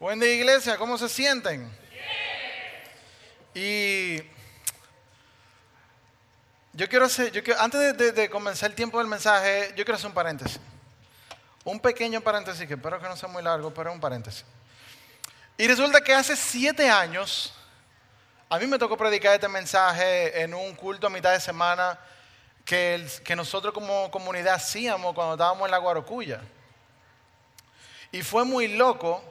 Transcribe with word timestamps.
Buen 0.00 0.18
día, 0.18 0.32
iglesia, 0.32 0.78
¿cómo 0.78 0.96
se 0.96 1.10
sienten? 1.10 1.70
Y 3.52 4.16
yo 6.72 6.88
quiero 6.88 7.04
hacer, 7.04 7.30
yo 7.32 7.44
quiero, 7.44 7.60
antes 7.60 8.14
de, 8.14 8.30
comenzar 8.30 8.70
el 8.70 8.74
tiempo 8.74 8.96
del 8.96 9.08
mensaje, 9.08 9.68
yo 9.76 9.84
quiero 9.84 9.96
hacer 9.96 10.06
un 10.06 10.14
paréntesis. 10.14 10.58
Un 11.64 11.78
pequeño 11.78 12.22
paréntesis, 12.22 12.66
que 12.66 12.72
espero 12.72 12.98
que 12.98 13.08
no 13.08 13.14
sea 13.14 13.28
muy 13.28 13.42
largo, 13.42 13.74
pero 13.74 13.92
un 13.92 14.00
paréntesis. 14.00 14.42
Y 15.58 15.68
resulta 15.68 16.00
que 16.00 16.14
hace 16.14 16.34
siete 16.34 16.88
años, 16.88 17.52
a 18.48 18.58
mí 18.58 18.66
me 18.66 18.78
tocó 18.78 18.96
predicar 18.96 19.34
este 19.34 19.48
mensaje 19.48 20.40
en 20.40 20.54
un 20.54 20.74
culto 20.76 21.08
a 21.08 21.10
mitad 21.10 21.32
de 21.32 21.40
semana 21.40 22.00
que, 22.64 23.06
que 23.22 23.36
nosotros 23.36 23.74
como 23.74 24.10
comunidad 24.10 24.54
hacíamos 24.54 25.14
cuando 25.14 25.34
estábamos 25.34 25.66
en 25.66 25.72
la 25.72 25.78
Guarocuya. 25.78 26.40
Y 28.10 28.22
fue 28.22 28.46
muy 28.46 28.66
loco, 28.66 29.22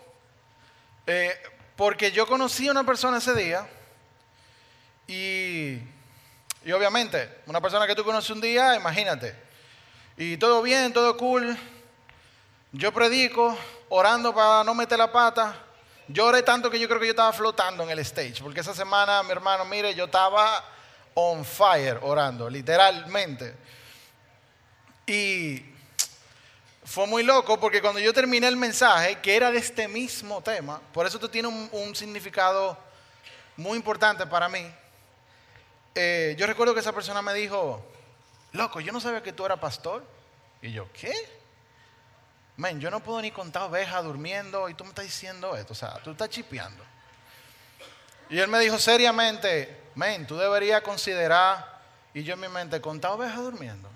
eh, 1.11 1.35
porque 1.75 2.11
yo 2.11 2.27
conocí 2.27 2.67
a 2.67 2.71
una 2.71 2.85
persona 2.85 3.17
ese 3.17 3.33
día 3.33 3.67
y, 5.07 5.79
y 6.63 6.71
obviamente, 6.71 7.41
una 7.47 7.59
persona 7.59 7.87
que 7.87 7.95
tú 7.95 8.03
conoces 8.03 8.29
un 8.29 8.39
día, 8.39 8.75
imagínate, 8.75 9.35
y 10.17 10.37
todo 10.37 10.61
bien, 10.61 10.93
todo 10.93 11.17
cool, 11.17 11.57
yo 12.73 12.93
predico, 12.93 13.57
orando 13.89 14.35
para 14.35 14.63
no 14.63 14.75
meter 14.75 14.99
la 14.99 15.11
pata, 15.11 15.55
lloré 16.07 16.43
tanto 16.43 16.69
que 16.69 16.79
yo 16.79 16.87
creo 16.87 16.99
que 16.99 17.07
yo 17.07 17.13
estaba 17.13 17.33
flotando 17.33 17.81
en 17.81 17.89
el 17.89 17.99
stage, 17.99 18.43
porque 18.43 18.59
esa 18.59 18.75
semana, 18.75 19.23
mi 19.23 19.31
hermano, 19.31 19.65
mire, 19.65 19.95
yo 19.95 20.05
estaba 20.05 20.63
on 21.15 21.43
fire 21.43 21.97
orando, 22.03 22.47
literalmente. 22.47 23.55
Y 25.07 25.65
fue 26.89 27.05
muy 27.05 27.21
loco 27.21 27.59
porque 27.59 27.83
cuando 27.83 27.99
yo 27.99 28.11
terminé 28.11 28.47
el 28.47 28.57
mensaje, 28.57 29.19
que 29.19 29.35
era 29.35 29.51
de 29.51 29.59
este 29.59 29.87
mismo 29.87 30.41
tema, 30.41 30.81
por 30.91 31.05
eso 31.05 31.17
esto 31.17 31.29
tiene 31.29 31.47
un, 31.47 31.95
significado 31.95 32.75
muy 33.57 33.77
importante 33.77 34.25
para 34.25 34.49
mí, 34.49 34.65
eh, 35.93 36.35
yo 36.35 36.47
recuerdo 36.47 36.73
que 36.73 36.79
esa 36.79 36.91
persona 36.91 37.21
me 37.21 37.35
dijo, 37.35 37.85
loco, 38.53 38.79
yo 38.79 38.91
no 38.91 38.99
sabía 38.99 39.21
que 39.21 39.33
tú 39.33 39.45
eras 39.45 39.59
pastor. 39.59 40.03
Y 40.63 40.71
yo, 40.71 40.91
¿qué? 40.91 41.13
Men, 42.57 42.79
yo 42.81 42.89
no 42.89 43.01
puedo 43.01 43.21
ni 43.21 43.29
contar 43.29 43.63
ovejas 43.63 44.03
durmiendo 44.03 44.67
y 44.67 44.73
tú 44.73 44.83
me 44.83 44.89
estás 44.89 45.05
diciendo 45.05 45.55
esto, 45.55 45.73
o 45.73 45.75
sea, 45.75 45.93
tú 46.03 46.11
estás 46.11 46.29
chipeando. 46.29 46.83
Y 48.31 48.39
él 48.39 48.47
me 48.47 48.57
dijo 48.57 48.79
seriamente, 48.79 49.91
men, 49.93 50.25
tú 50.25 50.37
deberías 50.37 50.81
considerar, 50.81 51.81
y 52.15 52.23
yo 52.23 52.33
en 52.33 52.39
mi 52.39 52.47
mente, 52.47 52.81
contar 52.81 53.11
ovejas 53.11 53.43
durmiendo. 53.43 53.87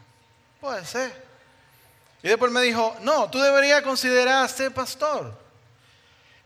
Puede 0.62 0.86
ser. 0.86 1.33
Y 2.24 2.30
después 2.30 2.52
me 2.52 2.62
dijo, 2.62 2.96
no, 3.02 3.30
tú 3.30 3.40
deberías 3.40 3.82
considerar 3.82 4.48
ser 4.50 4.74
pastor. 4.74 5.38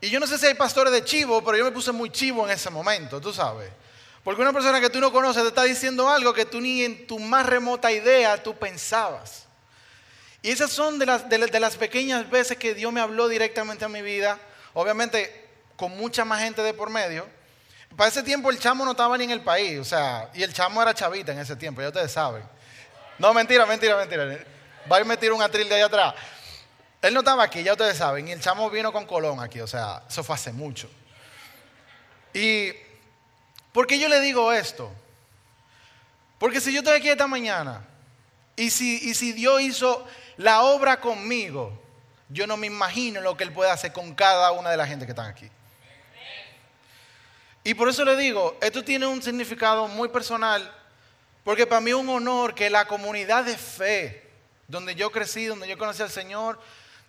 Y 0.02 0.09
yo 0.09 0.19
no 0.19 0.25
sé 0.25 0.39
si 0.39 0.47
hay 0.47 0.56
pastores 0.56 0.92
de 0.92 1.03
chivo, 1.03 1.44
pero 1.44 1.56
yo 1.56 1.64
me 1.64 1.72
puse 1.72 1.92
muy 1.92 2.09
chivo 2.09 2.45
en 2.45 2.52
ese 2.52 2.72
momento, 2.72 3.22
tú 3.22 3.31
sabes. 3.31 3.69
Porque 4.23 4.42
una 4.42 4.52
persona 4.52 4.81
que 4.81 4.89
tú 4.89 5.00
no 5.00 5.11
conoces 5.11 5.44
te 5.44 5.50
está 5.50 5.64
diciendo 5.64 6.09
algo 6.09 6.34
que 6.34 6.45
tú 6.45 6.59
ni 6.59 6.84
en 6.84 7.06
tu 7.06 7.19
más 7.19 7.45
remota 7.45 7.92
idea 7.92 8.42
tú 8.42 8.56
pensabas. 8.56 9.45
Y 10.42 10.50
esas 10.50 10.72
son 10.72 10.97
de 10.97 11.06
las, 11.06 11.30
de, 11.30 11.38
de 11.38 11.59
las 11.59 11.75
pequeñas 11.75 12.28
veces 12.30 12.58
que 12.58 12.73
Dios 12.73 12.91
me 12.91 13.00
habló 13.00 13.28
directamente 13.28 13.86
a 13.86 13.89
mi 13.89 14.02
vida, 14.02 14.39
obviamente 14.73 15.47
con 15.75 15.95
mucha 15.95 16.25
más 16.25 16.41
gente 16.41 16.64
de 16.64 16.73
por 16.73 16.89
medio. 16.89 17.28
Para 17.95 18.09
ese 18.09 18.23
tiempo 18.23 18.50
el 18.50 18.59
chamo 18.59 18.84
no 18.84 18.91
estaba 18.91 19.17
ni 19.17 19.25
en 19.25 19.31
el 19.31 19.41
país, 19.41 19.80
o 19.80 19.86
sea, 19.86 20.30
y 20.34 20.41
el 20.41 20.53
chamo 20.53 20.81
era 20.81 20.94
chavita 20.94 21.31
en 21.31 21.39
ese 21.39 21.56
tiempo, 21.56 21.81
ya 21.81 21.88
ustedes 21.88 22.12
saben. 22.12 22.44
No, 23.19 23.34
mentira, 23.34 23.66
mentira, 23.66 23.95
mentira. 23.95 24.56
Va 24.91 24.97
a 24.97 25.03
meter 25.03 25.31
un 25.31 25.41
atril 25.41 25.67
de 25.69 25.75
allá 25.75 25.85
atrás. 25.85 26.16
Él 27.02 27.13
no 27.13 27.19
estaba 27.19 27.43
aquí, 27.43 27.63
ya 27.63 27.73
ustedes 27.73 27.97
saben. 27.97 28.27
Y 28.27 28.31
el 28.31 28.41
chamo 28.41 28.69
vino 28.69 28.91
con 28.91 29.05
Colón 29.05 29.39
aquí, 29.39 29.59
o 29.59 29.67
sea, 29.67 30.03
eso 30.09 30.23
fue 30.23 30.35
hace 30.35 30.51
mucho. 30.51 30.89
¿Y 32.34 32.73
por 33.72 33.88
qué 33.88 34.00
yo 34.00 34.09
le 34.09 34.19
digo 34.19 34.51
esto? 34.51 34.91
Porque 36.39 36.62
si 36.62 36.72
yo 36.72 36.79
estoy 36.79 36.97
aquí 36.97 37.09
esta 37.09 37.28
mañana 37.28 37.84
y 38.56 38.69
si, 38.69 39.09
y 39.09 39.13
si 39.13 39.34
Dios 39.34 39.62
hizo 39.62 40.06
la 40.38 40.62
obra 40.62 41.00
conmigo, 41.00 41.72
yo 42.29 42.45
no 42.45 42.57
me 42.57 42.67
imagino 42.67 43.22
lo 43.22 43.38
que 43.38 43.44
Él 43.44 43.53
puede 43.53 43.72
hacer 43.72 43.94
con 43.94 44.13
cada 44.13 44.51
una 44.51 44.69
de 44.69 44.78
la 44.78 44.85
gente 44.85 45.06
que 45.06 45.12
están 45.12 45.28
aquí. 45.28 45.50
Y 47.63 47.73
por 47.73 47.89
eso 47.89 48.06
le 48.06 48.16
digo, 48.16 48.57
esto 48.62 48.83
tiene 48.83 49.07
un 49.07 49.22
significado 49.22 49.88
muy 49.88 50.09
personal, 50.09 50.73
porque 51.44 51.67
para 51.67 51.81
mí 51.81 51.89
es 51.91 51.97
un 51.97 52.09
honor 52.09 52.56
que 52.56 52.69
la 52.69 52.85
comunidad 52.85 53.44
de 53.44 53.57
fe, 53.57 54.26
donde 54.67 54.95
yo 54.95 55.11
crecí, 55.11 55.45
donde 55.45 55.67
yo 55.67 55.78
conocí 55.78 56.01
al 56.01 56.09
Señor, 56.09 56.59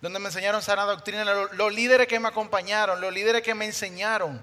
donde 0.01 0.19
me 0.19 0.27
enseñaron 0.27 0.63
sana 0.63 0.85
doctrina, 0.85 1.25
los, 1.25 1.75
líderes 1.75 2.07
que 2.07 2.21
me 2.21 2.29
acompañaron, 2.29 3.01
los 3.01 3.13
líderes 3.13 3.43
que 3.43 3.55
me 3.55 3.65
enseñaron 3.65 4.41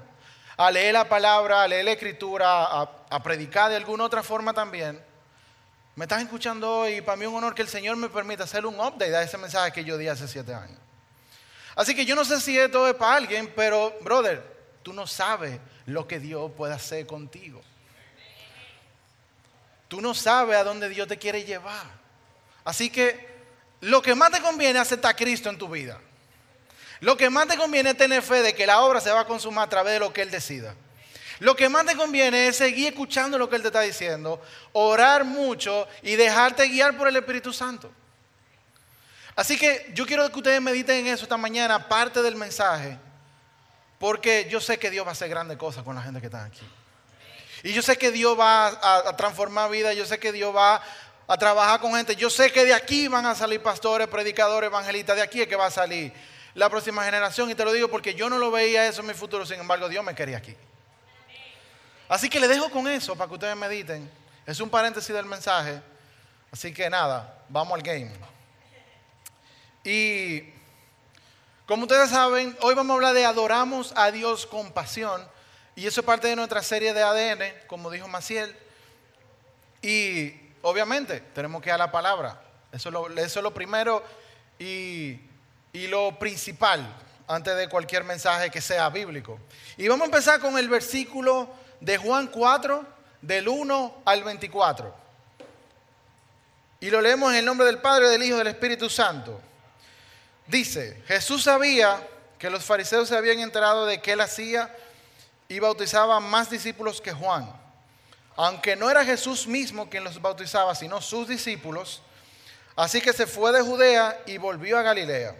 a 0.57 0.71
leer 0.71 0.93
la 0.93 1.07
palabra, 1.07 1.63
a 1.63 1.67
leer 1.67 1.85
la 1.85 1.91
escritura, 1.91 2.81
a, 2.81 3.23
predicar 3.23 3.69
de 3.69 3.77
alguna 3.77 4.03
otra 4.03 4.21
forma 4.21 4.53
también. 4.53 5.01
Me 5.95 6.05
estás 6.05 6.21
escuchando 6.21 6.79
hoy 6.79 6.95
y 6.95 7.01
para 7.01 7.15
mí 7.15 7.23
es 7.23 7.29
un 7.29 7.37
honor 7.37 7.55
que 7.55 7.61
el 7.61 7.69
Señor 7.69 7.95
me 7.95 8.09
permita 8.09 8.43
hacer 8.43 8.65
un 8.65 8.75
update 8.75 9.15
a 9.15 9.21
ese 9.21 9.37
mensaje 9.37 9.71
que 9.71 9.85
yo 9.85 9.97
di 9.97 10.09
hace 10.09 10.27
siete 10.27 10.53
años. 10.53 10.77
Así 11.73 11.95
que 11.95 12.05
yo 12.05 12.15
no 12.15 12.25
sé 12.25 12.41
si 12.41 12.57
esto 12.57 12.87
es 12.87 12.95
para 12.95 13.15
alguien, 13.15 13.51
pero 13.55 13.97
brother, 14.01 14.43
tú 14.83 14.91
no 14.91 15.07
sabes 15.07 15.59
lo 15.85 16.05
que 16.05 16.19
Dios 16.19 16.51
puede 16.55 16.73
hacer 16.73 17.07
contigo. 17.07 17.61
Tú 19.87 20.01
no 20.01 20.13
sabes 20.13 20.57
a 20.57 20.63
dónde 20.65 20.89
Dios 20.89 21.07
te 21.07 21.17
quiere 21.17 21.45
llevar. 21.45 22.04
Así 22.65 22.89
que 22.89 23.33
lo 23.81 24.01
que 24.01 24.15
más 24.15 24.31
te 24.31 24.41
conviene 24.41 24.79
es 24.79 24.87
aceptar 24.87 25.11
a 25.11 25.15
Cristo 25.15 25.49
en 25.49 25.57
tu 25.57 25.69
vida. 25.69 26.01
Lo 26.99 27.15
que 27.15 27.29
más 27.29 27.47
te 27.47 27.55
conviene 27.55 27.91
es 27.91 27.97
tener 27.97 28.23
fe 28.23 28.41
de 28.41 28.55
que 28.55 28.65
la 28.65 28.81
obra 28.81 28.99
se 28.99 29.11
va 29.11 29.21
a 29.21 29.27
consumar 29.27 29.67
a 29.67 29.69
través 29.69 29.93
de 29.93 29.99
lo 29.99 30.11
que 30.11 30.23
Él 30.23 30.31
decida. 30.31 30.75
Lo 31.39 31.55
que 31.55 31.69
más 31.69 31.85
te 31.85 31.95
conviene 31.95 32.47
es 32.47 32.57
seguir 32.57 32.87
escuchando 32.87 33.37
lo 33.37 33.49
que 33.49 33.57
Él 33.57 33.61
te 33.61 33.67
está 33.67 33.81
diciendo, 33.81 34.41
orar 34.71 35.23
mucho 35.25 35.87
y 36.01 36.15
dejarte 36.15 36.67
guiar 36.67 36.97
por 36.97 37.07
el 37.07 37.15
Espíritu 37.15 37.53
Santo. 37.53 37.91
Así 39.35 39.57
que 39.57 39.91
yo 39.93 40.05
quiero 40.05 40.29
que 40.31 40.37
ustedes 40.37 40.61
mediten 40.61 41.05
en 41.05 41.13
eso 41.13 41.23
esta 41.23 41.37
mañana, 41.37 41.89
parte 41.89 42.21
del 42.21 42.35
mensaje, 42.35 42.97
porque 43.99 44.47
yo 44.49 44.61
sé 44.61 44.79
que 44.79 44.89
Dios 44.89 45.05
va 45.05 45.09
a 45.09 45.11
hacer 45.11 45.29
grandes 45.29 45.57
cosas 45.57 45.83
con 45.83 45.95
la 45.95 46.01
gente 46.01 46.21
que 46.21 46.27
está 46.27 46.45
aquí. 46.45 46.65
Y 47.63 47.73
yo 47.73 47.81
sé 47.81 47.97
que 47.97 48.11
Dios 48.11 48.39
va 48.39 48.67
a, 48.67 49.09
a 49.09 49.17
transformar 49.17 49.69
vidas, 49.69 49.95
yo 49.95 50.05
sé 50.05 50.19
que 50.19 50.31
Dios 50.31 50.55
va 50.55 50.81
a 51.27 51.37
trabajar 51.37 51.79
con 51.79 51.93
gente. 51.93 52.15
Yo 52.15 52.29
sé 52.29 52.51
que 52.51 52.65
de 52.65 52.73
aquí 52.73 53.07
van 53.07 53.25
a 53.25 53.35
salir 53.35 53.61
pastores, 53.61 54.07
predicadores, 54.07 54.67
evangelistas, 54.67 55.15
de 55.15 55.21
aquí 55.21 55.41
es 55.41 55.47
que 55.47 55.55
va 55.55 55.67
a 55.67 55.71
salir 55.71 56.13
la 56.53 56.69
próxima 56.69 57.03
generación. 57.03 57.49
Y 57.49 57.55
te 57.55 57.65
lo 57.65 57.71
digo 57.71 57.87
porque 57.89 58.13
yo 58.13 58.29
no 58.29 58.37
lo 58.37 58.51
veía 58.51 58.87
eso 58.87 59.01
en 59.01 59.07
mi 59.07 59.13
futuro, 59.13 59.45
sin 59.45 59.59
embargo 59.59 59.89
Dios 59.89 60.03
me 60.03 60.15
quería 60.15 60.37
aquí. 60.37 60.55
Así 62.07 62.29
que 62.29 62.39
le 62.39 62.47
dejo 62.47 62.69
con 62.69 62.87
eso 62.87 63.15
para 63.15 63.27
que 63.27 63.33
ustedes 63.33 63.55
mediten. 63.55 64.09
Es 64.45 64.59
un 64.59 64.69
paréntesis 64.69 65.13
del 65.13 65.25
mensaje. 65.25 65.81
Así 66.51 66.71
que 66.73 66.89
nada, 66.89 67.43
vamos 67.49 67.73
al 67.73 67.81
game. 67.81 68.11
Y 69.83 70.53
como 71.65 71.83
ustedes 71.83 72.11
saben, 72.11 72.55
hoy 72.61 72.75
vamos 72.75 72.91
a 72.91 72.95
hablar 72.95 73.13
de 73.13 73.25
adoramos 73.25 73.91
a 73.95 74.11
Dios 74.11 74.45
con 74.45 74.71
pasión. 74.71 75.27
Y 75.75 75.87
eso 75.87 76.01
es 76.01 76.05
parte 76.05 76.27
de 76.27 76.35
nuestra 76.35 76.61
serie 76.61 76.93
de 76.93 77.01
ADN, 77.01 77.67
como 77.67 77.89
dijo 77.89 78.07
Maciel. 78.07 78.55
Y 79.81 80.44
obviamente, 80.65 81.19
tenemos 81.33 81.61
que 81.61 81.69
ir 81.69 81.73
a 81.73 81.77
la 81.77 81.91
palabra. 81.91 82.41
Eso 82.71 82.89
es 82.89 83.35
lo, 83.35 83.53
primero 83.53 84.03
y, 84.59 85.19
y 85.71 85.87
lo 85.87 86.17
principal 86.19 86.85
antes 87.27 87.55
de 87.55 87.69
cualquier 87.69 88.03
mensaje 88.03 88.49
que 88.49 88.61
sea 88.61 88.89
bíblico. 88.89 89.39
Y 89.77 89.87
vamos 89.87 90.03
a 90.03 90.05
empezar 90.05 90.39
con 90.39 90.57
el 90.57 90.67
versículo 90.67 91.49
de 91.79 91.97
Juan 91.97 92.27
4, 92.27 92.83
del 93.21 93.47
1 93.47 94.01
al 94.05 94.23
24. 94.23 94.93
Y 96.79 96.89
lo 96.89 96.99
leemos 96.99 97.31
en 97.31 97.39
el 97.39 97.45
nombre 97.45 97.65
del 97.67 97.77
Padre, 97.77 98.09
del 98.09 98.23
Hijo 98.23 98.35
y 98.35 98.39
del 98.39 98.47
Espíritu 98.47 98.89
Santo. 98.89 99.39
Dice, 100.47 101.01
Jesús 101.07 101.43
sabía 101.43 102.05
que 102.39 102.49
los 102.49 102.65
fariseos 102.65 103.07
se 103.07 103.15
habían 103.15 103.39
enterado 103.39 103.85
de 103.85 104.01
que 104.01 104.13
él 104.13 104.21
hacía 104.21 104.75
y 105.47 105.59
bautizaba 105.59 106.19
más 106.19 106.49
discípulos 106.49 107.01
que 107.01 107.13
Juan 107.13 107.64
aunque 108.35 108.75
no 108.75 108.89
era 108.89 109.05
Jesús 109.05 109.47
mismo 109.47 109.89
quien 109.89 110.03
los 110.03 110.21
bautizaba, 110.21 110.75
sino 110.75 111.01
sus 111.01 111.27
discípulos, 111.27 112.01
así 112.75 113.01
que 113.01 113.13
se 113.13 113.27
fue 113.27 113.51
de 113.51 113.61
Judea 113.61 114.21
y 114.25 114.37
volvió 114.37 114.77
a 114.77 114.81
Galilea. 114.81 115.35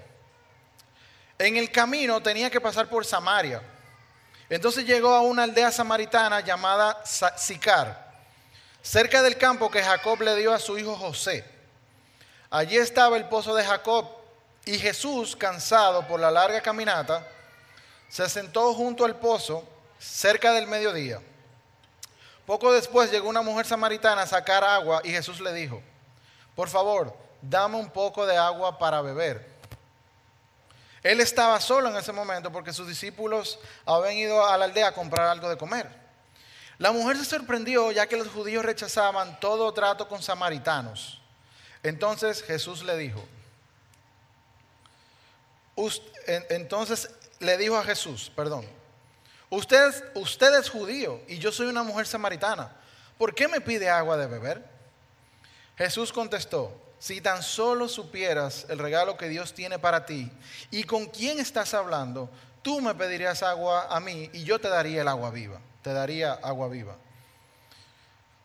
En 1.38 1.58
el 1.58 1.72
camino 1.72 2.22
tenía 2.22 2.50
que 2.50 2.62
pasar 2.62 2.88
por 2.88 3.06
Samaria. 3.06 3.62
Entonces 4.50 4.86
llegó 4.86 5.14
a 5.14 5.22
una 5.22 5.44
aldea 5.44 5.72
samaritana 5.72 6.40
llamada 6.40 7.02
Sicar, 7.06 8.14
cerca 8.82 9.22
del 9.22 9.38
campo 9.38 9.70
que 9.70 9.84
Jacob 9.84 10.22
le 10.22 10.36
dio 10.36 10.54
a 10.54 10.60
su 10.60 10.78
hijo 10.78 10.96
José. 10.96 11.44
Allí 12.50 12.78
estaba 12.78 13.18
el 13.18 13.26
pozo 13.26 13.54
de 13.56 13.66
Jacob 13.66 14.08
y 14.64 14.78
Jesús, 14.78 15.36
cansado 15.36 16.08
por 16.08 16.20
la 16.20 16.32
larga 16.32 16.62
caminata, 16.62 17.28
se 18.08 18.30
sentó 18.30 18.74
junto 18.74 19.04
al 19.04 19.16
pozo 19.18 19.68
cerca 20.00 20.54
del 20.54 20.68
mediodía. 20.68 21.20
Poco 22.46 22.72
después 22.72 23.12
llegó 23.12 23.28
una 23.28 23.42
mujer 23.42 23.66
samaritana 23.66 24.22
a 24.24 24.28
sacar 24.28 24.64
agua 24.64 25.02
y 25.04 25.10
Jesús 25.10 25.40
le 25.40 25.52
dijo, 25.54 25.82
por 26.56 26.70
favor, 26.70 27.16
dame 27.42 27.78
un 27.78 27.90
poco 27.90 28.26
de 28.26 28.38
agua 28.38 28.78
para 28.78 29.02
beber. 29.02 29.56
Él 31.02 31.22
estaba 31.22 31.60
solo 31.60 31.90
en 31.90 31.98
ese 31.98 32.12
momento 32.12 32.52
porque 32.52 32.74
sus 32.74 32.88
discípulos 32.88 33.60
habían 33.86 34.16
ido 34.16 34.46
a 34.46 34.58
la 34.58 34.66
aldea 34.66 34.88
a 34.88 34.94
comprar 34.94 35.28
algo 35.28 35.50
de 35.50 35.58
comer. 35.58 35.88
La 36.78 36.92
mujer 36.92 37.18
se 37.18 37.26
sorprendió 37.26 37.92
ya 37.92 38.08
que 38.08 38.18
los 38.18 38.28
judíos 38.28 38.66
rechazaban 38.66 39.40
todo 39.40 39.72
trato 39.74 40.08
con 40.08 40.22
samaritanos. 40.22 41.22
Entonces 41.84 42.44
Jesús 42.44 42.84
le 42.84 42.98
dijo, 42.98 43.24
entonces 46.50 47.12
le 47.40 47.58
dijo 47.58 47.78
a 47.78 47.84
Jesús, 47.84 48.32
perdón, 48.36 48.66
usted, 49.56 49.92
usted 50.16 50.58
es 50.60 50.70
judío 50.70 51.22
y 51.28 51.38
yo 51.38 51.52
soy 51.52 51.68
una 51.68 51.84
mujer 51.84 52.08
samaritana. 52.08 52.72
¿Por 53.18 53.34
qué 53.34 53.48
me 53.48 53.62
pide 53.62 53.90
agua 53.90 54.18
de 54.18 54.28
beber? 54.28 54.64
Jesús 55.78 56.12
contestó, 56.12 56.82
si 57.00 57.22
tan 57.22 57.44
solo 57.44 57.88
supieras 57.88 58.66
el 58.70 58.80
regalo 58.80 59.18
que 59.18 59.30
Dios 59.30 59.54
tiene 59.54 59.80
para 59.80 60.06
ti 60.06 60.32
y 60.72 60.84
con 60.84 61.06
quién 61.06 61.40
estás 61.40 61.74
hablando, 61.74 62.30
tú 62.62 62.82
me 62.82 62.96
pedirías 62.96 63.44
agua 63.44 63.88
a 63.90 64.00
mí 64.00 64.30
y 64.34 64.44
yo 64.44 64.60
te 64.60 64.70
daría 64.70 65.02
el 65.02 65.08
agua 65.08 65.32
viva, 65.32 65.60
te 65.82 65.94
daría 65.94 66.34
agua 66.34 66.68
viva. 66.68 66.96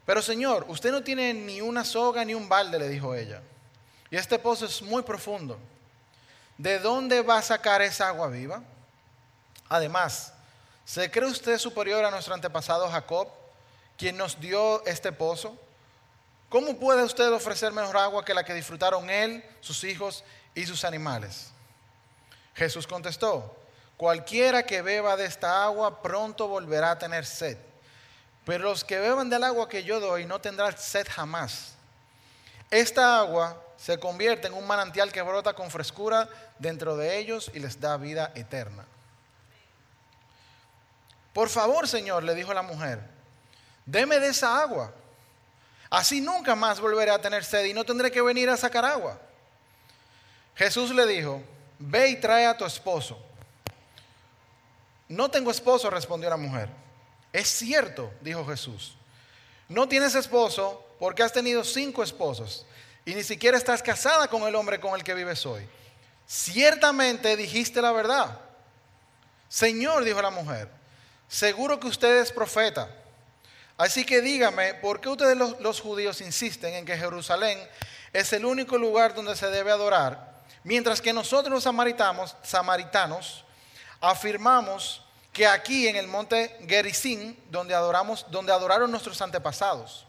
Pero 0.04 0.22
Señor, 0.22 0.66
usted 0.68 0.90
no 0.90 1.02
tiene 1.02 1.32
ni 1.32 1.60
una 1.60 1.84
soga 1.84 2.24
ni 2.24 2.34
un 2.34 2.48
balde, 2.48 2.78
le 2.78 2.88
dijo 2.88 3.14
ella. 3.14 3.42
Y 4.10 4.16
este 4.16 4.38
pozo 4.38 4.66
es 4.66 4.82
muy 4.82 5.02
profundo. 5.02 5.58
¿De 6.58 6.78
dónde 6.78 7.22
va 7.22 7.38
a 7.38 7.42
sacar 7.42 7.80
esa 7.80 8.08
agua 8.08 8.28
viva? 8.28 8.62
Además, 9.68 10.32
¿se 10.90 11.08
cree 11.08 11.28
usted 11.28 11.56
superior 11.56 12.04
a 12.04 12.10
nuestro 12.10 12.34
antepasado 12.34 12.90
Jacob, 12.90 13.28
quien 13.96 14.16
nos 14.16 14.40
dio 14.40 14.84
este 14.86 15.12
pozo? 15.12 15.56
¿Cómo 16.48 16.80
puede 16.80 17.04
usted 17.04 17.30
ofrecer 17.32 17.72
mejor 17.72 17.96
agua 17.96 18.24
que 18.24 18.34
la 18.34 18.42
que 18.42 18.54
disfrutaron 18.54 19.08
él, 19.08 19.44
sus 19.60 19.84
hijos 19.84 20.24
y 20.52 20.66
sus 20.66 20.84
animales? 20.84 21.52
Jesús 22.56 22.88
contestó, 22.88 23.56
cualquiera 23.96 24.64
que 24.64 24.82
beba 24.82 25.16
de 25.16 25.26
esta 25.26 25.62
agua 25.62 26.02
pronto 26.02 26.48
volverá 26.48 26.90
a 26.90 26.98
tener 26.98 27.24
sed, 27.24 27.56
pero 28.44 28.64
los 28.64 28.82
que 28.82 28.98
beban 28.98 29.30
del 29.30 29.44
agua 29.44 29.68
que 29.68 29.84
yo 29.84 30.00
doy 30.00 30.24
no 30.24 30.40
tendrán 30.40 30.76
sed 30.76 31.06
jamás. 31.08 31.74
Esta 32.68 33.20
agua 33.20 33.62
se 33.76 34.00
convierte 34.00 34.48
en 34.48 34.54
un 34.54 34.66
manantial 34.66 35.12
que 35.12 35.22
brota 35.22 35.52
con 35.52 35.70
frescura 35.70 36.28
dentro 36.58 36.96
de 36.96 37.18
ellos 37.18 37.48
y 37.54 37.60
les 37.60 37.80
da 37.80 37.96
vida 37.96 38.32
eterna. 38.34 38.84
Por 41.32 41.48
favor, 41.48 41.86
Señor, 41.86 42.24
le 42.24 42.34
dijo 42.34 42.52
la 42.52 42.62
mujer, 42.62 43.00
deme 43.86 44.18
de 44.18 44.28
esa 44.28 44.60
agua 44.60 44.92
Así 45.90 46.20
nunca 46.20 46.54
más 46.54 46.78
volveré 46.80 47.10
a 47.10 47.20
tener 47.20 47.44
sed 47.44 47.64
y 47.64 47.74
no 47.74 47.84
tendré 47.84 48.12
que 48.12 48.22
venir 48.22 48.48
a 48.48 48.56
sacar 48.56 48.84
agua. 48.84 49.20
Jesús 50.54 50.94
le 50.94 51.04
dijo, 51.04 51.42
ve 51.80 52.10
y 52.10 52.16
trae 52.20 52.46
a 52.46 52.56
tu 52.56 52.64
esposo. 52.64 53.20
No 55.08 55.28
tengo 55.28 55.50
esposo, 55.50 55.90
respondió 55.90 56.30
la 56.30 56.36
mujer. 56.36 56.68
Es 57.32 57.48
cierto, 57.48 58.12
dijo 58.20 58.46
Jesús. 58.46 58.94
No 59.68 59.88
tienes 59.88 60.14
esposo 60.14 60.86
porque 61.00 61.24
has 61.24 61.32
tenido 61.32 61.64
cinco 61.64 62.04
esposos 62.04 62.64
y 63.04 63.14
ni 63.14 63.24
siquiera 63.24 63.58
estás 63.58 63.82
casada 63.82 64.28
con 64.28 64.42
el 64.42 64.54
hombre 64.54 64.78
con 64.78 64.94
el 64.94 65.02
que 65.02 65.14
vives 65.14 65.44
hoy. 65.44 65.66
Ciertamente 66.24 67.36
dijiste 67.36 67.82
la 67.82 67.90
verdad. 67.90 68.38
Señor, 69.48 70.04
dijo 70.04 70.22
la 70.22 70.30
mujer, 70.30 70.70
seguro 71.30 71.78
que 71.78 71.86
usted 71.86 72.20
es 72.20 72.32
profeta. 72.32 72.90
Así 73.78 74.04
que 74.04 74.20
dígame, 74.20 74.74
¿por 74.74 75.00
qué 75.00 75.08
ustedes 75.08 75.38
los, 75.38 75.80
judíos 75.80 76.20
insisten 76.20 76.74
en 76.74 76.84
que 76.84 76.98
Jerusalén 76.98 77.58
es 78.12 78.32
el 78.34 78.44
único 78.44 78.76
lugar 78.76 79.14
donde 79.14 79.36
se 79.36 79.46
debe 79.46 79.70
adorar, 79.70 80.42
mientras 80.64 81.00
que 81.00 81.14
nosotros 81.14 81.54
los 81.54 81.62
samaritanos, 81.62 82.36
samaritanos 82.42 83.44
afirmamos 84.00 85.02
que 85.32 85.46
aquí 85.46 85.86
en 85.86 85.96
el 85.96 86.08
monte 86.08 86.58
Gerizim, 86.66 87.36
donde, 87.48 87.74
adoramos, 87.74 88.26
donde 88.30 88.52
adoraron 88.52 88.90
nuestros 88.90 89.22
antepasados? 89.22 90.06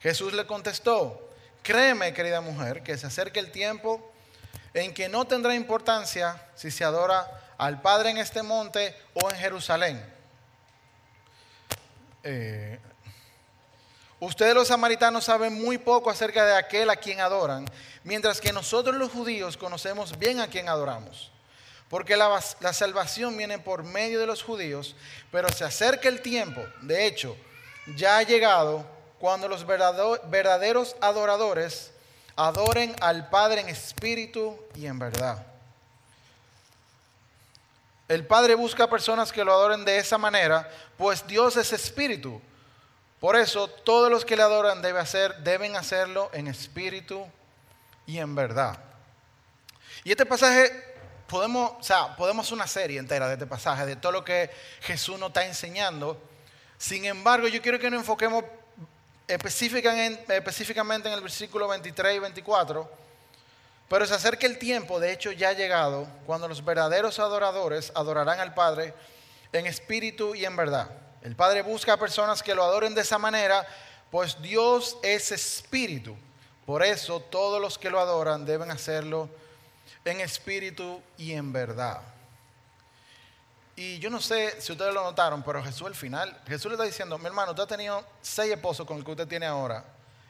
Jesús 0.00 0.34
le 0.34 0.46
contestó, 0.46 1.30
créeme 1.62 2.12
querida 2.12 2.40
mujer, 2.40 2.82
que 2.82 2.98
se 2.98 3.06
acerque 3.06 3.38
el 3.38 3.52
tiempo 3.52 4.12
en 4.74 4.92
que 4.92 5.08
no 5.08 5.24
tendrá 5.26 5.54
importancia 5.54 6.44
si 6.56 6.70
se 6.72 6.84
adora 6.84 7.43
al 7.58 7.80
Padre 7.80 8.10
en 8.10 8.18
este 8.18 8.42
monte 8.42 8.94
o 9.14 9.30
en 9.30 9.36
Jerusalén 9.36 10.14
eh, 12.24 12.78
ustedes 14.18 14.54
los 14.54 14.68
samaritanos 14.68 15.24
saben 15.24 15.52
muy 15.62 15.76
poco 15.76 16.08
acerca 16.08 16.44
de 16.46 16.56
aquel 16.56 16.88
a 16.88 16.96
quien 16.96 17.20
adoran, 17.20 17.66
mientras 18.02 18.40
que 18.40 18.52
nosotros 18.52 18.96
los 18.96 19.12
judíos 19.12 19.58
conocemos 19.58 20.18
bien 20.18 20.40
a 20.40 20.48
quien 20.48 20.68
adoramos. 20.68 21.30
Porque 21.90 22.16
la, 22.16 22.40
la 22.60 22.72
salvación 22.72 23.36
viene 23.36 23.58
por 23.58 23.84
medio 23.84 24.18
de 24.18 24.26
los 24.26 24.42
judíos, 24.42 24.96
pero 25.30 25.50
se 25.50 25.64
acerca 25.64 26.08
el 26.08 26.22
tiempo, 26.22 26.64
de 26.80 27.06
hecho, 27.06 27.36
ya 27.96 28.16
ha 28.16 28.22
llegado 28.22 28.86
cuando 29.18 29.46
los 29.46 29.66
verdaderos 29.66 30.96
adoradores 31.02 31.92
adoren 32.36 32.96
al 33.00 33.28
Padre 33.28 33.60
en 33.60 33.68
espíritu 33.68 34.58
y 34.74 34.86
en 34.86 34.98
verdad. 34.98 35.53
El 38.14 38.26
Padre 38.26 38.54
busca 38.54 38.88
personas 38.88 39.32
que 39.32 39.44
lo 39.44 39.52
adoren 39.52 39.84
de 39.84 39.98
esa 39.98 40.18
manera, 40.18 40.70
pues 40.96 41.26
Dios 41.26 41.56
es 41.56 41.72
espíritu. 41.72 42.40
Por 43.18 43.34
eso 43.34 43.66
todos 43.66 44.08
los 44.08 44.24
que 44.24 44.36
le 44.36 44.42
adoran 44.42 44.82
deben, 44.82 45.02
hacer, 45.02 45.36
deben 45.38 45.74
hacerlo 45.74 46.30
en 46.32 46.46
espíritu 46.46 47.26
y 48.06 48.18
en 48.18 48.34
verdad. 48.34 48.78
Y 50.04 50.12
este 50.12 50.24
pasaje, 50.24 50.70
podemos, 51.26 51.72
o 51.80 51.82
sea, 51.82 52.14
podemos 52.14 52.52
una 52.52 52.68
serie 52.68 53.00
entera 53.00 53.26
de 53.26 53.34
este 53.34 53.46
pasaje, 53.46 53.84
de 53.84 53.96
todo 53.96 54.12
lo 54.12 54.24
que 54.24 54.48
Jesús 54.82 55.18
nos 55.18 55.30
está 55.30 55.44
enseñando. 55.44 56.16
Sin 56.78 57.06
embargo, 57.06 57.48
yo 57.48 57.60
quiero 57.60 57.80
que 57.80 57.90
nos 57.90 58.00
enfoquemos 58.00 58.44
específicamente 59.26 61.08
en 61.08 61.14
el 61.14 61.20
versículo 61.20 61.66
23 61.66 62.16
y 62.16 62.18
24 62.20 63.03
pero 63.88 64.06
se 64.06 64.14
acerca 64.14 64.46
el 64.46 64.58
tiempo, 64.58 64.98
de 64.98 65.12
hecho 65.12 65.32
ya 65.32 65.50
ha 65.50 65.52
llegado, 65.52 66.08
cuando 66.26 66.48
los 66.48 66.64
verdaderos 66.64 67.18
adoradores 67.18 67.92
adorarán 67.94 68.40
al 68.40 68.54
Padre 68.54 68.94
en 69.52 69.66
espíritu 69.66 70.34
y 70.34 70.44
en 70.44 70.56
verdad. 70.56 70.90
El 71.22 71.36
Padre 71.36 71.62
busca 71.62 71.94
a 71.94 71.96
personas 71.98 72.42
que 72.42 72.54
lo 72.54 72.64
adoren 72.64 72.94
de 72.94 73.02
esa 73.02 73.18
manera, 73.18 73.66
pues 74.10 74.40
Dios 74.42 74.98
es 75.02 75.32
espíritu. 75.32 76.16
Por 76.66 76.82
eso 76.82 77.20
todos 77.20 77.60
los 77.60 77.78
que 77.78 77.90
lo 77.90 78.00
adoran 78.00 78.46
deben 78.46 78.70
hacerlo 78.70 79.28
en 80.04 80.20
espíritu 80.20 81.02
y 81.16 81.32
en 81.32 81.52
verdad. 81.52 82.00
Y 83.76 83.98
yo 83.98 84.08
no 84.08 84.20
sé 84.20 84.60
si 84.60 84.72
ustedes 84.72 84.94
lo 84.94 85.02
notaron, 85.02 85.42
pero 85.42 85.62
Jesús 85.62 85.86
al 85.86 85.94
final, 85.94 86.40
Jesús 86.46 86.66
le 86.66 86.74
está 86.74 86.84
diciendo, 86.84 87.18
mi 87.18 87.26
hermano, 87.26 87.50
usted 87.50 87.64
ha 87.64 87.66
tenido 87.66 88.04
seis 88.22 88.52
esposos 88.52 88.86
con 88.86 88.98
el 88.98 89.04
que 89.04 89.10
usted 89.10 89.26
tiene 89.26 89.46
ahora. 89.46 89.84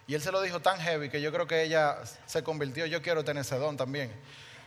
Y 0.06 0.14
él 0.14 0.23
se 0.23 0.30
lo 0.30 0.42
dijo 0.42 0.61
tan 0.61 0.78
heavy 0.80 1.08
que 1.08 1.20
yo 1.20 1.32
creo 1.32 1.46
que 1.46 1.62
ella 1.62 1.99
se 2.26 2.42
convirtió. 2.42 2.87
Yo 2.87 3.00
quiero 3.00 3.25
tener 3.25 3.40
ese 3.40 3.56
don 3.56 3.76
también. 3.76 4.12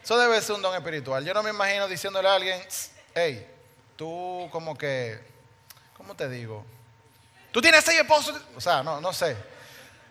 Eso 0.03 0.17
debe 0.17 0.41
ser 0.41 0.55
un 0.55 0.61
don 0.61 0.73
espiritual. 0.73 1.23
Yo 1.25 1.33
no 1.33 1.43
me 1.43 1.51
imagino 1.51 1.87
diciéndole 1.87 2.27
a 2.27 2.35
alguien, 2.35 2.59
hey, 3.13 3.45
tú 3.95 4.47
como 4.51 4.77
que, 4.77 5.19
¿cómo 5.95 6.15
te 6.15 6.27
digo? 6.29 6.65
Tú 7.51 7.61
tienes 7.61 7.83
seis 7.83 7.99
esposos. 7.99 8.39
O 8.55 8.61
sea, 8.61 8.81
no, 8.81 8.99
no 8.99 9.13
sé. 9.13 9.35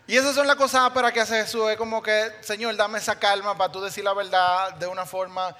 Y 0.05 0.15
esas 0.15 0.33
son 0.33 0.47
las 0.47 0.55
cosas 0.55 0.89
para 0.91 1.11
que 1.11 1.19
hace 1.19 1.43
Jesús. 1.43 1.69
Es 1.69 1.77
como 1.77 2.01
que, 2.01 2.31
Señor, 2.41 2.75
dame 2.77 2.99
esa 2.99 3.19
calma 3.19 3.57
para 3.57 3.71
tú 3.71 3.81
decir 3.81 4.03
la 4.03 4.13
verdad 4.13 4.73
de 4.75 4.87
una 4.87 5.05
forma 5.05 5.55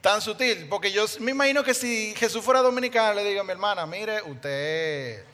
tan 0.00 0.20
sutil. 0.20 0.68
Porque 0.68 0.92
yo 0.92 1.04
me 1.18 1.32
imagino 1.32 1.64
que 1.64 1.74
si 1.74 2.14
Jesús 2.16 2.44
fuera 2.44 2.60
dominicano, 2.62 3.14
le 3.14 3.24
digo 3.24 3.40
a 3.40 3.44
mi 3.44 3.50
hermana, 3.50 3.84
mire, 3.84 4.22
usted 4.22 5.24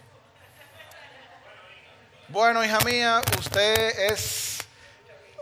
bueno, 2.28 2.62
hija 2.62 2.78
mía, 2.80 3.22
usted 3.38 4.10
es, 4.10 4.58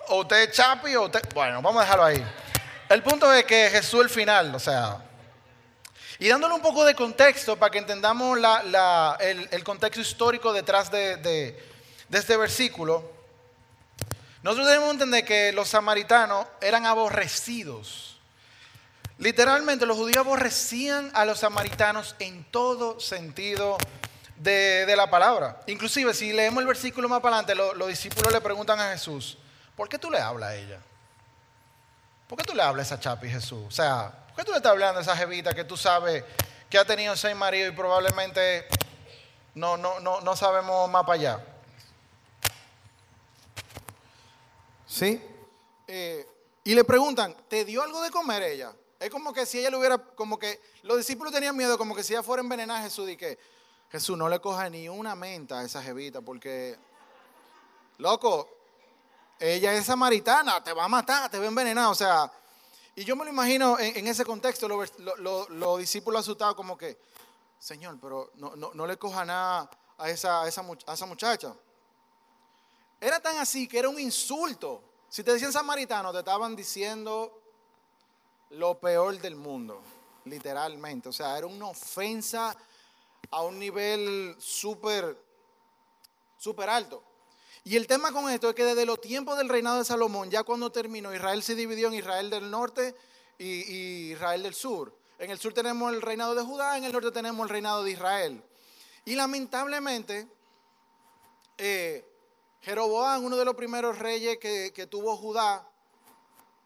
o 0.09 0.21
usted 0.21 0.49
es 0.49 0.53
Chapi 0.53 0.95
o 0.95 1.07
usted, 1.07 1.21
bueno, 1.35 1.61
vamos 1.61 1.81
a 1.81 1.85
dejarlo 1.85 2.05
ahí. 2.05 2.25
El 2.89 3.03
punto 3.03 3.33
es 3.33 3.45
que 3.45 3.69
Jesús 3.71 4.03
el 4.03 4.09
final, 4.09 4.55
o 4.55 4.61
sea, 4.61 5.03
y 6.21 6.29
dándole 6.29 6.55
un 6.55 6.63
poco 6.63 6.85
de 6.85 6.95
contexto 6.95 7.57
para 7.57 7.71
que 7.71 7.79
entendamos 7.79 8.39
el, 9.21 9.65
contexto 9.65 10.01
histórico 10.01 10.53
detrás 10.53 10.91
de, 10.91 11.17
de 11.17 12.19
este 12.19 12.37
versículo, 12.37 13.11
nosotros 14.43 14.69
debemos 14.69 14.93
entender 14.93 15.25
que 15.25 15.53
los 15.53 15.69
samaritanos 15.69 16.47
eran 16.61 16.87
aborrecidos. 16.87 18.21
Literalmente 19.19 19.87
los 19.87 19.97
judíos 19.97 20.19
aborrecían 20.19 21.11
a 21.15 21.25
los 21.25 21.41
samaritanos 21.41 22.15
en 22.21 22.45
todo 22.45 23.01
sentido 23.01 23.77
de, 24.39 24.95
la 24.97 25.09
palabra. 25.09 25.61
Inclusive, 25.67 26.15
si 26.15 26.33
leemos 26.33 26.61
el 26.61 26.67
versículo 26.67 27.09
más 27.09 27.21
para 27.21 27.39
adelante, 27.39 27.77
los 27.77 27.89
discípulos 27.89 28.33
le 28.33 28.41
preguntan 28.41 28.79
a 28.81 28.91
Jesús, 28.93 29.39
¿por 29.75 29.89
qué 29.89 29.99
tú 29.99 30.11
le 30.11 30.19
hablas 30.19 30.51
a 30.51 30.55
ella? 30.57 30.81
¿Por 32.29 32.39
qué 32.39 32.45
tú 32.45 32.55
le 32.55 32.63
hablas 32.63 32.91
a 32.91 32.95
esa 32.95 33.03
chapi, 33.03 33.29
Jesús? 33.29 33.65
O 33.67 33.71
sea, 33.71 34.13
¿por 34.29 34.37
qué 34.37 34.45
tú 34.45 34.51
le 34.51 34.59
estás 34.59 34.73
hablando 34.73 34.99
a 34.99 35.03
esa 35.03 35.17
jevita 35.17 35.53
que 35.55 35.65
tú 35.65 35.77
sabes 35.77 36.25
que 36.69 36.79
ha 36.79 36.85
tenido 36.85 37.17
seis 37.17 37.37
maridos 37.37 37.73
y 37.73 37.77
probablemente 37.77 38.67
no, 39.55 39.77
no, 39.77 40.01
no, 40.01 40.21
no 40.21 40.37
sabemos 40.37 40.91
más 40.91 41.03
para 41.03 41.15
allá? 41.15 41.45
¿Sí? 44.87 45.23
Eh, 45.87 46.27
Y 46.65 46.75
le 46.75 46.83
preguntan, 46.83 47.37
¿te 47.49 47.65
dio 47.65 47.83
algo 47.83 48.03
de 48.03 48.11
comer 48.11 48.43
ella? 48.43 48.73
Es 48.99 49.11
como 49.11 49.33
que 49.33 49.47
si 49.47 49.59
ella 49.59 49.71
le 49.71 49.77
hubiera, 49.77 49.99
como 49.99 50.39
que 50.39 50.61
los 50.83 50.97
discípulos 50.97 51.33
tenían 51.33 51.57
miedo, 51.57 51.79
como 51.79 51.95
que 51.95 52.03
si 52.03 52.13
ella 52.15 52.23
fuera 52.23 52.41
a 52.41 52.45
envenenar 52.45 52.81
a 52.81 52.83
Jesús 52.83 53.09
y 53.11 53.17
que 53.17 53.39
Jesús 53.91 54.19
no 54.19 54.29
le 54.29 54.41
coja 54.41 54.69
ni 54.69 54.89
una 54.89 55.15
menta 55.15 55.61
a 55.61 55.65
esa 55.65 55.83
jevita 55.83 56.21
porque, 56.21 56.77
loco, 57.99 58.49
ella 59.39 59.75
es 59.75 59.87
samaritana, 59.87 60.63
te 60.63 60.73
va 60.73 60.85
a 60.85 60.89
matar, 60.89 61.31
te 61.31 61.39
va 61.39 61.45
a 61.45 61.49
envenenar, 61.49 61.89
o 61.89 61.95
sea, 61.95 62.31
y 62.95 63.05
yo 63.05 63.15
me 63.15 63.25
lo 63.25 63.31
imagino 63.31 63.79
en, 63.79 64.07
ese 64.07 64.25
contexto, 64.25 64.67
los 64.69 65.79
discípulos 65.79 66.21
asustados 66.21 66.55
como 66.55 66.79
que, 66.79 66.99
Señor, 67.59 67.99
pero 68.01 68.31
no, 68.37 68.87
le 68.87 68.97
coja 68.97 69.25
nada 69.25 69.71
a 69.99 70.09
esa, 70.09 70.43
a 70.43 70.49
esa 70.49 71.07
muchacha. 71.07 71.55
Era 72.99 73.21
tan 73.21 73.37
así 73.37 73.69
que 73.69 73.79
era 73.79 73.91
un 73.91 74.01
insulto. 74.01 74.83
Si 75.11 75.23
te 75.23 75.33
decían 75.33 75.53
samaritano, 75.53 76.11
te 76.13 76.21
estaban 76.21 76.57
diciendo 76.57 77.39
lo 78.51 78.79
peor 78.79 79.19
del 79.21 79.37
mundo, 79.37 79.83
literalmente. 80.25 81.11
O 81.11 81.13
sea, 81.13 81.37
era 81.37 81.47
una 81.47 81.67
ofensa 81.67 82.57
a 83.31 83.43
un 83.43 83.59
nivel 83.59 84.35
súper, 84.39 85.17
súper 86.39 86.69
alto. 86.69 87.03
Y 87.65 87.77
el 87.77 87.87
tema 87.87 88.13
con 88.13 88.31
esto 88.31 88.49
es 88.49 88.55
que 88.55 88.65
desde 88.65 88.87
los 88.87 89.01
tiempos 89.01 89.37
del 89.37 89.49
reinado 89.49 89.79
de 89.79 89.85
Salomón, 89.85 90.31
ya 90.31 90.45
cuando 90.45 90.71
terminó, 90.71 91.13
Israel 91.13 91.43
se 91.43 91.57
dividió 91.57 91.89
en 91.89 91.95
Israel 91.95 92.31
del 92.31 92.51
norte 92.51 92.95
y, 93.39 94.13
Israel 94.13 94.45
del 94.45 94.55
sur. 94.55 94.97
En 95.19 95.31
el 95.31 95.39
sur 95.39 95.53
tenemos 95.53 95.93
el 95.93 96.01
reinado 96.01 96.35
de 96.35 96.43
Judá, 96.43 96.79
en 96.79 96.85
el 96.85 96.93
norte 96.93 97.11
tenemos 97.11 97.45
el 97.45 97.51
reinado 97.51 97.83
de 97.83 97.91
Israel. 97.91 98.43
Y 99.05 99.15
lamentablemente, 99.15 100.29
eh, 101.59 102.05
Jeroboam, 102.63 103.25
uno 103.25 103.37
de 103.37 103.45
los 103.45 103.55
primeros 103.55 103.99
reyes 103.99 104.39
que, 104.39 104.73
que 104.73 104.87
tuvo 104.87 105.17
Judá, 105.17 105.69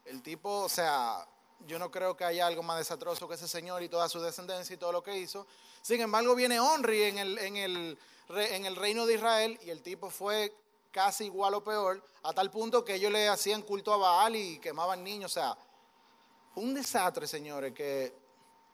el 0.05 0.21
tipo, 0.21 0.63
o 0.63 0.69
sea, 0.69 1.25
yo 1.67 1.79
no 1.79 1.91
creo 1.91 2.15
que 2.15 2.23
haya 2.23 2.47
algo 2.47 2.63
más 2.63 2.77
desastroso 2.77 3.27
que 3.27 3.35
ese 3.35 3.47
señor 3.47 3.83
y 3.83 3.89
toda 3.89 4.09
su 4.09 4.19
descendencia 4.21 4.73
y 4.73 4.77
todo 4.77 4.91
lo 4.91 5.03
que 5.03 5.17
hizo. 5.17 5.47
Sin 5.81 6.01
embargo, 6.01 6.35
viene 6.35 6.59
Onri 6.59 7.03
en 7.03 7.17
el, 7.17 7.37
en 7.39 7.57
el, 7.57 7.97
en 8.29 8.65
el 8.65 8.75
reino 8.75 9.05
de 9.05 9.15
Israel 9.15 9.59
y 9.63 9.69
el 9.69 9.81
tipo 9.81 10.09
fue 10.09 10.53
casi 10.91 11.25
igual 11.25 11.53
o 11.53 11.63
peor, 11.63 12.03
a 12.23 12.33
tal 12.33 12.51
punto 12.51 12.83
que 12.83 12.95
ellos 12.95 13.11
le 13.11 13.27
hacían 13.27 13.61
culto 13.61 13.93
a 13.93 13.97
Baal 13.97 14.35
y 14.35 14.59
quemaban 14.59 15.03
niños. 15.03 15.31
O 15.31 15.33
sea, 15.33 15.57
un 16.55 16.73
desastre, 16.73 17.27
señores, 17.27 17.73
que 17.73 18.13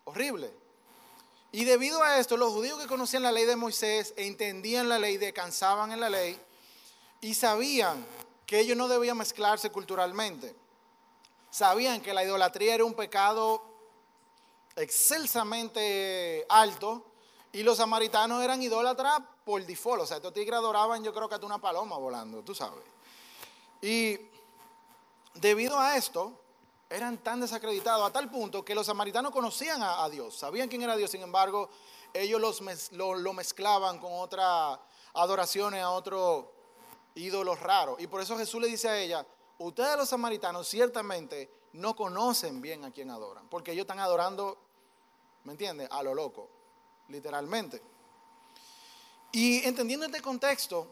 horrible. 0.06 0.52
Y 1.52 1.64
debido 1.64 2.04
a 2.04 2.20
esto, 2.20 2.36
los 2.36 2.52
judíos 2.52 2.80
que 2.80 2.88
conocían 2.88 3.24
la 3.24 3.32
ley 3.32 3.46
de 3.46 3.56
Moisés 3.56 4.14
e 4.18 4.28
entendían 4.28 4.90
la 4.90 5.00
ley, 5.00 5.18
descansaban 5.18 5.92
en 5.92 6.00
la 6.00 6.10
ley 6.10 6.40
y 7.22 7.34
sabían 7.34 8.06
que 8.46 8.60
ellos 8.60 8.78
no 8.78 8.88
debían 8.88 9.18
mezclarse 9.18 9.70
culturalmente 9.70 10.56
sabían 11.50 12.02
que 12.02 12.14
la 12.14 12.24
idolatría 12.24 12.76
era 12.76 12.86
un 12.86 12.94
pecado 12.94 13.64
excelsamente 14.76 16.46
alto 16.50 17.06
y 17.52 17.64
los 17.64 17.78
samaritanos 17.78 18.44
eran 18.44 18.62
idólatras 18.62 19.20
por 19.44 19.66
default. 19.66 20.04
O 20.04 20.06
sea, 20.06 20.18
estos 20.18 20.34
tigres 20.34 20.60
adoraban 20.60 21.04
yo 21.04 21.14
creo 21.14 21.28
que 21.28 21.36
hasta 21.36 21.48
una 21.48 21.60
paloma 21.60 21.98
volando, 21.98 22.44
tú 22.44 22.54
sabes. 22.54 22.84
Y 23.82 24.18
debido 25.36 25.80
a 25.80 25.98
esto, 25.98 26.40
eran 26.90 27.18
tan 27.18 27.42
desacreditados 27.42 28.08
a 28.08 28.14
tal 28.14 28.30
punto 28.30 28.64
que 28.64 28.76
los 28.76 28.86
samaritanos 28.86 29.32
conocían 29.32 29.82
a, 29.84 30.08
Dios, 30.10 30.38
sabían 30.38 30.70
quién 30.70 30.82
era 30.84 30.96
Dios, 30.96 31.12
sin 31.12 31.22
embargo, 31.22 31.70
ellos 32.14 32.40
los, 32.40 32.62
lo, 32.92 33.16
lo, 33.16 33.34
mezclaban 33.34 34.00
con 34.00 34.12
otras 34.14 34.80
adoraciones 35.14 35.84
a 35.84 35.92
otros 35.92 36.46
ídolos 37.16 37.60
raros. 37.60 38.00
Y 38.00 38.08
por 38.08 38.22
eso 38.22 38.38
Jesús 38.38 38.62
le 38.62 38.68
dice 38.68 38.88
a 38.90 38.98
ella, 39.00 39.26
ustedes 39.60 39.98
los 39.98 40.10
samaritanos 40.10 40.68
ciertamente 40.68 41.50
no 41.74 41.96
conocen 41.96 42.62
bien 42.62 42.84
a 42.86 42.92
quien 42.92 43.10
adoran, 43.12 43.48
porque 43.50 43.72
ellos 43.72 43.84
están 43.84 44.00
adorando, 44.00 44.58
¿me 45.44 45.54
entiendes? 45.54 45.88
A 45.92 46.04
lo 46.04 46.14
loco, 46.14 46.50
literalmente. 47.10 47.82
Y 49.32 49.64
entendiendo 49.66 50.06
este 50.06 50.22
contexto 50.22 50.88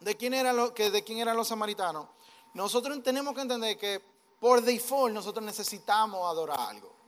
de 0.00 0.16
quién, 0.16 0.34
era 0.34 0.52
lo, 0.52 0.74
que, 0.74 0.90
de 0.90 1.04
quién 1.04 1.18
eran 1.18 1.36
los 1.36 1.48
samaritanos, 1.48 2.06
nosotros 2.54 3.02
tenemos 3.02 3.34
que 3.34 3.42
entender 3.42 3.78
que 3.78 4.02
por 4.40 4.62
default 4.62 5.14
nosotros 5.14 5.44
necesitamos 5.44 6.28
adorar 6.28 6.58
algo. 6.58 6.99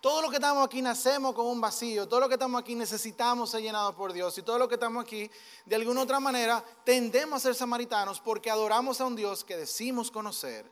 Todo 0.00 0.22
lo 0.22 0.30
que 0.30 0.36
estamos 0.36 0.64
aquí 0.64 0.82
nacemos 0.82 1.34
con 1.34 1.46
un 1.46 1.60
vacío, 1.60 2.06
todo 2.06 2.20
lo 2.20 2.28
que 2.28 2.34
estamos 2.34 2.60
aquí 2.60 2.74
necesitamos 2.74 3.50
ser 3.50 3.62
llenados 3.62 3.94
por 3.94 4.12
Dios 4.12 4.36
y 4.38 4.42
todo 4.42 4.58
lo 4.58 4.68
que 4.68 4.74
estamos 4.74 5.02
aquí, 5.04 5.30
de 5.64 5.76
alguna 5.76 6.02
otra 6.02 6.20
manera, 6.20 6.64
tendemos 6.84 7.38
a 7.38 7.40
ser 7.40 7.54
samaritanos 7.54 8.20
porque 8.20 8.50
adoramos 8.50 9.00
a 9.00 9.06
un 9.06 9.16
Dios 9.16 9.44
que 9.44 9.56
decimos 9.56 10.10
conocer 10.10 10.70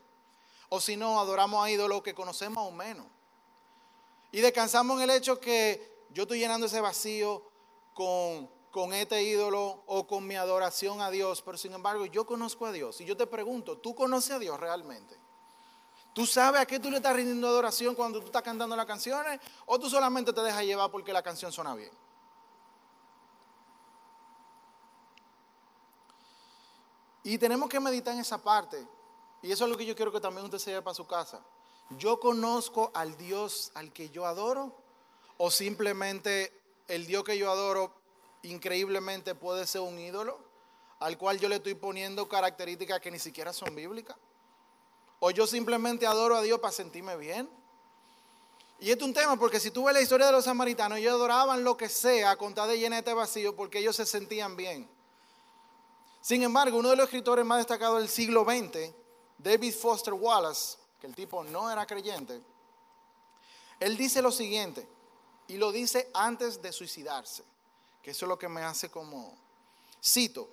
o 0.68 0.80
si 0.80 0.96
no, 0.96 1.20
adoramos 1.20 1.64
a 1.64 1.70
ídolos 1.70 2.02
que 2.02 2.14
conocemos 2.14 2.58
aún 2.58 2.76
menos. 2.76 3.06
Y 4.32 4.40
descansamos 4.40 4.96
en 4.96 5.08
el 5.08 5.16
hecho 5.16 5.38
que 5.38 6.06
yo 6.10 6.22
estoy 6.22 6.40
llenando 6.40 6.66
ese 6.66 6.80
vacío 6.80 7.42
con, 7.92 8.50
con 8.72 8.92
este 8.92 9.22
ídolo 9.22 9.84
o 9.86 10.06
con 10.06 10.26
mi 10.26 10.34
adoración 10.34 11.00
a 11.00 11.10
Dios, 11.10 11.42
pero 11.42 11.56
sin 11.56 11.74
embargo 11.74 12.06
yo 12.06 12.26
conozco 12.26 12.66
a 12.66 12.72
Dios. 12.72 13.00
Y 13.00 13.04
yo 13.04 13.16
te 13.16 13.26
pregunto, 13.26 13.78
¿tú 13.78 13.94
conoces 13.94 14.32
a 14.32 14.38
Dios 14.38 14.58
realmente? 14.58 15.16
¿Tú 16.14 16.26
sabes 16.26 16.60
a 16.60 16.66
qué 16.66 16.78
tú 16.78 16.90
le 16.92 16.98
estás 16.98 17.16
rindiendo 17.16 17.48
adoración 17.48 17.96
cuando 17.96 18.20
tú 18.20 18.26
estás 18.26 18.42
cantando 18.42 18.76
las 18.76 18.86
canciones? 18.86 19.40
¿O 19.66 19.80
tú 19.80 19.90
solamente 19.90 20.32
te 20.32 20.40
dejas 20.42 20.62
llevar 20.62 20.88
porque 20.92 21.12
la 21.12 21.22
canción 21.22 21.50
suena 21.50 21.74
bien? 21.74 21.90
Y 27.24 27.36
tenemos 27.36 27.68
que 27.68 27.80
meditar 27.80 28.14
en 28.14 28.20
esa 28.20 28.38
parte. 28.38 28.86
Y 29.42 29.50
eso 29.50 29.64
es 29.64 29.70
lo 29.70 29.76
que 29.76 29.84
yo 29.84 29.96
quiero 29.96 30.12
que 30.12 30.20
también 30.20 30.44
usted 30.44 30.58
se 30.58 30.70
lleve 30.70 30.82
para 30.82 30.94
su 30.94 31.04
casa. 31.04 31.40
¿Yo 31.98 32.20
conozco 32.20 32.92
al 32.94 33.16
Dios 33.16 33.72
al 33.74 33.92
que 33.92 34.08
yo 34.10 34.24
adoro? 34.24 34.72
¿O 35.36 35.50
simplemente 35.50 36.52
el 36.86 37.06
Dios 37.06 37.24
que 37.24 37.36
yo 37.36 37.50
adoro 37.50 37.92
increíblemente 38.42 39.34
puede 39.34 39.66
ser 39.66 39.80
un 39.80 39.98
ídolo 39.98 40.38
al 41.00 41.18
cual 41.18 41.40
yo 41.40 41.48
le 41.48 41.56
estoy 41.56 41.74
poniendo 41.74 42.28
características 42.28 43.00
que 43.00 43.10
ni 43.10 43.18
siquiera 43.18 43.52
son 43.52 43.74
bíblicas? 43.74 44.16
¿O 45.26 45.30
yo 45.30 45.46
simplemente 45.46 46.06
adoro 46.06 46.36
a 46.36 46.42
Dios 46.42 46.60
para 46.60 46.70
sentirme 46.70 47.16
bien? 47.16 47.48
Y 48.78 48.90
esto 48.90 49.06
es 49.06 49.08
un 49.08 49.14
tema 49.14 49.38
porque 49.38 49.58
si 49.58 49.70
tú 49.70 49.84
ves 49.84 49.94
la 49.94 50.02
historia 50.02 50.26
de 50.26 50.32
los 50.32 50.44
samaritanos, 50.44 50.98
ellos 50.98 51.14
adoraban 51.14 51.64
lo 51.64 51.78
que 51.78 51.88
sea 51.88 52.36
con 52.36 52.54
tal 52.54 52.68
de 52.68 52.78
llenar 52.78 52.98
este 52.98 53.14
vacío 53.14 53.56
porque 53.56 53.78
ellos 53.78 53.96
se 53.96 54.04
sentían 54.04 54.54
bien. 54.54 54.86
Sin 56.20 56.42
embargo, 56.42 56.76
uno 56.76 56.90
de 56.90 56.96
los 56.96 57.04
escritores 57.04 57.42
más 57.42 57.56
destacados 57.56 58.00
del 58.00 58.10
siglo 58.10 58.44
XX, 58.44 58.92
David 59.38 59.72
Foster 59.72 60.12
Wallace, 60.12 60.76
que 61.00 61.06
el 61.06 61.14
tipo 61.14 61.42
no 61.42 61.70
era 61.70 61.86
creyente, 61.86 62.42
él 63.80 63.96
dice 63.96 64.20
lo 64.20 64.30
siguiente, 64.30 64.86
y 65.48 65.56
lo 65.56 65.72
dice 65.72 66.10
antes 66.12 66.60
de 66.60 66.70
suicidarse, 66.70 67.44
que 68.02 68.10
eso 68.10 68.26
es 68.26 68.28
lo 68.28 68.38
que 68.38 68.50
me 68.50 68.60
hace 68.60 68.90
como, 68.90 69.38
cito, 70.04 70.50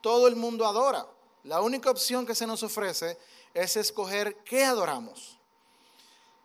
todo 0.00 0.26
el 0.26 0.36
mundo 0.36 0.66
adora, 0.66 1.06
la 1.44 1.60
única 1.60 1.90
opción 1.90 2.24
que 2.24 2.34
se 2.34 2.46
nos 2.46 2.62
ofrece 2.62 3.18
es 3.54 3.76
escoger 3.76 4.36
qué 4.44 4.64
adoramos. 4.64 5.38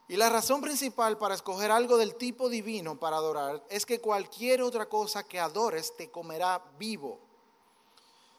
Y 0.07 0.17
la 0.17 0.29
razón 0.29 0.61
principal 0.61 1.17
para 1.17 1.35
escoger 1.35 1.71
algo 1.71 1.97
del 1.97 2.15
tipo 2.15 2.49
divino 2.49 2.99
para 2.99 3.17
adorar 3.17 3.63
es 3.69 3.85
que 3.85 4.01
cualquier 4.01 4.61
otra 4.61 4.87
cosa 4.87 5.23
que 5.23 5.39
adores 5.39 5.95
te 5.95 6.11
comerá 6.11 6.63
vivo. 6.77 7.19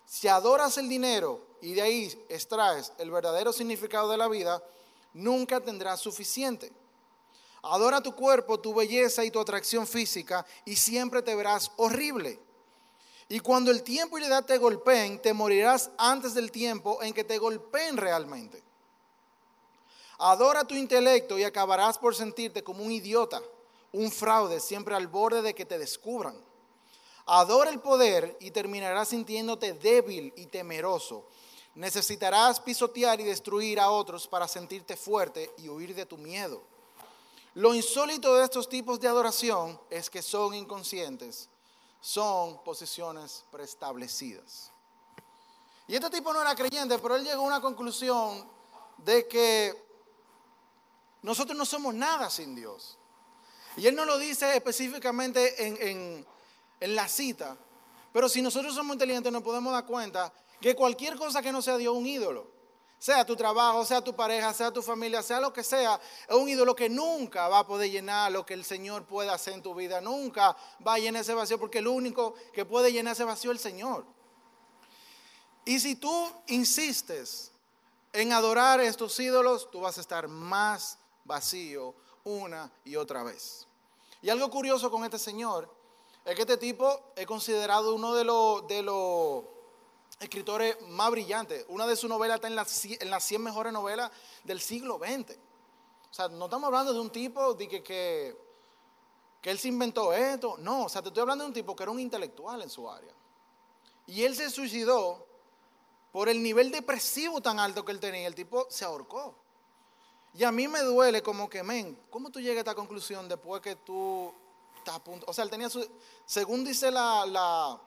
Si 0.06 0.28
adoras 0.28 0.76
el 0.78 0.88
dinero 0.88 1.40
y 1.62 1.73
de 1.73 1.83
ahí 1.83 2.26
extraes 2.28 2.92
el 2.99 3.11
verdadero 3.11 3.52
significado 3.52 4.11
de 4.11 4.18
la 4.18 4.28
vida, 4.28 4.62
nunca 5.14 5.61
tendrás 5.61 6.00
suficiente. 6.00 6.71
Adora 7.62 8.02
tu 8.02 8.14
cuerpo, 8.14 8.61
tu 8.61 8.75
belleza 8.75 9.25
y 9.25 9.30
tu 9.30 9.40
atracción 9.40 9.87
física 9.87 10.44
y 10.66 10.76
siempre 10.76 11.23
te 11.23 11.35
verás 11.35 11.73
horrible. 11.76 12.38
Y 13.35 13.41
cuando 13.41 13.73
el 13.73 13.83
tiempo 13.83 14.17
y 14.17 14.21
la 14.21 14.29
edad 14.29 14.45
te 14.45 14.59
golpeen, 14.59 15.21
te 15.21 15.35
morirás 15.35 15.91
antes 15.99 16.35
del 16.35 16.53
tiempo 16.53 17.03
en 17.03 17.12
que 17.12 17.25
te 17.25 17.37
golpeen 17.37 17.97
realmente. 17.97 18.62
Adora 20.19 20.62
tu 20.62 20.76
intelecto 20.76 21.37
y 21.37 21.43
acabarás 21.43 21.99
por 21.99 22.14
sentirte 22.14 22.62
como 22.62 22.85
un 22.85 22.93
idiota, 22.93 23.43
un 23.91 24.12
fraude, 24.12 24.61
siempre 24.61 24.95
al 24.95 25.09
borde 25.09 25.43
de 25.43 25.53
que 25.53 25.67
te 25.67 25.79
descubran. 25.79 26.37
Adora 27.26 27.71
el 27.71 27.81
poder 27.81 28.37
y 28.38 28.53
terminarás 28.53 29.09
sintiéndote 29.09 29.73
débil 29.73 30.33
y 30.37 30.47
temeroso. 30.47 31.26
Necesitarás 31.75 32.61
pisotear 32.61 33.21
y 33.21 33.25
destruir 33.25 33.81
a 33.81 33.91
otros 33.91 34.29
para 34.29 34.47
sentirte 34.47 34.97
fuerte 34.97 35.50
y 35.59 35.69
huir 35.69 35.93
de 35.97 36.07
tu 36.07 36.19
miedo. 36.19 36.62
Lo 37.55 37.75
insólito 37.75 38.37
de 38.37 38.45
estos 38.45 38.69
tipos 38.69 39.00
de 39.00 39.09
adoración 39.09 39.81
es 39.91 40.09
que 40.09 40.23
son 40.23 40.55
inconscientes 40.55 41.49
son 42.05 42.63
posiciones 42.63 43.47
preestablecidas. 43.51 44.71
Y 45.89 45.95
este 45.95 46.11
tipo 46.11 46.35
no 46.35 46.43
era 46.43 46.55
creyente, 46.55 46.99
pero 46.99 47.17
él 47.17 47.25
llegó 47.25 47.45
a 47.45 47.47
una 47.47 47.63
conclusión 47.63 48.47
de 48.99 49.27
que 49.27 49.75
nosotros 51.23 51.57
no 51.57 51.65
somos 51.65 51.95
nada 51.95 52.29
sin 52.29 52.55
Dios. 52.55 52.99
Y 53.79 53.87
él 53.87 53.97
no 53.97 54.05
lo 54.05 54.19
dice 54.19 54.55
específicamente 54.55 55.67
en, 55.67 56.27
en 56.79 56.95
la 56.95 57.09
cita, 57.09 57.57
pero 58.13 58.29
si 58.29 58.43
nosotros 58.43 58.75
somos 58.75 58.93
inteligentes 58.97 59.33
nos 59.33 59.43
podemos 59.43 59.73
dar 59.73 59.87
cuenta 59.87 60.31
que 60.61 60.77
cualquier 60.77 61.17
cosa 61.17 61.41
que 61.41 61.53
no 61.53 61.63
sea 61.63 61.79
Dios 61.79 61.97
un 61.97 62.07
ídolo. 62.07 62.54
Sea 62.99 63.25
tu 63.27 63.37
trabajo, 63.37 63.85
sea 63.85 64.01
tu 64.03 64.15
pareja, 64.15 64.55
sea 64.55 64.71
tu 64.71 64.81
familia, 64.81 65.23
sea 65.23 65.41
lo 65.41 65.53
que 65.53 65.63
sea, 65.63 66.01
es 66.27 66.35
un 66.35 66.49
ídolo 66.49 66.75
que 66.75 66.89
nunca 66.89 67.49
va 67.49 67.59
a 67.59 67.67
poder 67.67 67.91
llenar 67.91 68.33
lo 68.33 68.47
que 68.47 68.55
el 68.55 68.65
Señor 68.65 69.05
puede 69.05 69.31
hacer 69.31 69.55
en 69.55 69.63
tu 69.63 69.75
vida. 69.75 70.01
Nunca 70.01 70.57
va 70.87 70.95
a 70.95 70.99
llenar 70.99 71.23
ese 71.23 71.35
vacío 71.35 71.59
porque 71.59 71.79
el 71.79 71.87
único 71.89 72.35
que 72.53 72.65
puede 72.65 72.93
llenar 72.93 73.13
ese 73.13 73.25
vacío 73.25 73.51
es 73.53 73.59
el 73.59 73.63
Señor. 73.63 74.07
Y 75.65 75.81
si 75.81 75.97
tú 75.97 76.31
insistes 76.47 77.53
en 78.13 78.33
adorar 78.33 78.81
estos 78.81 79.19
ídolos, 79.19 79.71
tú 79.71 79.81
vas 79.81 79.99
a 79.99 80.01
estar 80.01 80.29
más 80.29 80.99
vacío 81.25 81.95
una 82.25 82.71
y 82.85 82.97
otra 82.97 83.23
vez. 83.23 83.67
Y 84.23 84.31
algo 84.31 84.51
curioso 84.51 84.91
con 84.91 85.05
este 85.05 85.19
señor 85.19 85.69
es 86.25 86.35
que 86.35 86.43
este 86.43 86.57
tipo 86.57 87.13
es 87.17 87.27
considerado 87.27 87.95
uno 87.95 88.15
de 88.15 88.25
los, 88.25 88.67
de 88.67 88.83
los 88.83 89.45
escritores 90.21 90.80
más 90.88 91.11
brillantes. 91.11 91.64
Una 91.68 91.87
de 91.87 91.97
sus 91.97 92.09
novelas 92.09 92.37
está 92.37 92.49
en 92.49 92.56
las, 92.56 92.85
en 92.85 93.11
las 93.11 93.25
100 93.25 93.42
mejores 93.42 93.73
novelas 93.73 94.11
del 94.44 94.61
siglo 94.61 94.99
XX. 94.99 95.37
O 96.11 96.14
sea, 96.14 96.28
no 96.28 96.44
estamos 96.44 96.68
hablando 96.68 96.92
de 96.92 97.00
un 97.00 97.11
tipo 97.11 97.54
de 97.54 97.68
que, 97.68 97.83
que, 97.83 98.37
que 99.40 99.50
él 99.50 99.59
se 99.59 99.68
inventó 99.68 100.12
esto. 100.12 100.56
No, 100.59 100.85
o 100.85 100.88
sea, 100.88 101.02
te 101.02 101.09
estoy 101.09 101.23
hablando 101.23 101.44
de 101.44 101.49
un 101.49 101.54
tipo 101.54 101.75
que 101.75 101.83
era 101.83 101.92
un 101.92 102.00
intelectual 102.00 102.62
en 102.62 102.71
su 102.71 102.88
área. 102.88 103.12
Y 104.06 104.23
él 104.23 104.37
se 104.37 104.50
suicidó 104.50 105.26
por 106.12 106.28
el 106.28 106.42
nivel 106.42 106.71
depresivo 106.71 107.40
tan 107.40 107.59
alto 107.59 107.85
que 107.85 107.92
él 107.92 108.00
tenía. 108.00 108.26
El 108.26 108.35
tipo 108.35 108.66
se 108.71 108.85
ahorcó. 108.85 109.35
Y 110.35 110.44
a 110.44 110.52
mí 110.52 110.66
me 110.68 110.80
duele 110.80 111.23
como 111.23 111.49
que, 111.49 111.62
men, 111.62 111.99
¿cómo 112.11 112.30
tú 112.30 112.40
llegas 112.40 112.59
a 112.59 112.61
esta 112.61 112.75
conclusión 112.75 113.28
después 113.28 113.61
que 113.61 113.76
tú 113.76 114.33
estás 114.76 114.97
a 114.97 115.02
punto? 115.02 115.26
O 115.28 115.33
sea, 115.33 115.44
él 115.44 115.50
tenía 115.50 115.71
su, 115.71 115.88
según 116.26 116.64
dice 116.64 116.90
la, 116.90 117.25
la, 117.25 117.80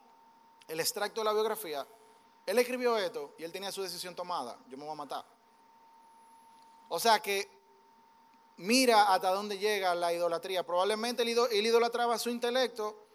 el 0.67 0.79
extracto 0.79 1.21
de 1.21 1.25
la 1.25 1.33
biografía, 1.33 1.85
él 2.47 2.57
escribió 2.57 2.97
esto 2.97 3.35
y 3.37 3.43
él 3.43 3.51
tenía 3.51 3.71
su 3.71 3.83
decisión 3.83 4.15
tomada, 4.15 4.57
yo 4.69 4.77
me 4.77 4.85
voy 4.85 4.93
a 4.93 4.95
matar. 4.95 5.25
O 6.87 6.97
sea 6.99 7.19
que 7.19 7.49
mira 8.55 9.13
hasta 9.13 9.31
dónde 9.31 9.57
llega 9.57 9.93
la 9.93 10.13
idolatría. 10.13 10.65
Probablemente 10.65 11.23
él, 11.23 11.65
idolatraba 11.65 12.17
su 12.17 12.29
intelecto 12.29 13.05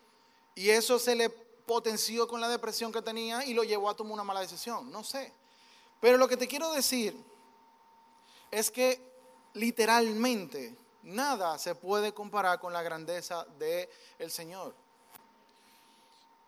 y 0.54 0.68
eso 0.68 0.98
se 0.98 1.14
le 1.14 1.30
potenció 1.30 2.28
con 2.28 2.42
la 2.42 2.48
depresión 2.48 2.92
que 2.92 3.00
tenía 3.00 3.44
y 3.46 3.54
lo 3.54 3.64
llevó 3.64 3.88
a 3.88 3.96
tomar 3.96 4.12
una 4.12 4.24
mala 4.24 4.40
decisión. 4.40 4.92
No 4.92 5.02
sé. 5.02 5.32
Pero 5.98 6.18
lo 6.18 6.28
que 6.28 6.36
te 6.36 6.46
quiero 6.46 6.70
decir 6.72 7.16
es 8.50 8.70
que 8.70 9.00
literalmente 9.54 10.76
nada 11.02 11.58
se 11.58 11.74
puede 11.74 12.12
comparar 12.12 12.60
con 12.60 12.74
la 12.74 12.82
grandeza 12.82 13.46
del 13.58 13.88
el 14.18 14.30
Señor. 14.30 14.74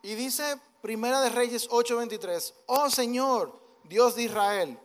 Y 0.04 0.14
dice 0.16 0.60
Primera 0.82 1.22
de 1.22 1.30
Reyes 1.30 1.66
8:23, 1.70 2.52
oh 2.66 2.90
Señor, 2.90 3.58
Dios 3.84 4.14
de 4.14 4.24
Israel, 4.24 4.78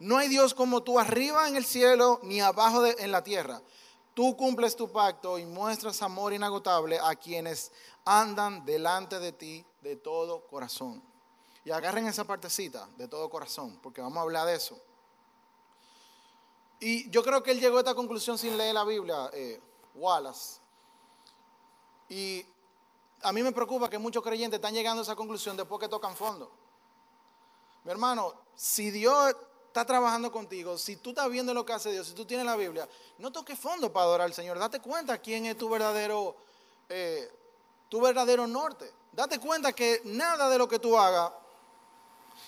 no 0.00 0.18
hay 0.18 0.26
Dios 0.28 0.52
como 0.52 0.82
tú 0.82 0.98
arriba 0.98 1.46
en 1.46 1.54
el 1.54 1.64
cielo 1.64 2.18
ni 2.24 2.40
abajo 2.40 2.84
en 2.84 3.12
la 3.12 3.22
tierra. 3.22 3.62
Tú 4.14 4.36
cumples 4.36 4.74
tu 4.74 4.90
pacto 4.90 5.38
y 5.38 5.46
muestras 5.46 6.02
amor 6.02 6.32
inagotable 6.32 6.98
a 7.00 7.14
quienes 7.14 7.70
andan 8.04 8.64
delante 8.64 9.20
de 9.20 9.30
ti 9.30 9.64
de 9.80 9.94
todo 9.94 10.44
corazón. 10.48 11.00
Y 11.64 11.70
agarren 11.70 12.08
esa 12.08 12.24
partecita 12.24 12.88
de 12.96 13.06
todo 13.06 13.30
corazón, 13.30 13.78
porque 13.80 14.00
vamos 14.00 14.18
a 14.18 14.22
hablar 14.22 14.46
de 14.48 14.56
eso. 14.56 14.76
Y 16.80 17.08
yo 17.10 17.22
creo 17.22 17.44
que 17.44 17.52
él 17.52 17.60
llegó 17.60 17.76
a 17.76 17.80
esta 17.80 17.94
conclusión 17.94 18.38
sin 18.38 18.56
leer 18.56 18.74
la 18.74 18.84
Biblia, 18.84 19.30
eh, 19.32 19.60
Wallace. 19.94 20.58
Y 22.08 22.44
a 23.24 23.32
mí 23.32 23.42
me 23.42 23.52
preocupa 23.52 23.88
que 23.88 23.98
muchos 23.98 24.22
creyentes 24.22 24.58
están 24.58 24.74
llegando 24.74 25.00
a 25.00 25.02
esa 25.02 25.16
conclusión 25.16 25.56
después 25.56 25.80
que 25.80 25.88
tocan 25.88 26.14
fondo. 26.14 26.52
Mi 27.82 27.90
hermano, 27.90 28.34
si 28.54 28.90
Dios 28.90 29.34
está 29.66 29.84
trabajando 29.84 30.30
contigo, 30.30 30.76
si 30.76 30.96
tú 30.96 31.10
estás 31.10 31.30
viendo 31.30 31.54
lo 31.54 31.64
que 31.64 31.72
hace 31.72 31.90
Dios, 31.90 32.06
si 32.06 32.12
tú 32.12 32.26
tienes 32.26 32.44
la 32.44 32.54
Biblia, 32.54 32.86
no 33.18 33.32
toques 33.32 33.58
fondo 33.58 33.90
para 33.90 34.04
adorar 34.04 34.26
al 34.26 34.34
Señor. 34.34 34.58
Date 34.58 34.78
cuenta 34.80 35.18
quién 35.18 35.46
es 35.46 35.56
tu 35.56 35.70
verdadero, 35.70 36.36
eh, 36.88 37.30
tu 37.88 38.00
verdadero 38.00 38.46
norte. 38.46 38.92
Date 39.10 39.38
cuenta 39.40 39.72
que 39.72 40.02
nada 40.04 40.50
de 40.50 40.58
lo 40.58 40.68
que 40.68 40.78
tú 40.78 40.98
hagas, 40.98 41.32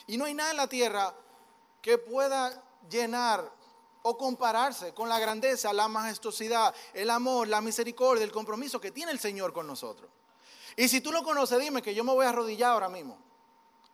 y 0.06 0.18
no 0.18 0.26
hay 0.26 0.34
nada 0.34 0.50
en 0.50 0.56
la 0.58 0.68
tierra 0.68 1.14
que 1.80 1.96
pueda 1.96 2.62
llenar 2.88 3.50
o 4.02 4.16
compararse 4.16 4.92
con 4.92 5.08
la 5.08 5.18
grandeza, 5.18 5.72
la 5.72 5.88
majestuosidad, 5.88 6.74
el 6.92 7.08
amor, 7.10 7.48
la 7.48 7.60
misericordia, 7.62 8.24
el 8.24 8.30
compromiso 8.30 8.80
que 8.80 8.90
tiene 8.90 9.10
el 9.10 9.18
Señor 9.18 9.52
con 9.52 9.66
nosotros. 9.66 10.10
Y 10.76 10.88
si 10.88 11.00
tú 11.00 11.10
lo 11.10 11.22
conoces, 11.22 11.58
dime 11.58 11.80
que 11.80 11.94
yo 11.94 12.04
me 12.04 12.12
voy 12.12 12.26
a 12.26 12.28
arrodillar 12.28 12.72
ahora 12.72 12.88
mismo. 12.88 13.18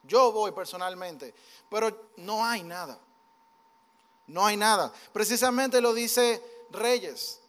Yo 0.03 0.33
voy 0.33 0.51
personalmente, 0.51 1.33
pero 1.71 2.11
no 2.17 2.45
hay 2.45 2.65
nada. 2.65 2.99
No 4.27 4.45
hay 4.45 4.57
nada. 4.57 4.93
Precisamente 5.13 5.81
lo 5.81 5.95
dice 5.95 6.43
Reyes. 6.71 7.41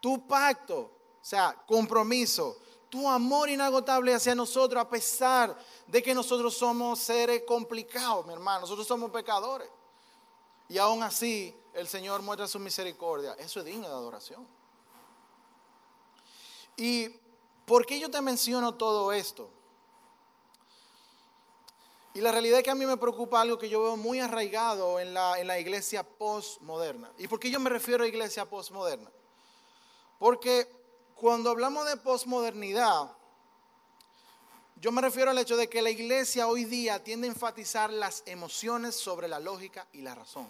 Tu 0.00 0.26
pacto, 0.26 0.78
o 0.78 1.24
sea, 1.24 1.56
compromiso, 1.66 2.56
tu 2.88 3.08
amor 3.08 3.50
inagotable 3.50 4.14
hacia 4.14 4.34
nosotros, 4.34 4.80
a 4.80 4.88
pesar 4.88 5.56
de 5.86 6.02
que 6.02 6.14
nosotros 6.14 6.56
somos 6.56 7.00
seres 7.00 7.42
complicados, 7.46 8.24
mi 8.24 8.32
hermano, 8.32 8.60
nosotros 8.60 8.86
somos 8.86 9.10
pecadores. 9.10 9.68
Y 10.68 10.78
aún 10.78 11.02
así, 11.02 11.54
el 11.74 11.88
Señor 11.88 12.22
muestra 12.22 12.46
su 12.46 12.58
misericordia. 12.58 13.34
Eso 13.34 13.60
es 13.60 13.66
digno 13.66 13.88
de 13.88 13.94
adoración. 13.94 14.46
Y 16.76 17.08
¿Por 17.68 17.84
qué 17.84 18.00
yo 18.00 18.10
te 18.10 18.22
menciono 18.22 18.74
todo 18.74 19.12
esto? 19.12 19.50
Y 22.14 22.20
la 22.22 22.32
realidad 22.32 22.58
es 22.58 22.64
que 22.64 22.70
a 22.70 22.74
mí 22.74 22.86
me 22.86 22.96
preocupa 22.96 23.42
algo 23.42 23.58
que 23.58 23.68
yo 23.68 23.82
veo 23.82 23.96
muy 23.98 24.20
arraigado 24.20 24.98
en 24.98 25.12
la, 25.12 25.38
en 25.38 25.46
la 25.46 25.58
iglesia 25.58 26.02
postmoderna. 26.02 27.12
¿Y 27.18 27.28
por 27.28 27.38
qué 27.38 27.50
yo 27.50 27.60
me 27.60 27.68
refiero 27.68 28.04
a 28.04 28.08
iglesia 28.08 28.46
postmoderna? 28.46 29.10
Porque 30.18 30.66
cuando 31.14 31.50
hablamos 31.50 31.86
de 31.86 31.98
postmodernidad, 31.98 33.10
yo 34.80 34.90
me 34.90 35.02
refiero 35.02 35.30
al 35.30 35.38
hecho 35.38 35.56
de 35.58 35.68
que 35.68 35.82
la 35.82 35.90
iglesia 35.90 36.48
hoy 36.48 36.64
día 36.64 37.04
tiende 37.04 37.28
a 37.28 37.32
enfatizar 37.32 37.92
las 37.92 38.22
emociones 38.24 38.94
sobre 38.94 39.28
la 39.28 39.40
lógica 39.40 39.86
y 39.92 40.00
la 40.00 40.14
razón. 40.14 40.48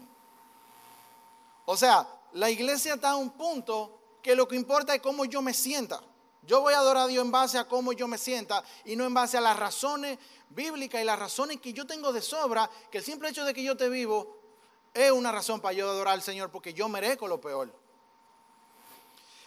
O 1.66 1.76
sea, 1.76 2.06
la 2.34 2.48
iglesia 2.48 2.94
está 2.94 3.10
a 3.10 3.16
un 3.16 3.30
punto 3.30 3.98
que 4.22 4.36
lo 4.36 4.46
que 4.46 4.54
importa 4.54 4.94
es 4.94 5.02
cómo 5.02 5.24
yo 5.24 5.42
me 5.42 5.52
sienta. 5.52 6.00
Yo 6.48 6.62
voy 6.62 6.72
a 6.72 6.78
adorar 6.78 7.02
a 7.02 7.06
Dios 7.06 7.22
en 7.22 7.30
base 7.30 7.58
a 7.58 7.68
cómo 7.68 7.92
yo 7.92 8.08
me 8.08 8.16
sienta 8.16 8.64
y 8.86 8.96
no 8.96 9.04
en 9.04 9.12
base 9.12 9.36
a 9.36 9.40
las 9.42 9.54
razones 9.54 10.18
bíblicas 10.48 10.98
y 10.98 11.04
las 11.04 11.18
razones 11.18 11.60
que 11.60 11.74
yo 11.74 11.86
tengo 11.86 12.10
de 12.10 12.22
sobra, 12.22 12.70
que 12.90 12.96
el 12.98 13.04
simple 13.04 13.28
hecho 13.28 13.44
de 13.44 13.52
que 13.52 13.62
yo 13.62 13.76
te 13.76 13.90
vivo 13.90 14.34
es 14.94 15.10
una 15.10 15.30
razón 15.30 15.60
para 15.60 15.74
yo 15.74 15.90
adorar 15.90 16.14
al 16.14 16.22
Señor 16.22 16.50
porque 16.50 16.72
yo 16.72 16.88
merezco 16.88 17.28
lo 17.28 17.38
peor. 17.38 17.70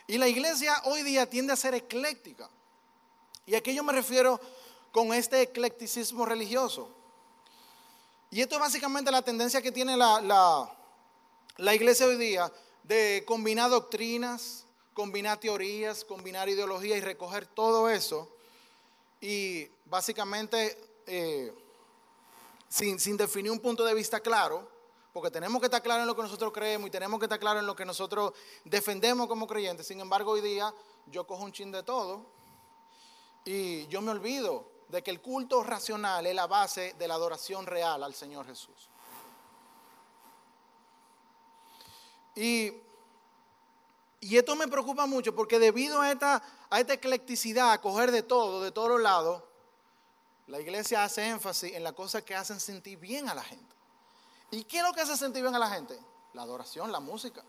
Y 0.05 0.19
la 0.19 0.27
iglesia 0.27 0.79
hoy 0.85 1.01
día 1.01 1.27
tiende 1.27 1.53
a 1.53 1.55
ser 1.55 1.73
ecléctica. 1.73 2.47
Y 3.47 3.55
a 3.55 3.61
qué 3.61 3.73
yo 3.73 3.83
me 3.83 3.93
refiero 3.93 4.39
con 4.91 5.11
este 5.11 5.41
eclecticismo 5.41 6.23
religioso. 6.23 6.87
Y 8.29 8.41
esto 8.41 8.53
es 8.53 8.61
básicamente 8.61 9.09
la 9.09 9.23
tendencia 9.23 9.59
que 9.59 9.71
tiene 9.71 9.97
la, 9.97 10.69
la 11.57 11.73
iglesia 11.73 12.05
hoy 12.05 12.17
día 12.17 12.53
de 12.83 13.23
combinar 13.25 13.71
doctrinas, 13.71 14.65
combinar 14.93 15.39
teorías, 15.39 16.03
combinar 16.03 16.49
ideología 16.49 16.97
y 16.97 17.01
recoger 17.01 17.45
todo 17.45 17.89
eso 17.89 18.29
y 19.21 19.67
básicamente 19.85 21.01
eh, 21.05 21.53
sin, 22.67 22.99
sin, 22.99 23.17
definir 23.17 23.51
un 23.51 23.59
punto 23.59 23.85
de 23.85 23.93
vista 23.93 24.19
claro, 24.19 24.67
porque 25.13 25.29
tenemos 25.29 25.59
que 25.59 25.65
estar 25.65 25.81
claros 25.81 26.01
en 26.01 26.07
lo 26.07 26.15
que 26.15 26.23
nosotros 26.23 26.51
creemos 26.51 26.87
y 26.87 26.91
tenemos 26.91 27.19
que 27.19 27.25
estar 27.25 27.39
claros 27.39 27.61
en 27.61 27.67
lo 27.67 27.75
que 27.75 27.85
nosotros 27.85 28.33
defendemos 28.63 29.27
como 29.27 29.45
creyentes. 29.45 29.87
Sin 29.87 29.99
embargo, 29.99 30.31
hoy 30.31 30.41
día 30.41 30.73
yo 31.07 31.27
cojo 31.27 31.43
un 31.43 31.51
chin 31.51 31.71
de 31.71 31.83
todo 31.83 32.25
y 33.45 33.87
yo 33.87 34.01
me 34.01 34.11
olvido 34.11 34.69
de 34.89 35.01
que 35.01 35.11
el 35.11 35.21
culto 35.21 35.63
racional 35.63 36.25
es 36.25 36.35
la 36.35 36.47
base 36.47 36.95
de 36.97 37.07
la 37.07 37.15
adoración 37.15 37.65
real 37.65 38.03
al 38.03 38.13
Señor 38.13 38.45
Jesús. 38.45 38.89
Y 42.35 42.71
y 44.21 44.37
esto 44.37 44.55
me 44.55 44.67
preocupa 44.67 45.07
mucho 45.07 45.35
porque 45.35 45.57
debido 45.57 45.99
a 45.99 46.11
esta, 46.11 46.43
a 46.69 46.79
esta 46.79 46.93
eclecticidad, 46.93 47.71
a 47.71 47.81
coger 47.81 48.11
de 48.11 48.21
todo, 48.21 48.61
de 48.61 48.71
todos 48.71 48.87
los 48.87 49.01
lados, 49.01 49.43
la 50.45 50.59
iglesia 50.61 51.03
hace 51.03 51.27
énfasis 51.27 51.73
en 51.73 51.83
las 51.83 51.93
cosas 51.93 52.21
que 52.21 52.35
hacen 52.35 52.59
sentir 52.59 52.99
bien 52.99 53.27
a 53.27 53.33
la 53.33 53.43
gente. 53.43 53.75
¿Y 54.51 54.63
qué 54.65 54.77
es 54.77 54.83
lo 54.83 54.93
que 54.93 55.01
hace 55.01 55.17
sentir 55.17 55.41
bien 55.41 55.55
a 55.55 55.59
la 55.59 55.69
gente? 55.69 55.97
La 56.33 56.43
adoración, 56.43 56.91
la 56.91 56.99
música. 56.99 57.43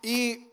Y 0.00 0.48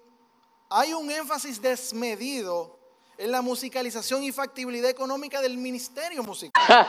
hay 0.70 0.94
un 0.94 1.10
énfasis 1.10 1.62
desmedido 1.62 2.78
en 3.18 3.32
la 3.32 3.42
musicalización 3.42 4.24
y 4.24 4.32
factibilidad 4.34 4.90
económica 4.90 5.42
del 5.42 5.58
ministerio 5.58 6.22
musical. 6.22 6.88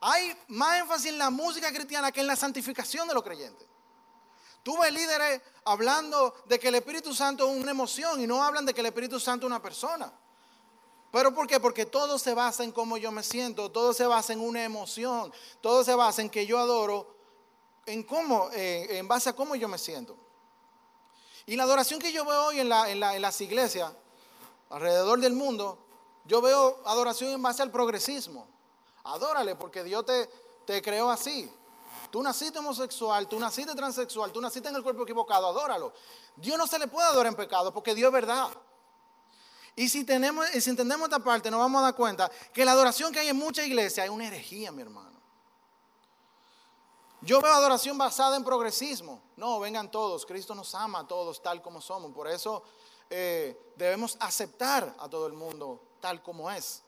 hay 0.00 0.36
más 0.48 0.80
énfasis 0.80 1.12
en 1.12 1.18
la 1.18 1.30
música 1.30 1.70
cristiana 1.72 2.10
que 2.10 2.20
en 2.22 2.26
la 2.26 2.34
santificación 2.34 3.06
de 3.06 3.14
los 3.14 3.22
creyentes. 3.22 3.68
Tú 4.64 4.78
ves 4.78 4.92
líderes 4.92 5.42
hablando 5.66 6.34
de 6.46 6.58
que 6.58 6.68
el 6.68 6.76
Espíritu 6.76 7.14
Santo 7.14 7.46
es 7.46 7.62
una 7.62 7.70
emoción 7.70 8.18
y 8.20 8.26
no 8.26 8.42
hablan 8.42 8.64
de 8.64 8.72
que 8.72 8.80
el 8.80 8.86
Espíritu 8.86 9.20
Santo 9.20 9.46
es 9.46 9.48
una 9.48 9.60
persona. 9.60 10.10
¿Pero 11.12 11.34
por 11.34 11.46
qué? 11.46 11.60
Porque 11.60 11.84
todo 11.84 12.18
se 12.18 12.32
basa 12.32 12.64
en 12.64 12.72
cómo 12.72 12.96
yo 12.96 13.12
me 13.12 13.22
siento, 13.22 13.70
todo 13.70 13.92
se 13.92 14.06
basa 14.06 14.32
en 14.32 14.40
una 14.40 14.64
emoción, 14.64 15.30
todo 15.60 15.84
se 15.84 15.94
basa 15.94 16.22
en 16.22 16.30
que 16.30 16.46
yo 16.46 16.58
adoro 16.58 17.14
en 17.84 18.02
cómo, 18.04 18.48
eh, 18.52 18.98
en 18.98 19.06
base 19.06 19.28
a 19.28 19.36
cómo 19.36 19.54
yo 19.54 19.68
me 19.68 19.76
siento. 19.76 20.16
Y 21.44 21.56
la 21.56 21.64
adoración 21.64 22.00
que 22.00 22.10
yo 22.10 22.24
veo 22.24 22.46
hoy 22.46 22.60
en, 22.60 22.70
la, 22.70 22.90
en, 22.90 23.00
la, 23.00 23.14
en 23.14 23.20
las 23.20 23.38
iglesias, 23.42 23.92
alrededor 24.70 25.20
del 25.20 25.34
mundo, 25.34 25.78
yo 26.24 26.40
veo 26.40 26.80
adoración 26.86 27.32
en 27.32 27.42
base 27.42 27.60
al 27.60 27.70
progresismo. 27.70 28.48
Adórale 29.04 29.56
porque 29.56 29.84
Dios 29.84 30.06
te 30.64 30.80
creó 30.80 31.10
así. 31.10 31.52
Tú 32.14 32.22
naciste 32.22 32.60
homosexual, 32.60 33.26
tú 33.26 33.40
naciste 33.40 33.74
transexual, 33.74 34.30
tú 34.30 34.40
naciste 34.40 34.68
en 34.68 34.76
el 34.76 34.84
cuerpo 34.84 35.02
equivocado, 35.02 35.48
adóralo. 35.48 35.92
Dios 36.36 36.56
no 36.56 36.64
se 36.64 36.78
le 36.78 36.86
puede 36.86 37.08
adorar 37.08 37.26
en 37.26 37.34
pecado 37.34 37.74
porque 37.74 37.92
Dios 37.92 38.06
es 38.06 38.12
verdad. 38.12 38.50
Y 39.74 39.88
si, 39.88 40.04
tenemos, 40.04 40.46
si 40.46 40.70
entendemos 40.70 41.08
esta 41.08 41.18
parte, 41.18 41.50
nos 41.50 41.58
vamos 41.58 41.80
a 41.80 41.86
dar 41.86 41.96
cuenta 41.96 42.30
que 42.52 42.64
la 42.64 42.70
adoración 42.70 43.12
que 43.12 43.18
hay 43.18 43.30
en 43.30 43.36
muchas 43.36 43.66
iglesias 43.66 44.06
es 44.06 44.12
una 44.12 44.28
herejía, 44.28 44.70
mi 44.70 44.82
hermano. 44.82 45.20
Yo 47.20 47.40
veo 47.40 47.52
adoración 47.52 47.98
basada 47.98 48.36
en 48.36 48.44
progresismo. 48.44 49.20
No, 49.34 49.58
vengan 49.58 49.90
todos. 49.90 50.24
Cristo 50.24 50.54
nos 50.54 50.72
ama 50.76 51.00
a 51.00 51.08
todos 51.08 51.42
tal 51.42 51.60
como 51.60 51.80
somos. 51.80 52.12
Por 52.12 52.28
eso 52.28 52.62
eh, 53.10 53.72
debemos 53.74 54.16
aceptar 54.20 54.94
a 55.00 55.08
todo 55.08 55.26
el 55.26 55.32
mundo 55.32 55.82
tal 55.98 56.22
como 56.22 56.48
es. 56.48 56.84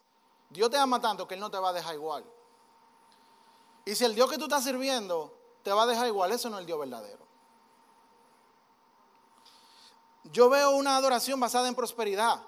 Dios 0.50 0.70
te 0.70 0.76
ama 0.76 1.00
tanto 1.00 1.26
que 1.26 1.34
Él 1.34 1.40
no 1.40 1.50
te 1.50 1.58
va 1.58 1.70
a 1.70 1.72
dejar 1.72 1.96
igual. 1.96 2.24
Y 3.86 3.94
si 3.94 4.04
el 4.04 4.14
Dios 4.14 4.28
que 4.28 4.36
tú 4.36 4.44
estás 4.44 4.64
sirviendo 4.64 5.32
te 5.62 5.72
va 5.72 5.84
a 5.84 5.86
dejar 5.86 6.08
igual, 6.08 6.32
eso 6.32 6.50
no 6.50 6.56
es 6.56 6.60
el 6.60 6.66
Dios 6.66 6.78
verdadero. 6.78 7.24
Yo 10.24 10.50
veo 10.50 10.72
una 10.72 10.96
adoración 10.96 11.38
basada 11.38 11.68
en 11.68 11.74
prosperidad. 11.76 12.42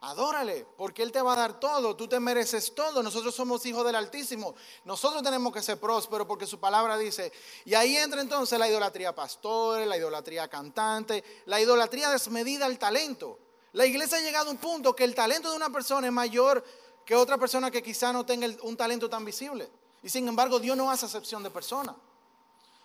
Adórale, 0.00 0.66
porque 0.76 1.02
Él 1.02 1.12
te 1.12 1.20
va 1.20 1.34
a 1.34 1.36
dar 1.36 1.60
todo, 1.60 1.94
tú 1.94 2.08
te 2.08 2.18
mereces 2.18 2.74
todo. 2.74 3.02
Nosotros 3.02 3.34
somos 3.34 3.64
hijos 3.66 3.84
del 3.84 3.94
Altísimo. 3.94 4.54
Nosotros 4.84 5.22
tenemos 5.22 5.52
que 5.52 5.62
ser 5.62 5.78
prósperos 5.78 6.26
porque 6.26 6.46
su 6.46 6.58
palabra 6.58 6.96
dice. 6.96 7.30
Y 7.66 7.74
ahí 7.74 7.94
entra 7.96 8.22
entonces 8.22 8.58
la 8.58 8.68
idolatría 8.68 9.14
pastor, 9.14 9.86
la 9.86 9.98
idolatría 9.98 10.48
cantante, 10.48 11.22
la 11.44 11.60
idolatría 11.60 12.08
desmedida 12.08 12.64
al 12.64 12.78
talento. 12.78 13.38
La 13.72 13.84
iglesia 13.84 14.16
ha 14.16 14.22
llegado 14.22 14.48
a 14.48 14.52
un 14.52 14.58
punto 14.58 14.96
que 14.96 15.04
el 15.04 15.14
talento 15.14 15.50
de 15.50 15.56
una 15.56 15.70
persona 15.70 16.06
es 16.06 16.12
mayor 16.12 16.64
que 17.04 17.14
otra 17.14 17.36
persona 17.36 17.70
que 17.70 17.82
quizá 17.82 18.14
no 18.14 18.24
tenga 18.24 18.48
un 18.62 18.76
talento 18.78 19.10
tan 19.10 19.26
visible. 19.26 19.70
Y 20.02 20.08
sin 20.08 20.26
embargo, 20.26 20.58
Dios 20.58 20.76
no 20.76 20.90
hace 20.90 21.06
excepción 21.06 21.42
de 21.42 21.50
persona. 21.50 21.94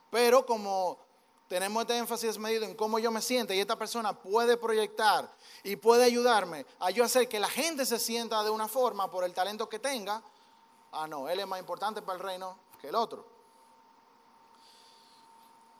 Pero 0.10 0.45
como 0.45 0.97
tenemos 1.47 1.82
este 1.82 1.97
énfasis 1.97 2.38
medido 2.38 2.65
en 2.65 2.75
cómo 2.75 2.99
yo 2.99 3.12
me 3.12 3.21
siento 3.21 3.53
y 3.53 3.60
esta 3.60 3.77
persona 3.77 4.13
puede 4.13 4.58
proyectar 4.58 5.34
y 5.63 5.77
puede 5.77 6.03
ayudarme 6.03 6.65
a 6.80 6.91
yo 6.91 7.03
hacer 7.03 7.30
que 7.30 7.39
la 7.39 7.49
gente 7.49 7.86
se 7.86 7.99
sienta 7.99 8.43
de 8.43 8.49
una 8.49 8.67
forma 8.67 9.10
por 9.10 9.23
el 9.23 9.34
talento 9.34 9.69
que 9.69 9.80
tenga, 9.80 10.21
ah, 10.91 11.08
no, 11.08 11.30
él 11.30 11.39
es 11.39 11.47
más 11.47 11.60
importante 11.60 12.01
para 12.01 12.17
el 12.17 12.23
reino 12.23 12.58
que 12.82 12.89
el 12.89 12.95
otro. 12.95 13.25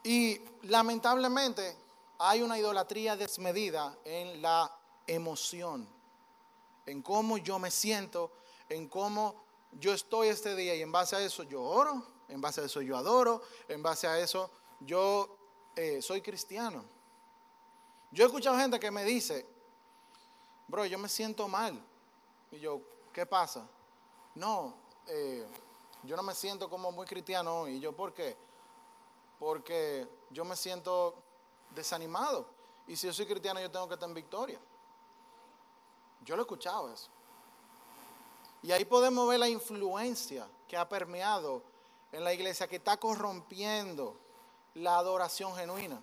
Y 0.02 0.40
lamentablemente 0.62 1.76
hay 2.18 2.42
una 2.42 2.58
idolatría 2.58 3.16
desmedida 3.16 3.96
en 4.04 4.40
la 4.40 4.74
emoción, 5.06 5.86
en 6.86 7.02
cómo 7.02 7.36
yo 7.36 7.58
me 7.58 7.70
siento, 7.70 8.32
en 8.68 8.88
cómo 8.88 9.47
yo 9.72 9.92
estoy 9.92 10.28
este 10.28 10.54
día 10.54 10.74
y 10.74 10.82
en 10.82 10.92
base 10.92 11.16
a 11.16 11.20
eso 11.20 11.42
yo 11.42 11.62
oro, 11.62 12.04
en 12.28 12.40
base 12.40 12.60
a 12.60 12.64
eso 12.64 12.82
yo 12.82 12.96
adoro, 12.96 13.42
en 13.68 13.82
base 13.82 14.06
a 14.06 14.18
eso 14.18 14.50
yo 14.80 15.36
eh, 15.76 16.02
soy 16.02 16.20
cristiano. 16.20 16.84
Yo 18.10 18.24
he 18.24 18.26
escuchado 18.26 18.56
gente 18.58 18.80
que 18.80 18.90
me 18.90 19.04
dice, 19.04 19.46
bro, 20.66 20.86
yo 20.86 20.98
me 20.98 21.08
siento 21.08 21.46
mal. 21.48 21.80
Y 22.50 22.58
yo, 22.58 22.80
¿qué 23.12 23.26
pasa? 23.26 23.68
No, 24.34 24.74
eh, 25.06 25.46
yo 26.02 26.16
no 26.16 26.22
me 26.22 26.34
siento 26.34 26.70
como 26.70 26.90
muy 26.90 27.06
cristiano. 27.06 27.68
Y 27.68 27.80
yo, 27.80 27.94
¿por 27.94 28.14
qué? 28.14 28.36
Porque 29.38 30.08
yo 30.30 30.44
me 30.44 30.56
siento 30.56 31.22
desanimado. 31.74 32.46
Y 32.86 32.96
si 32.96 33.06
yo 33.06 33.12
soy 33.12 33.26
cristiano, 33.26 33.60
yo 33.60 33.70
tengo 33.70 33.86
que 33.86 33.94
estar 33.94 34.08
en 34.08 34.14
victoria. 34.14 34.58
Yo 36.24 36.34
lo 36.34 36.42
he 36.42 36.44
escuchado 36.44 36.92
eso. 36.92 37.10
Y 38.62 38.72
ahí 38.72 38.84
podemos 38.84 39.28
ver 39.28 39.38
la 39.38 39.48
influencia 39.48 40.48
que 40.66 40.76
ha 40.76 40.88
permeado 40.88 41.62
en 42.12 42.24
la 42.24 42.32
iglesia, 42.32 42.66
que 42.66 42.76
está 42.76 42.96
corrompiendo 42.96 44.18
la 44.74 44.98
adoración 44.98 45.54
genuina. 45.54 46.02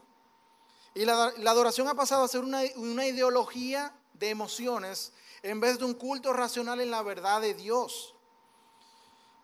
Y 0.93 1.03
la, 1.05 1.33
adoración 1.47 1.87
ha 1.87 1.95
pasado 1.95 2.23
a 2.23 2.27
ser 2.27 2.41
una, 2.41 2.61
una 2.75 3.05
ideología 3.05 3.93
de 4.13 4.29
emociones 4.29 5.11
en 5.43 5.59
vez 5.59 5.77
de 5.77 5.85
un 5.85 5.93
culto 5.93 6.31
racional 6.31 6.79
en 6.79 6.89
la 6.89 7.01
verdad 7.03 7.41
de 7.41 7.53
Dios. 7.53 8.15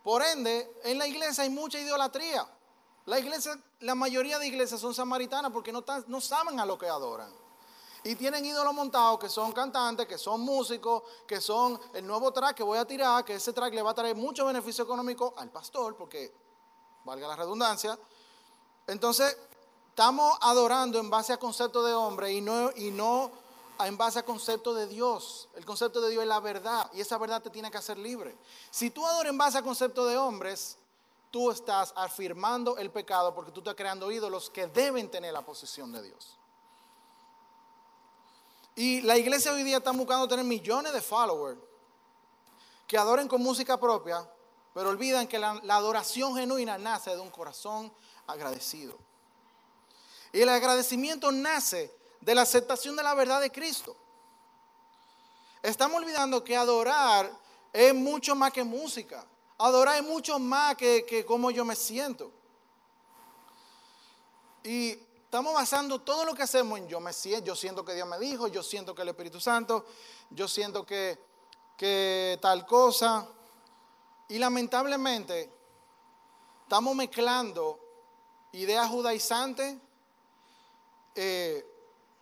Por 0.04 0.24
ende, 0.24 0.71
en 0.84 0.97
la 0.97 1.08
iglesia 1.08 1.43
hay 1.43 1.50
mucha 1.50 1.80
idolatría. 1.80 2.47
La 3.06 3.19
iglesia, 3.19 3.60
la 3.82 3.95
mayoría 3.95 4.39
de 4.39 4.47
iglesias 4.47 4.80
son 4.80 4.93
samaritanas 4.93 5.52
porque 5.52 5.71
no, 5.71 5.84
no 6.08 6.21
saben 6.21 6.60
a 6.60 6.65
lo 6.65 6.78
que 6.78 6.88
adoran. 6.88 7.40
Y 8.04 8.16
tienen 8.16 8.44
ídolos 8.46 8.74
montados 8.74 9.20
que 9.20 9.30
son 9.30 9.52
cantantes, 9.52 10.08
que 10.08 10.18
son 10.18 10.42
músicos, 10.42 11.04
que 11.28 11.40
son 11.40 11.80
el 11.94 12.06
nuevo 12.06 12.32
track 12.32 12.56
que 12.58 12.64
voy 12.64 12.78
a 12.80 12.86
tirar, 12.86 13.24
que 13.24 13.36
ese 13.36 13.54
track 13.54 13.74
le 13.74 13.82
va 13.82 13.92
a 13.92 13.96
traer 13.96 14.16
mucho 14.16 14.46
beneficio 14.46 14.84
económico 14.84 15.34
al 15.38 15.52
pastor, 15.52 15.96
porque 15.96 16.34
valga 17.04 17.28
la 17.28 17.36
redundancia, 17.36 17.98
entonces, 18.88 19.38
estamos 19.90 20.38
adorando 20.42 21.00
en 21.00 21.10
base 21.10 21.34
a 21.34 21.38
concepto 21.38 21.84
de 21.84 21.94
hombre 21.94 22.34
y 22.34 22.42
no, 22.42 23.32
en 23.80 23.98
base 23.98 24.20
a 24.20 24.26
concepto 24.26 24.74
de 24.74 24.88
Dios. 24.88 25.48
El 25.56 25.66
concepto 25.66 26.02
de 26.02 26.10
Dios 26.10 26.24
es 26.24 26.28
la 26.28 26.40
verdad 26.40 26.90
y 26.94 27.02
esa 27.02 27.18
verdad 27.18 27.42
te 27.42 27.50
tiene 27.50 27.72
que 27.72 27.78
hacer 27.78 27.98
libre. 27.98 28.36
Si 28.70 28.90
tú 28.90 29.06
adoras 29.06 29.32
en 29.32 29.38
base 29.38 29.58
a 29.58 29.62
concepto 29.62 30.06
de 30.06 30.18
hombres, 30.18 30.78
tú 31.30 31.52
estás 31.52 31.94
afirmando 31.96 32.78
el 32.78 32.92
pecado 32.92 33.34
porque 33.34 33.52
tú 33.52 33.62
estás 33.62 33.76
creando 33.76 34.12
ídolos 34.12 34.50
que 34.50 34.68
deben 34.68 35.10
tener 35.10 35.32
la 35.32 35.42
posición 35.42 35.92
de 35.92 36.04
Dios. 36.04 36.38
Y 38.76 39.02
la 39.02 39.18
iglesia 39.18 39.52
hoy 39.52 39.64
día 39.64 39.78
está 39.78 39.92
buscando 39.92 40.28
tener 40.28 40.46
millones 40.46 40.94
de 40.94 41.02
followers 41.02 41.60
que 42.88 42.98
adoren 42.98 43.28
con 43.28 43.42
música 43.42 43.80
propia, 43.80 44.30
pero 44.74 44.90
olvidan 44.90 45.28
que 45.28 45.40
la, 45.40 45.52
adoración 45.70 46.36
genuina 46.36 46.78
nace 46.78 47.12
de 47.12 47.20
un 47.20 47.30
corazón 47.30 47.92
agradecido. 48.28 48.98
Y 50.32 50.42
el 50.42 50.50
agradecimiento 50.50 51.32
nace 51.32 51.94
de 52.22 52.36
la 52.36 52.44
aceptación 52.44 52.96
de 52.96 53.04
la 53.04 53.14
verdad 53.14 53.42
de 53.42 53.52
Cristo. 53.52 53.96
Estamos 55.62 56.02
olvidando 56.02 56.44
que 56.44 56.56
adorar 56.56 57.32
es 57.74 57.94
mucho 57.94 58.36
más 58.36 58.52
que 58.52 58.64
música. 58.64 59.26
Adorar 59.58 59.98
es 59.98 60.04
mucho 60.04 60.40
más 60.40 60.76
que, 60.76 61.06
que 61.06 61.26
cómo 61.26 61.52
yo 61.52 61.66
me 61.66 61.76
siento. 61.76 62.32
Y 64.64 64.98
estamos 65.32 65.54
basando 65.54 66.02
todo 66.02 66.26
lo 66.26 66.36
que 66.36 66.44
hacemos 66.44 66.78
en 66.78 66.89
yo 66.89 67.00
me 67.00 67.13
siento, 67.13 67.46
yo 67.46 67.56
siento 67.56 67.86
que 67.86 67.94
Dios 67.94 68.06
me 68.06 68.20
dijo, 68.20 68.50
yo 68.50 68.62
siento 68.62 68.94
que 68.94 69.04
el 69.04 69.08
Espíritu 69.08 69.39
Santo, 69.39 69.86
yo 70.30 70.46
siento 70.46 70.86
que, 70.86 71.17
que 71.78 72.38
tal 72.41 72.65
cosa. 72.65 73.30
Y 74.28 74.39
lamentablemente 74.39 75.50
estamos 76.63 76.94
mezclando 76.98 77.80
idea 78.52 78.86
judaizante 78.89 79.80
eh, 81.15 81.65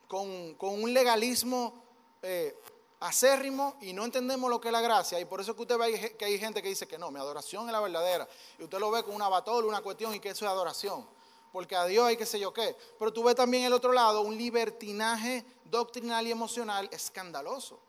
con, 0.08 0.56
un 0.60 0.94
legalismo 0.94 1.84
eh, 2.22 2.56
acérrimo 3.00 3.78
y 3.82 3.92
no 3.92 4.06
entendemos 4.06 4.52
lo 4.52 4.62
que 4.62 4.68
es 4.68 4.72
la 4.72 4.82
gracia. 4.82 5.20
Y 5.20 5.26
por 5.26 5.42
eso 5.42 5.56
que 5.56 5.64
usted 5.64 5.80
ve 5.80 6.16
que 6.16 6.26
hay 6.26 6.38
gente 6.38 6.62
que 6.62 6.70
dice 6.70 6.88
que 6.88 7.00
no, 7.00 7.10
mi 7.10 7.20
adoración 7.20 7.66
es 7.66 7.72
la 7.72 7.80
verdadera. 7.80 8.28
Y 8.60 8.66
usted 8.66 8.78
lo 8.78 8.92
ve 8.92 9.02
con 9.02 9.16
una 9.16 9.30
batola, 9.30 9.68
una 9.68 9.82
cuestión 9.82 10.14
y 10.14 10.20
que 10.20 10.30
eso 10.30 10.46
es 10.46 10.52
adoración. 10.52 11.18
Porque 11.52 11.76
a 11.76 11.86
Dios 11.86 12.06
hay 12.06 12.18
que 12.18 12.26
sé 12.26 12.40
yo 12.40 12.54
qué. 12.54 12.76
Pero 12.98 13.12
tú 13.12 13.24
ves 13.24 13.36
también 13.36 13.64
el 13.64 13.74
otro 13.74 13.92
lado 13.92 14.22
un 14.22 14.38
libertinaje 14.38 15.46
doctrinal 15.66 16.28
y 16.28 16.32
emocional 16.32 16.88
escandaloso. 16.92 17.80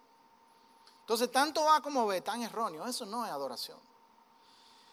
Entonces, 1.01 1.31
tanto 1.31 1.64
va 1.64 1.83
como 1.83 2.07
ve, 2.07 2.20
tan 2.20 2.42
erróneo. 2.42 2.87
Eso 2.87 3.05
no 3.05 3.25
es 3.27 3.33
adoración. 3.33 3.79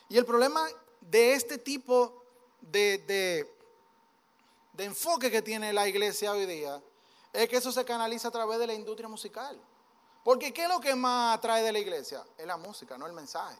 Y 0.09 0.17
el 0.17 0.25
problema 0.25 0.67
de 1.01 1.33
este 1.33 1.57
tipo 1.57 2.23
de, 2.61 3.47
enfoque 4.77 5.29
que 5.31 5.41
tiene 5.41 5.73
la 5.73 5.87
iglesia 5.87 6.31
hoy 6.31 6.45
día 6.45 6.81
es 7.33 7.47
que 7.49 7.57
eso 7.57 7.71
se 7.71 7.85
canaliza 7.85 8.29
a 8.29 8.31
través 8.31 8.59
de 8.59 8.67
la 8.67 8.73
industria 8.73 9.07
musical. 9.07 9.59
Porque 10.23 10.53
¿qué 10.53 10.63
es 10.63 10.69
lo 10.69 10.79
que 10.79 10.95
más 10.95 11.37
atrae 11.37 11.63
de 11.63 11.71
la 11.71 11.79
iglesia? 11.79 12.25
Es 12.37 12.45
la 12.45 12.57
música, 12.57 12.97
no 12.97 13.05
el 13.05 13.13
mensaje. 13.13 13.57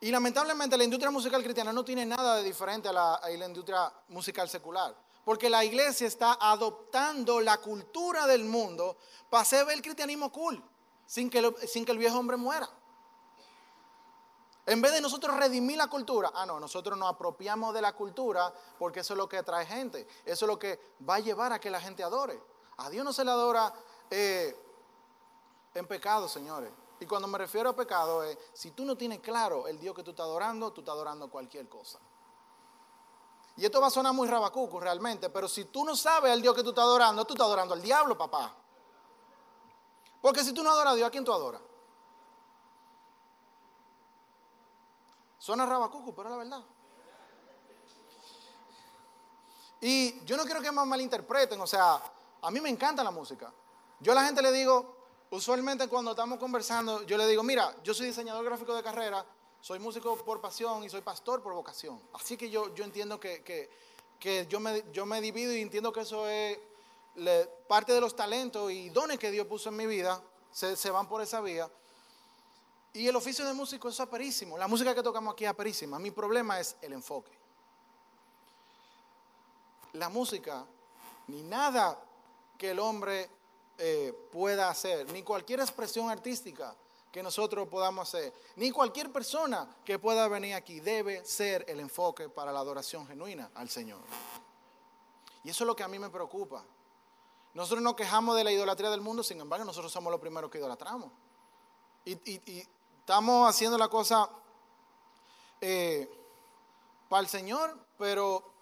Y 0.00 0.10
lamentablemente 0.10 0.78
la 0.78 0.84
industria 0.84 1.10
musical 1.10 1.42
cristiana 1.42 1.72
no 1.72 1.84
tiene 1.84 2.06
nada 2.06 2.36
de 2.36 2.42
diferente 2.42 2.88
a 2.88 2.92
la, 2.92 3.20
industria 3.46 3.92
musical 4.08 4.48
secular. 4.48 4.96
Porque 5.24 5.50
la 5.50 5.62
iglesia 5.62 6.06
está 6.06 6.38
adoptando 6.40 7.40
la 7.40 7.58
cultura 7.58 8.26
del 8.26 8.44
mundo 8.44 8.96
para 9.28 9.42
hacer 9.42 9.68
el 9.70 9.82
cristianismo 9.82 10.32
cool, 10.32 10.62
sin 11.06 11.28
que, 11.28 11.54
sin 11.66 11.84
que 11.84 11.92
el 11.92 11.98
viejo 11.98 12.18
hombre 12.18 12.38
muera. 12.38 12.68
En 14.64 14.80
vez 14.80 14.92
de 14.92 15.00
nosotros 15.02 15.36
redimir 15.36 15.76
la 15.76 15.88
cultura, 15.88 16.30
ah, 16.34 16.46
no, 16.46 16.58
nosotros 16.58 16.96
nos 16.98 17.10
apropiamos 17.10 17.74
de 17.74 17.82
la 17.82 17.92
cultura 17.92 18.52
porque 18.78 19.00
eso 19.00 19.14
es 19.14 19.18
lo 19.18 19.28
que 19.28 19.38
atrae 19.38 19.66
gente. 19.66 20.06
Eso 20.24 20.44
es 20.46 20.48
lo 20.48 20.58
que 20.58 20.80
va 21.06 21.16
a 21.16 21.20
llevar 21.20 21.52
a 21.52 21.60
que 21.60 21.70
la 21.70 21.80
gente 21.80 22.02
adore. 22.02 22.40
A 22.78 22.88
Dios 22.88 23.04
no 23.04 23.12
se 23.12 23.24
le 23.24 23.30
adora 23.30 23.74
eh, 24.10 24.56
en 25.74 25.86
pecado, 25.86 26.28
señores. 26.28 26.70
Y 27.00 27.06
cuando 27.06 27.26
me 27.26 27.38
refiero 27.38 27.70
a 27.70 27.76
pecado 27.76 28.22
es, 28.22 28.36
si 28.52 28.72
tú 28.72 28.84
no 28.84 28.94
tienes 28.94 29.20
claro 29.20 29.66
el 29.66 29.80
Dios 29.80 29.94
que 29.94 30.02
tú 30.02 30.10
estás 30.10 30.24
adorando, 30.24 30.70
tú 30.70 30.82
estás 30.82 30.94
adorando 30.94 31.30
cualquier 31.30 31.66
cosa. 31.66 31.98
Y 33.56 33.64
esto 33.64 33.80
va 33.80 33.86
a 33.86 33.90
sonar 33.90 34.12
muy 34.12 34.28
rabacuco 34.28 34.78
realmente, 34.78 35.30
pero 35.30 35.48
si 35.48 35.64
tú 35.64 35.82
no 35.84 35.96
sabes 35.96 36.32
el 36.32 36.42
Dios 36.42 36.54
que 36.54 36.62
tú 36.62 36.70
estás 36.70 36.84
adorando, 36.84 37.24
tú 37.24 37.32
estás 37.34 37.46
adorando 37.46 37.74
al 37.74 37.80
diablo, 37.80 38.16
papá. 38.16 38.54
Porque 40.20 40.44
si 40.44 40.52
tú 40.52 40.62
no 40.62 40.70
adoras 40.70 40.92
a 40.92 40.96
Dios, 40.96 41.08
¿a 41.08 41.10
quién 41.10 41.24
tú 41.24 41.32
adoras? 41.32 41.62
Suena 45.38 45.64
rabacuco, 45.64 46.14
pero 46.14 46.28
es 46.28 46.32
la 46.32 46.36
verdad. 46.36 46.64
Y 49.80 50.22
yo 50.26 50.36
no 50.36 50.44
quiero 50.44 50.60
que 50.60 50.70
me 50.70 50.84
malinterpreten, 50.84 51.58
o 51.58 51.66
sea, 51.66 51.98
a 52.42 52.50
mí 52.50 52.60
me 52.60 52.68
encanta 52.68 53.02
la 53.02 53.10
música. 53.10 53.50
Yo 54.00 54.12
a 54.12 54.14
la 54.14 54.24
gente 54.24 54.42
le 54.42 54.52
digo, 54.52 54.99
usualmente 55.30 55.88
cuando 55.88 56.10
estamos 56.10 56.38
conversando, 56.38 57.02
yo 57.04 57.16
le 57.16 57.26
digo, 57.26 57.42
mira, 57.42 57.74
yo 57.82 57.94
soy 57.94 58.06
diseñador 58.06 58.44
gráfico 58.44 58.74
de 58.74 58.82
carrera, 58.82 59.24
soy 59.60 59.78
músico 59.78 60.16
por 60.16 60.40
pasión 60.40 60.82
y 60.84 60.90
soy 60.90 61.00
pastor 61.02 61.42
por 61.42 61.54
vocación. 61.54 62.00
Así 62.12 62.36
que 62.36 62.50
yo, 62.50 62.74
yo 62.74 62.84
entiendo 62.84 63.20
que, 63.20 63.70
yo, 64.48 64.60
me, 64.60 64.84
yo 64.92 65.06
me 65.06 65.20
divido 65.20 65.52
y 65.54 65.60
entiendo 65.60 65.92
que 65.92 66.00
eso 66.00 66.28
es 66.28 66.58
parte 67.68 67.92
de 67.92 68.00
los 68.00 68.16
talentos 68.16 68.70
y 68.72 68.90
dones 68.90 69.18
que 69.18 69.30
Dios 69.30 69.46
puso 69.46 69.68
en 69.68 69.76
mi 69.76 69.86
vida, 69.86 70.20
se, 70.52 70.76
se 70.76 70.90
van 70.90 71.08
por 71.08 71.22
esa 71.22 71.40
vía. 71.40 71.70
Y 72.92 73.06
el 73.06 73.14
oficio 73.14 73.46
de 73.46 73.52
músico 73.52 73.88
es 73.88 74.00
aperísimo. 74.00 74.58
La 74.58 74.66
música 74.66 74.94
que 74.94 75.02
tocamos 75.02 75.34
aquí 75.34 75.44
es 75.44 75.50
aperísima. 75.50 75.98
Mi 75.98 76.10
problema 76.10 76.58
es 76.58 76.76
el 76.82 76.92
enfoque. 76.92 77.30
La 79.92 80.08
música, 80.08 80.64
ni 81.28 81.42
nada 81.42 82.00
que 82.58 82.70
el 82.70 82.80
hombre 82.80 83.30
eh, 83.82 84.12
pueda 84.30 84.68
hacer, 84.68 85.10
ni 85.10 85.22
cualquier 85.22 85.60
expresión 85.60 86.10
artística 86.10 86.76
que 87.10 87.22
nosotros 87.22 87.66
podamos 87.66 88.06
hacer, 88.06 88.30
ni 88.56 88.70
cualquier 88.70 89.10
persona 89.10 89.74
que 89.86 89.98
pueda 89.98 90.28
venir 90.28 90.54
aquí 90.54 90.80
debe 90.80 91.24
ser 91.24 91.64
el 91.66 91.80
enfoque 91.80 92.28
para 92.28 92.52
la 92.52 92.60
adoración 92.60 93.06
genuina 93.06 93.50
al 93.54 93.70
Señor. 93.70 94.02
Y 95.42 95.48
eso 95.48 95.64
es 95.64 95.66
lo 95.66 95.74
que 95.74 95.82
a 95.82 95.88
mí 95.88 95.98
me 95.98 96.10
preocupa. 96.10 96.62
Nosotros 97.54 97.82
nos 97.82 97.94
quejamos 97.94 98.36
de 98.36 98.44
la 98.44 98.52
idolatría 98.52 98.90
del 98.90 99.00
mundo, 99.00 99.22
sin 99.22 99.40
embargo, 99.40 99.64
nosotros 99.64 99.90
somos 99.90 100.10
los 100.10 100.20
primeros 100.20 100.50
que 100.50 100.58
idolatramos. 100.58 101.10
Y, 102.04 102.66
estamos 102.98 103.48
haciendo 103.48 103.78
la 103.78 103.88
cosa 103.88 104.28
eh, 105.58 106.06
para 107.08 107.22
el 107.22 107.28
Señor, 107.28 107.78
pero, 107.96 108.36
o 108.36 108.52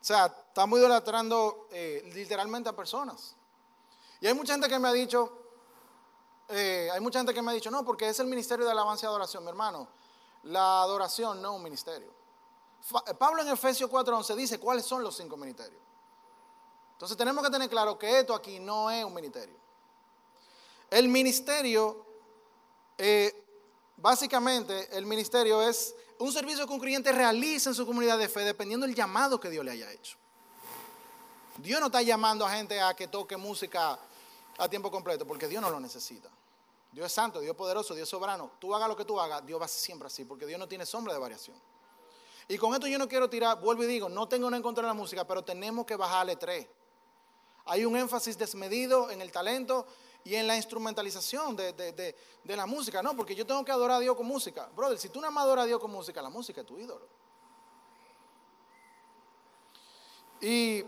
sea, 0.00 0.26
estamos 0.26 0.78
idolatrando 0.78 1.66
eh, 1.72 2.08
literalmente 2.14 2.68
a 2.68 2.76
personas. 2.76 3.34
Y 4.22 4.26
hay 4.28 4.34
mucha 4.34 4.52
gente 4.54 4.68
que 4.68 4.78
me 4.78 4.86
ha 4.86 4.92
dicho, 4.92 5.32
eh, 6.48 6.88
hay 6.92 7.00
mucha 7.00 7.18
gente 7.18 7.34
que 7.34 7.42
me 7.42 7.50
ha 7.50 7.54
dicho, 7.54 7.72
no, 7.72 7.84
porque 7.84 8.08
es 8.08 8.20
el 8.20 8.28
ministerio 8.28 8.64
de 8.64 8.70
alabanza 8.70 9.04
y 9.04 9.08
adoración, 9.08 9.42
mi 9.42 9.48
hermano. 9.50 9.88
La 10.44 10.82
adoración 10.82 11.42
no 11.42 11.50
es 11.50 11.56
un 11.56 11.62
ministerio. 11.64 12.14
Pablo 13.18 13.42
en 13.42 13.48
Efesios 13.48 13.90
4:11 13.90 14.36
dice 14.36 14.60
cuáles 14.60 14.84
son 14.86 15.02
los 15.02 15.16
cinco 15.16 15.36
ministerios. 15.36 15.82
Entonces 16.92 17.16
tenemos 17.16 17.44
que 17.44 17.50
tener 17.50 17.68
claro 17.68 17.98
que 17.98 18.20
esto 18.20 18.32
aquí 18.32 18.60
no 18.60 18.92
es 18.92 19.04
un 19.04 19.12
ministerio. 19.12 19.56
El 20.88 21.08
ministerio 21.08 22.06
eh, 22.98 23.44
básicamente 23.96 24.96
el 24.96 25.04
ministerio 25.04 25.60
es 25.62 25.96
un 26.20 26.32
servicio 26.32 26.64
que 26.64 26.72
un 26.72 26.78
creyente 26.78 27.10
realiza 27.10 27.70
en 27.70 27.74
su 27.74 27.84
comunidad 27.84 28.18
de 28.18 28.28
fe 28.28 28.42
dependiendo 28.42 28.86
del 28.86 28.94
llamado 28.94 29.40
que 29.40 29.50
Dios 29.50 29.64
le 29.64 29.72
haya 29.72 29.90
hecho. 29.90 30.16
Dios 31.56 31.80
no 31.80 31.86
está 31.86 32.02
llamando 32.02 32.46
a 32.46 32.52
gente 32.52 32.80
a 32.80 32.94
que 32.94 33.08
toque 33.08 33.36
música 33.36 33.98
a 34.58 34.68
tiempo 34.68 34.90
completo 34.90 35.26
porque 35.26 35.48
Dios 35.48 35.62
no 35.62 35.70
lo 35.70 35.80
necesita. 35.80 36.28
Dios 36.92 37.06
es 37.06 37.12
santo, 37.12 37.40
Dios 37.40 37.52
es 37.52 37.56
poderoso, 37.56 37.94
Dios 37.94 38.06
es 38.06 38.10
soberano. 38.10 38.50
Tú 38.58 38.74
hagas 38.74 38.88
lo 38.88 38.96
que 38.96 39.04
tú 39.04 39.18
hagas, 39.18 39.44
Dios 39.46 39.60
va 39.60 39.66
siempre 39.66 40.06
así 40.06 40.24
porque 40.24 40.46
Dios 40.46 40.58
no 40.58 40.68
tiene 40.68 40.84
sombra 40.84 41.14
de 41.14 41.18
variación. 41.18 41.56
Y 42.48 42.58
con 42.58 42.74
esto 42.74 42.86
yo 42.86 42.98
no 42.98 43.08
quiero 43.08 43.30
tirar, 43.30 43.60
vuelvo 43.60 43.84
y 43.84 43.86
digo, 43.86 44.08
no 44.08 44.28
tengo 44.28 44.50
nada 44.50 44.58
en 44.58 44.62
contra 44.62 44.82
de 44.82 44.88
la 44.88 44.94
música, 44.94 45.26
pero 45.26 45.42
tenemos 45.42 45.86
que 45.86 45.96
bajarle 45.96 46.36
tres. 46.36 46.66
Hay 47.64 47.84
un 47.84 47.96
énfasis 47.96 48.36
desmedido 48.36 49.10
en 49.10 49.22
el 49.22 49.30
talento 49.30 49.86
y 50.24 50.34
en 50.34 50.46
la 50.46 50.56
instrumentalización 50.56 51.56
de, 51.56 52.16
la 52.44 52.66
música. 52.66 53.02
No, 53.02 53.16
porque 53.16 53.34
yo 53.34 53.46
tengo 53.46 53.64
que 53.64 53.72
adorar 53.72 53.98
a 53.98 54.00
Dios 54.00 54.16
con 54.16 54.26
música. 54.26 54.68
Brother, 54.74 54.98
si 54.98 55.08
tú 55.08 55.20
no 55.20 55.30
más 55.30 55.44
adoras 55.44 55.64
a 55.64 55.66
Dios 55.66 55.80
con 55.80 55.90
música, 55.90 56.20
la 56.20 56.30
música 56.30 56.60
es 56.60 56.66
tu 56.66 56.78
ídolo. 56.78 57.06
Y, 60.40 60.84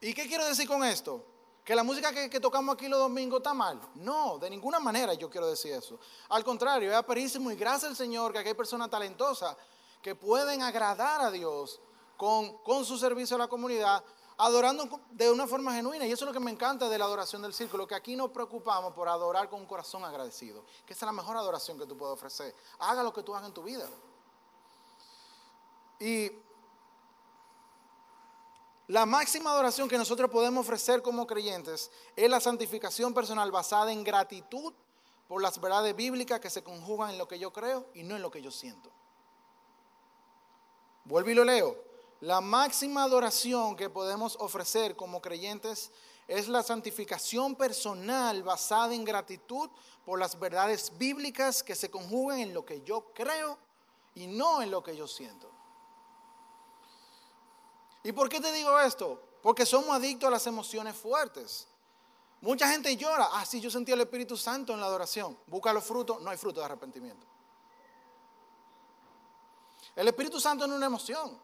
¿Y 0.00 0.14
qué 0.14 0.26
quiero 0.26 0.46
decir 0.46 0.66
con 0.66 0.82
esto? 0.82 1.22
¿Que 1.66 1.74
la 1.74 1.82
música 1.82 2.12
que, 2.12 2.38
tocamos 2.38 2.76
aquí 2.76 2.86
los 2.86 3.00
domingos 3.00 3.38
está 3.38 3.52
mal? 3.52 3.80
No, 3.96 4.38
de 4.38 4.48
ninguna 4.48 4.78
manera 4.78 5.14
yo 5.14 5.28
quiero 5.28 5.48
decir 5.48 5.72
eso. 5.72 5.98
Al 6.28 6.44
contrario, 6.44 6.92
es 6.92 6.96
aperísimo 6.96 7.50
y 7.50 7.56
gracias 7.56 7.90
al 7.90 7.96
Señor 7.96 8.32
que 8.32 8.38
aquí 8.38 8.50
hay 8.50 8.54
personas 8.54 8.88
talentosas 8.88 9.56
que 10.00 10.14
pueden 10.14 10.62
agradar 10.62 11.22
a 11.22 11.30
Dios 11.32 11.80
con, 12.16 12.58
con 12.58 12.84
su 12.84 12.96
servicio 12.96 13.34
a 13.34 13.40
la 13.40 13.48
comunidad 13.48 14.04
adorando 14.36 15.00
de 15.10 15.28
una 15.28 15.48
forma 15.48 15.74
genuina. 15.74 16.06
Y 16.06 16.12
eso 16.12 16.24
es 16.24 16.28
lo 16.28 16.32
que 16.32 16.38
me 16.38 16.52
encanta 16.52 16.88
de 16.88 16.98
la 16.98 17.04
adoración 17.04 17.42
del 17.42 17.52
círculo, 17.52 17.84
que 17.84 17.96
aquí 17.96 18.14
nos 18.14 18.30
preocupamos 18.30 18.94
por 18.94 19.08
adorar 19.08 19.50
con 19.50 19.58
un 19.58 19.66
corazón 19.66 20.04
agradecido. 20.04 20.64
Que 20.86 20.92
esa 20.92 21.04
es 21.04 21.08
la 21.08 21.20
mejor 21.20 21.36
adoración 21.36 21.76
que 21.76 21.86
tú 21.86 21.96
puedes 21.96 22.14
ofrecer. 22.14 22.54
Haga 22.78 23.02
lo 23.02 23.12
que 23.12 23.24
tú 23.24 23.34
hagas 23.34 23.48
en 23.48 23.54
tu 23.54 23.64
vida. 23.64 23.88
Y 25.98 26.30
la 28.88 29.04
máxima 29.04 29.50
adoración 29.50 29.88
que 29.88 29.98
nosotros 29.98 30.30
podemos 30.30 30.64
ofrecer 30.64 31.02
como 31.02 31.26
creyentes 31.26 31.90
es 32.14 32.30
la 32.30 32.38
santificación 32.38 33.12
personal 33.12 33.50
basada 33.50 33.90
en 33.90 34.04
gratitud 34.04 34.72
por 35.26 35.42
las 35.42 35.60
verdades 35.60 35.96
bíblicas 35.96 36.38
que 36.38 36.50
se 36.50 36.62
conjugan 36.62 37.10
en 37.10 37.18
lo 37.18 37.26
que 37.26 37.38
yo 37.38 37.52
creo 37.52 37.86
y 37.94 38.04
no 38.04 38.14
en 38.14 38.22
lo 38.22 38.30
que 38.30 38.42
yo 38.42 38.52
siento. 38.52 38.92
Vuelvo 41.04 41.30
y 41.30 41.34
lo 41.34 41.44
leo. 41.44 41.76
La 42.20 42.40
máxima 42.40 43.02
adoración 43.02 43.74
que 43.74 43.90
podemos 43.90 44.36
ofrecer 44.38 44.94
como 44.94 45.20
creyentes 45.20 45.90
es 46.28 46.46
la 46.46 46.62
santificación 46.62 47.56
personal 47.56 48.44
basada 48.44 48.94
en 48.94 49.04
gratitud 49.04 49.68
por 50.04 50.20
las 50.20 50.38
verdades 50.38 50.96
bíblicas 50.96 51.62
que 51.64 51.74
se 51.74 51.90
conjugan 51.90 52.38
en 52.38 52.54
lo 52.54 52.64
que 52.64 52.82
yo 52.82 53.12
creo 53.14 53.58
y 54.14 54.28
no 54.28 54.62
en 54.62 54.70
lo 54.70 54.82
que 54.82 54.96
yo 54.96 55.08
siento. 55.08 55.55
¿Y 58.06 58.12
por 58.12 58.28
qué 58.28 58.40
te 58.40 58.52
digo 58.52 58.78
esto? 58.78 59.20
Porque 59.42 59.66
somos 59.66 59.90
adictos 59.90 60.28
a 60.28 60.30
las 60.30 60.46
emociones 60.46 60.94
fuertes. 60.94 61.66
Mucha 62.40 62.68
gente 62.68 62.96
llora. 62.96 63.30
Ah, 63.32 63.44
sí, 63.44 63.60
yo 63.60 63.68
sentí 63.68 63.90
el 63.90 64.00
Espíritu 64.00 64.36
Santo 64.36 64.72
en 64.72 64.78
la 64.78 64.86
adoración. 64.86 65.36
Busca 65.48 65.72
los 65.72 65.82
frutos, 65.82 66.22
no 66.22 66.30
hay 66.30 66.36
fruto 66.36 66.60
de 66.60 66.66
arrepentimiento. 66.66 67.26
El 69.96 70.06
Espíritu 70.06 70.38
Santo 70.38 70.68
no 70.68 70.74
es 70.74 70.76
una 70.76 70.86
emoción. 70.86 71.36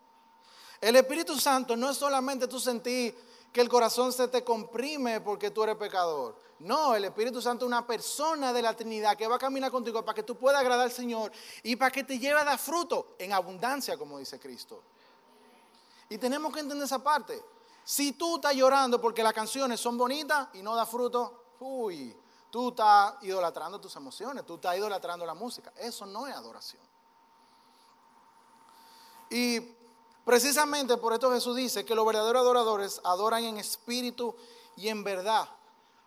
El 0.80 0.94
Espíritu 0.94 1.36
Santo 1.36 1.76
no 1.76 1.90
es 1.90 1.96
solamente 1.96 2.46
tú 2.46 2.60
sentir 2.60 3.18
que 3.52 3.60
el 3.60 3.68
corazón 3.68 4.12
se 4.12 4.28
te 4.28 4.44
comprime 4.44 5.20
porque 5.20 5.50
tú 5.50 5.64
eres 5.64 5.74
pecador. 5.74 6.36
No, 6.60 6.94
el 6.94 7.06
Espíritu 7.06 7.42
Santo 7.42 7.64
es 7.64 7.66
una 7.66 7.84
persona 7.84 8.52
de 8.52 8.62
la 8.62 8.76
Trinidad 8.76 9.16
que 9.16 9.26
va 9.26 9.34
a 9.34 9.40
caminar 9.40 9.72
contigo 9.72 10.04
para 10.04 10.14
que 10.14 10.22
tú 10.22 10.36
puedas 10.36 10.60
agradar 10.60 10.84
al 10.84 10.92
Señor 10.92 11.32
y 11.64 11.74
para 11.74 11.90
que 11.90 12.04
te 12.04 12.20
lleve 12.20 12.38
a 12.38 12.44
dar 12.44 12.58
fruto 12.60 13.16
en 13.18 13.32
abundancia, 13.32 13.98
como 13.98 14.20
dice 14.20 14.38
Cristo. 14.38 14.84
Y 16.12 16.18
tenemos 16.18 16.52
que 16.52 16.60
entender 16.60 16.84
esa 16.84 17.02
parte. 17.02 17.42
Si 17.84 18.12
tú 18.12 18.36
estás 18.36 18.54
llorando 18.54 19.00
porque 19.00 19.22
las 19.22 19.32
canciones 19.32 19.80
son 19.80 19.96
bonitas 19.96 20.48
y 20.54 20.62
no 20.62 20.74
da 20.74 20.86
fruto, 20.86 21.54
uy, 21.60 22.16
tú 22.50 22.68
estás 22.68 23.14
idolatrando 23.22 23.80
tus 23.80 23.96
emociones, 23.96 24.44
tú 24.44 24.56
estás 24.56 24.76
idolatrando 24.76 25.24
la 25.24 25.34
música. 25.34 25.72
Eso 25.76 26.06
no 26.06 26.26
es 26.26 26.34
adoración. 26.34 26.82
Y 29.30 29.76
Precisamente 30.24 30.96
por 30.96 31.12
esto 31.12 31.32
Jesús 31.32 31.56
dice 31.56 31.84
que 31.84 31.94
los 31.94 32.06
verdaderos 32.06 32.42
adoradores 32.42 33.00
adoran 33.04 33.44
en 33.44 33.58
espíritu 33.58 34.36
y 34.76 34.88
en 34.88 35.02
verdad. 35.02 35.48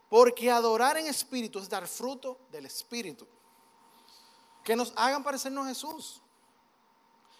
Porque 0.09 0.49
adorar 0.49 0.97
en 0.97 1.07
espíritu 1.07 1.59
es 1.59 1.67
dar 1.67 1.87
fruto 1.87 2.39
del 2.49 2.65
espíritu. 2.65 3.27
Que 4.63 4.75
nos 4.75 4.93
hagan 4.95 5.23
parecernos 5.23 5.65
a 5.65 5.69
Jesús. 5.69 6.21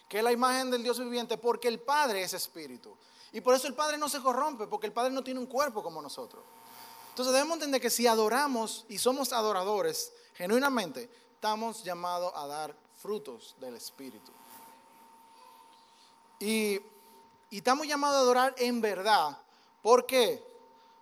Que 0.08 0.18
es 0.18 0.24
la 0.24 0.32
imagen 0.32 0.70
del 0.70 0.82
Dios 0.82 0.98
viviente. 0.98 1.38
Porque 1.38 1.68
el 1.68 1.80
Padre 1.80 2.22
es 2.22 2.32
espíritu. 2.34 2.96
Y 3.32 3.40
por 3.40 3.54
eso 3.54 3.66
el 3.66 3.74
Padre 3.74 3.98
no 3.98 4.08
se 4.08 4.20
corrompe. 4.20 4.66
Porque 4.66 4.86
el 4.86 4.92
Padre 4.92 5.12
no 5.12 5.24
tiene 5.24 5.40
un 5.40 5.46
cuerpo 5.46 5.82
como 5.82 6.00
nosotros. 6.00 6.42
Entonces 7.10 7.32
debemos 7.32 7.54
entender 7.54 7.80
que 7.80 7.88
si 7.88 8.06
adoramos 8.06 8.84
y 8.88 8.98
somos 8.98 9.32
adoradores 9.32 10.12
genuinamente, 10.34 11.10
estamos 11.32 11.82
llamados 11.82 12.30
a 12.34 12.46
dar 12.46 12.76
frutos 13.00 13.54
del 13.58 13.74
espíritu. 13.74 14.32
Y, 16.38 16.80
estamos 17.50 17.86
llamados 17.86 18.16
a 18.16 18.20
adorar 18.20 18.54
en 18.58 18.80
verdad. 18.80 19.38
¿Por 19.80 20.04
qué? 20.04 20.42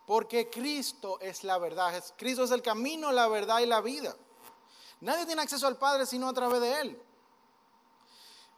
Porque 0.07 0.49
Cristo 0.49 1.19
es 1.21 1.43
la 1.45 1.59
verdad. 1.59 2.03
Cristo 2.17 2.45
es 2.45 2.51
el 2.51 2.63
camino, 2.63 3.11
la 3.11 3.27
verdad 3.27 3.61
y 3.61 3.67
la 3.67 3.81
vida. 3.81 4.15
Nadie 5.01 5.27
tiene 5.27 5.43
acceso 5.43 5.67
al 5.67 5.77
Padre 5.77 6.07
sino 6.07 6.29
a 6.29 6.33
través 6.33 6.61
de 6.61 6.81
Él. 6.81 7.03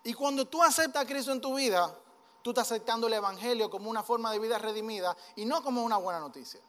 Y 0.07 0.15
cuando 0.15 0.47
tú 0.47 0.63
aceptas 0.63 1.03
a 1.03 1.07
Cristo 1.07 1.33
en 1.33 1.41
tu 1.41 1.57
vida, 1.57 1.93
tú 2.41 2.51
estás 2.51 2.71
aceptando 2.71 3.09
el 3.09 3.15
Evangelio 3.15 3.69
como 3.69 3.91
una 3.91 4.05
forma 4.05 4.31
de 4.31 4.39
vida 4.39 4.57
redimida 4.57 5.17
y 5.35 5.45
no 5.45 5.65
como 5.65 5.83
una 5.83 5.97
buena 5.97 6.21
noticia. 6.21 6.61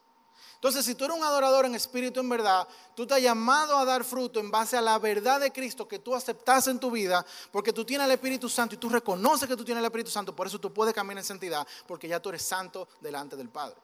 Entonces, 0.56 0.84
si 0.84 0.96
tú 0.96 1.04
eres 1.04 1.16
un 1.16 1.22
adorador 1.22 1.64
en 1.64 1.76
espíritu, 1.76 2.18
en 2.18 2.28
verdad, 2.28 2.66
tú 2.96 3.06
te 3.06 3.14
has 3.14 3.22
llamado 3.22 3.78
a 3.78 3.84
dar 3.84 4.02
fruto 4.02 4.40
en 4.40 4.50
base 4.50 4.76
a 4.76 4.80
la 4.80 4.98
verdad 4.98 5.38
de 5.38 5.52
Cristo 5.52 5.86
que 5.86 6.00
tú 6.00 6.16
aceptas 6.16 6.66
en 6.66 6.80
tu 6.80 6.90
vida, 6.90 7.24
porque 7.52 7.72
tú 7.72 7.84
tienes 7.84 8.06
el 8.06 8.10
Espíritu 8.10 8.48
Santo 8.48 8.74
y 8.74 8.78
tú 8.78 8.88
reconoces 8.88 9.48
que 9.48 9.56
tú 9.56 9.64
tienes 9.64 9.82
el 9.82 9.86
Espíritu 9.86 10.10
Santo, 10.10 10.34
por 10.34 10.48
eso 10.48 10.58
tú 10.58 10.74
puedes 10.74 10.92
caminar 10.92 11.18
en 11.18 11.24
santidad, 11.24 11.64
porque 11.86 12.08
ya 12.08 12.18
tú 12.18 12.30
eres 12.30 12.42
santo 12.42 12.88
delante 13.00 13.36
del 13.36 13.50
Padre. 13.50 13.76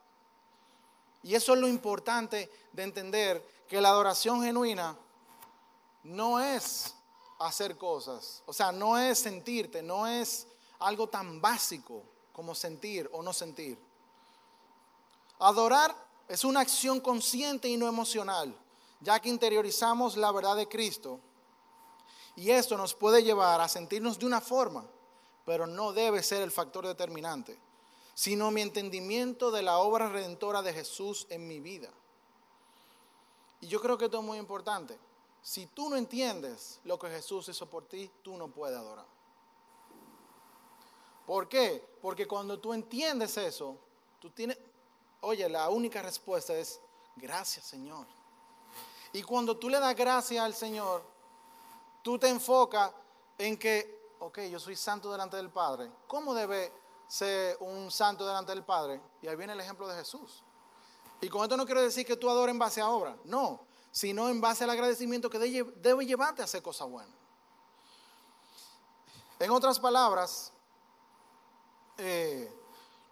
Y 1.23 1.33
eso 1.33 1.53
es 1.53 1.61
lo 1.61 1.69
importante 1.69 2.51
de 2.73 2.83
entender 2.83 3.41
que 3.69 3.79
la 3.79 3.87
adoración 3.87 4.43
genuina 4.43 4.97
no 6.03 6.41
es 6.41 6.93
hacer 7.39 7.77
cosas, 7.77 8.43
o 8.45 8.53
sea, 8.53 8.71
no 8.71 8.97
es 8.97 9.19
sentirte, 9.19 9.81
no 9.81 10.07
es 10.07 10.47
algo 10.79 11.07
tan 11.07 11.41
básico 11.41 12.03
como 12.31 12.55
sentir 12.55 13.09
o 13.13 13.21
no 13.21 13.33
sentir. 13.33 13.77
Adorar 15.39 15.95
es 16.27 16.43
una 16.43 16.61
acción 16.61 16.99
consciente 16.99 17.67
y 17.67 17.77
no 17.77 17.87
emocional, 17.87 18.55
ya 19.01 19.19
que 19.19 19.29
interiorizamos 19.29 20.17
la 20.17 20.31
verdad 20.31 20.55
de 20.55 20.67
Cristo. 20.67 21.19
Y 22.35 22.51
esto 22.51 22.77
nos 22.77 22.93
puede 22.93 23.23
llevar 23.23 23.61
a 23.61 23.67
sentirnos 23.67 24.17
de 24.19 24.25
una 24.25 24.41
forma, 24.41 24.85
pero 25.45 25.67
no 25.67 25.93
debe 25.93 26.23
ser 26.23 26.41
el 26.41 26.51
factor 26.51 26.87
determinante, 26.87 27.57
sino 28.13 28.51
mi 28.51 28.61
entendimiento 28.61 29.51
de 29.51 29.61
la 29.61 29.77
obra 29.77 30.09
redentora 30.09 30.61
de 30.61 30.73
Jesús 30.73 31.27
en 31.29 31.47
mi 31.47 31.59
vida. 31.59 31.89
Y 33.61 33.67
yo 33.67 33.79
creo 33.81 33.97
que 33.97 34.05
esto 34.05 34.19
es 34.19 34.23
muy 34.23 34.37
importante. 34.37 34.97
Si 35.45 35.67
tú 35.67 35.91
no 35.91 35.95
entiendes 35.95 36.79
lo 36.85 36.97
que 36.97 37.07
Jesús 37.07 37.47
hizo 37.49 37.69
por 37.69 37.85
ti, 37.87 38.11
tú 38.23 38.35
no 38.35 38.47
puedes 38.47 38.75
adorar. 38.75 39.05
¿Por 41.23 41.47
qué? 41.47 41.87
Porque 42.01 42.27
cuando 42.27 42.59
tú 42.59 42.73
entiendes 42.73 43.37
eso, 43.37 43.77
tú 44.19 44.31
tienes, 44.31 44.57
oye, 45.21 45.47
la 45.47 45.69
única 45.69 46.01
respuesta 46.01 46.55
es, 46.55 46.81
gracias 47.15 47.63
Señor. 47.63 48.07
Y 49.13 49.21
cuando 49.21 49.55
tú 49.55 49.69
le 49.69 49.79
das 49.79 49.95
gracias 49.95 50.43
al 50.43 50.55
Señor, 50.55 51.03
tú 52.01 52.17
te 52.17 52.27
enfocas 52.27 52.91
en 53.37 53.55
que, 53.55 54.15
ok, 54.21 54.39
yo 54.49 54.59
soy 54.59 54.75
santo 54.75 55.11
delante 55.11 55.37
del 55.37 55.51
Padre. 55.51 55.91
¿Cómo 56.07 56.33
debe 56.33 56.73
ser 57.07 57.55
un 57.59 57.91
santo 57.91 58.25
delante 58.25 58.51
del 58.51 58.63
Padre? 58.63 58.99
Y 59.21 59.27
ahí 59.27 59.35
viene 59.35 59.53
el 59.53 59.59
ejemplo 59.59 59.87
de 59.87 59.95
Jesús. 59.95 60.43
Y 61.21 61.29
con 61.29 61.43
esto 61.43 61.55
no 61.55 61.67
quiero 61.67 61.83
decir 61.83 62.03
que 62.03 62.17
tú 62.17 62.31
adores 62.31 62.51
en 62.51 62.57
base 62.57 62.81
a 62.81 62.89
obra, 62.89 63.15
no, 63.25 63.67
sino 63.95 64.27
en 64.27 64.41
base 64.41 64.65
al 64.65 64.69
agradecimiento 64.71 65.29
que 65.29 65.39
debe 65.39 66.05
llevarte 66.05 66.41
a 66.41 66.45
hacer 66.45 66.61
cosas 66.61 66.89
buenas. 66.89 67.15
En 69.39 69.49
otras 69.51 69.79
palabras, 69.79 70.51
eh, 71.97 72.53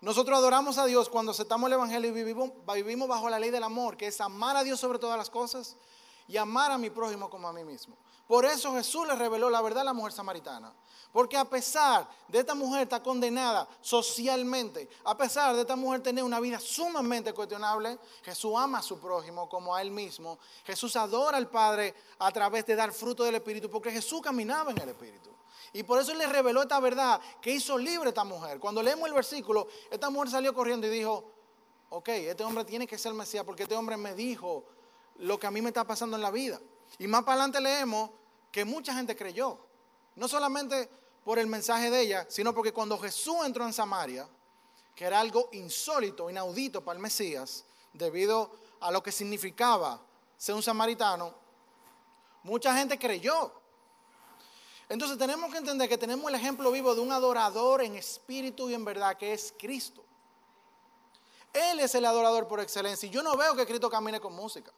nosotros 0.01 0.37
adoramos 0.37 0.77
a 0.77 0.85
Dios 0.85 1.07
cuando 1.07 1.31
aceptamos 1.31 1.67
el 1.67 1.73
Evangelio 1.75 2.09
y 2.09 2.13
vivimos, 2.13 2.51
vivimos 2.73 3.07
bajo 3.07 3.29
la 3.29 3.39
ley 3.39 3.49
del 3.49 3.63
amor, 3.63 3.95
que 3.95 4.07
es 4.07 4.19
amar 4.19 4.57
a 4.57 4.63
Dios 4.65 4.77
sobre 4.77 4.99
todas 4.99 5.17
las 5.17 5.29
cosas 5.29 5.77
y 6.27 6.37
amar 6.37 6.71
a 6.71 6.77
mi 6.77 6.89
prójimo 6.89 7.29
como 7.29 7.47
a 7.47 7.53
mí 7.53 7.63
mismo. 7.63 7.97
Por 8.27 8.45
eso 8.45 8.73
Jesús 8.73 9.07
le 9.07 9.15
reveló 9.15 9.49
la 9.49 9.61
verdad 9.61 9.81
a 9.81 9.85
la 9.85 9.93
mujer 9.93 10.13
samaritana. 10.13 10.73
Porque 11.11 11.37
a 11.37 11.45
pesar 11.45 12.09
de 12.27 12.39
esta 12.39 12.55
mujer 12.55 12.83
estar 12.83 13.03
condenada 13.03 13.67
socialmente, 13.81 14.89
a 15.03 15.15
pesar 15.15 15.53
de 15.53 15.61
esta 15.61 15.75
mujer 15.75 16.01
tener 16.01 16.23
una 16.23 16.39
vida 16.39 16.59
sumamente 16.59 17.33
cuestionable, 17.33 17.99
Jesús 18.23 18.53
ama 18.57 18.79
a 18.79 18.81
su 18.81 18.99
prójimo 18.99 19.47
como 19.47 19.75
a 19.75 19.81
él 19.83 19.91
mismo. 19.91 20.39
Jesús 20.65 20.95
adora 20.95 21.37
al 21.37 21.49
Padre 21.51 21.93
a 22.17 22.31
través 22.31 22.65
de 22.65 22.75
dar 22.75 22.91
fruto 22.91 23.23
del 23.23 23.35
Espíritu, 23.35 23.69
porque 23.69 23.91
Jesús 23.91 24.21
caminaba 24.21 24.71
en 24.71 24.81
el 24.81 24.89
Espíritu. 24.89 25.29
Y 25.71 25.83
por 25.83 25.99
eso 25.99 26.15
le 26.15 26.25
reveló 26.25 26.63
esta 26.63 26.79
verdad 26.79 27.21
que 27.39 27.51
hizo 27.51 27.77
libre 27.77 28.07
a 28.07 28.09
esta 28.09 28.23
mujer. 28.23 28.59
Cuando 28.59 28.81
leemos 28.81 29.07
el 29.07 29.13
versículo, 29.13 29.67
esta 29.91 30.09
mujer 30.09 30.31
salió 30.31 30.51
corriendo 30.53 30.87
y 30.87 30.89
dijo, 30.89 31.31
ok, 31.89 32.09
este 32.09 32.43
hombre 32.43 32.65
tiene 32.65 32.87
que 32.87 32.97
ser 32.97 33.13
Mesías 33.13 33.43
porque 33.43 33.63
este 33.63 33.75
hombre 33.75 33.97
me 33.97 34.15
dijo 34.15 34.65
lo 35.17 35.39
que 35.39 35.47
a 35.47 35.51
mí 35.51 35.61
me 35.61 35.69
está 35.69 35.83
pasando 35.85 36.15
en 36.15 36.21
la 36.21 36.31
vida. 36.31 36.59
Y 36.99 37.07
más 37.07 37.23
para 37.23 37.33
adelante 37.33 37.61
leemos 37.61 38.11
que 38.51 38.65
mucha 38.65 38.93
gente 38.93 39.15
creyó. 39.15 39.59
No 40.15 40.27
solamente 40.27 40.89
por 41.23 41.39
el 41.39 41.47
mensaje 41.47 41.89
de 41.89 42.01
ella, 42.01 42.25
sino 42.29 42.53
porque 42.53 42.73
cuando 42.73 42.97
Jesús 42.99 43.37
entró 43.45 43.65
en 43.65 43.73
Samaria, 43.73 44.27
que 44.95 45.05
era 45.05 45.19
algo 45.19 45.49
insólito, 45.53 46.29
inaudito 46.29 46.83
para 46.83 46.97
el 46.97 47.01
Mesías, 47.01 47.65
debido 47.93 48.51
a 48.79 48.91
lo 48.91 49.01
que 49.01 49.11
significaba 49.11 50.01
ser 50.37 50.55
un 50.55 50.63
samaritano, 50.63 51.33
mucha 52.43 52.75
gente 52.75 52.99
creyó. 52.99 53.53
Entonces 54.89 55.17
tenemos 55.17 55.51
que 55.51 55.57
entender 55.57 55.87
que 55.87 55.97
tenemos 55.97 56.27
el 56.29 56.35
ejemplo 56.35 56.71
vivo 56.71 56.93
de 56.93 57.01
un 57.01 57.11
adorador 57.11 57.81
en 57.81 57.95
espíritu 57.95 58.69
y 58.69 58.73
en 58.73 58.85
verdad, 58.85 59.17
que 59.17 59.33
es 59.33 59.53
Cristo. 59.57 60.03
Él 61.53 61.79
es 61.79 61.95
el 61.95 62.05
adorador 62.05 62.47
por 62.47 62.59
excelencia. 62.59 63.07
Y 63.07 63.11
yo 63.11 63.23
no 63.23 63.37
veo 63.37 63.55
que 63.55 63.65
Cristo 63.65 63.89
camine 63.89 64.19
con 64.19 64.33
música. 64.33 64.71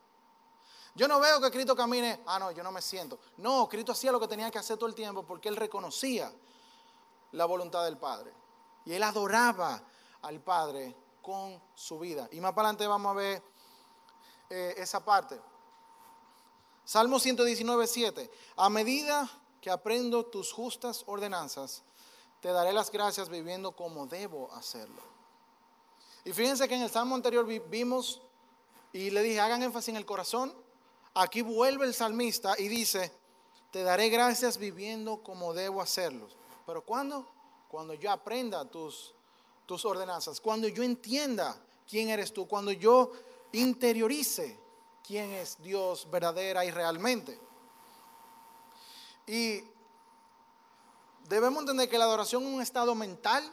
Yo 0.95 1.09
no 1.09 1.19
veo 1.19 1.41
que 1.41 1.51
Cristo 1.51 1.75
camine, 1.75 2.21
ah, 2.25 2.39
no, 2.39 2.51
yo 2.51 2.63
no 2.63 2.71
me 2.71 2.81
siento. 2.81 3.19
No, 3.37 3.67
Cristo 3.67 3.91
hacía 3.91 4.13
lo 4.13 4.19
que 4.19 4.29
tenía 4.29 4.49
que 4.49 4.59
hacer 4.59 4.77
todo 4.77 4.87
el 4.87 4.95
tiempo 4.95 5.23
porque 5.23 5.49
él 5.49 5.57
reconocía 5.57 6.31
la 7.33 7.45
voluntad 7.45 7.83
del 7.83 7.97
Padre. 7.97 8.31
Y 8.85 8.93
él 8.93 9.03
adoraba 9.03 9.83
al 10.21 10.41
Padre 10.41 10.95
con 11.21 11.61
su 11.75 11.99
vida. 11.99 12.29
Y 12.31 12.39
más 12.39 12.53
para 12.53 12.69
adelante 12.69 12.87
vamos 12.87 13.11
a 13.11 13.13
ver 13.13 13.43
eh, 14.49 14.75
esa 14.77 15.03
parte. 15.03 15.39
Salmo 16.85 17.19
119, 17.19 17.87
7. 17.87 18.31
A 18.55 18.69
medida 18.69 19.29
que 19.59 19.69
aprendo 19.69 20.25
tus 20.27 20.53
justas 20.53 21.03
ordenanzas, 21.07 21.83
te 22.39 22.49
daré 22.49 22.71
las 22.71 22.91
gracias 22.91 23.27
viviendo 23.27 23.75
como 23.75 24.05
debo 24.07 24.53
hacerlo. 24.53 25.01
Y 26.23 26.31
fíjense 26.31 26.67
que 26.67 26.75
en 26.75 26.83
el 26.83 26.89
salmo 26.89 27.15
anterior 27.15 27.45
vimos 27.69 28.21
y 28.93 29.09
le 29.09 29.23
dije, 29.23 29.41
hagan 29.41 29.63
énfasis 29.63 29.89
en 29.89 29.97
el 29.97 30.05
corazón. 30.05 30.55
Aquí 31.15 31.41
vuelve 31.41 31.85
el 31.85 31.93
salmista 31.93 32.55
y 32.59 32.67
dice, 32.67 33.11
te 33.71 33.83
daré 33.83 34.09
gracias 34.09 34.57
viviendo 34.57 35.23
como 35.23 35.53
debo 35.53 35.81
hacerlo. 35.81 36.27
Pero 36.65 36.83
¿cuándo? 36.83 37.25
Cuando 37.69 37.93
yo 37.93 38.11
aprenda 38.11 38.65
tus, 38.65 39.13
tus 39.65 39.85
ordenanzas, 39.85 40.41
cuando 40.41 40.67
yo 40.67 40.83
entienda 40.83 41.57
quién 41.87 42.09
eres 42.09 42.33
tú, 42.33 42.47
cuando 42.47 42.71
yo 42.71 43.11
interiorice 43.53 44.59
quién 45.05 45.31
es 45.31 45.61
Dios 45.61 46.09
verdadera 46.11 46.65
y 46.65 46.71
realmente. 46.71 47.39
Y 49.27 49.63
debemos 51.29 51.61
entender 51.61 51.89
que 51.89 51.97
la 51.97 52.05
adoración 52.05 52.43
es 52.43 52.49
un 52.49 52.61
estado 52.61 52.93
mental 52.93 53.43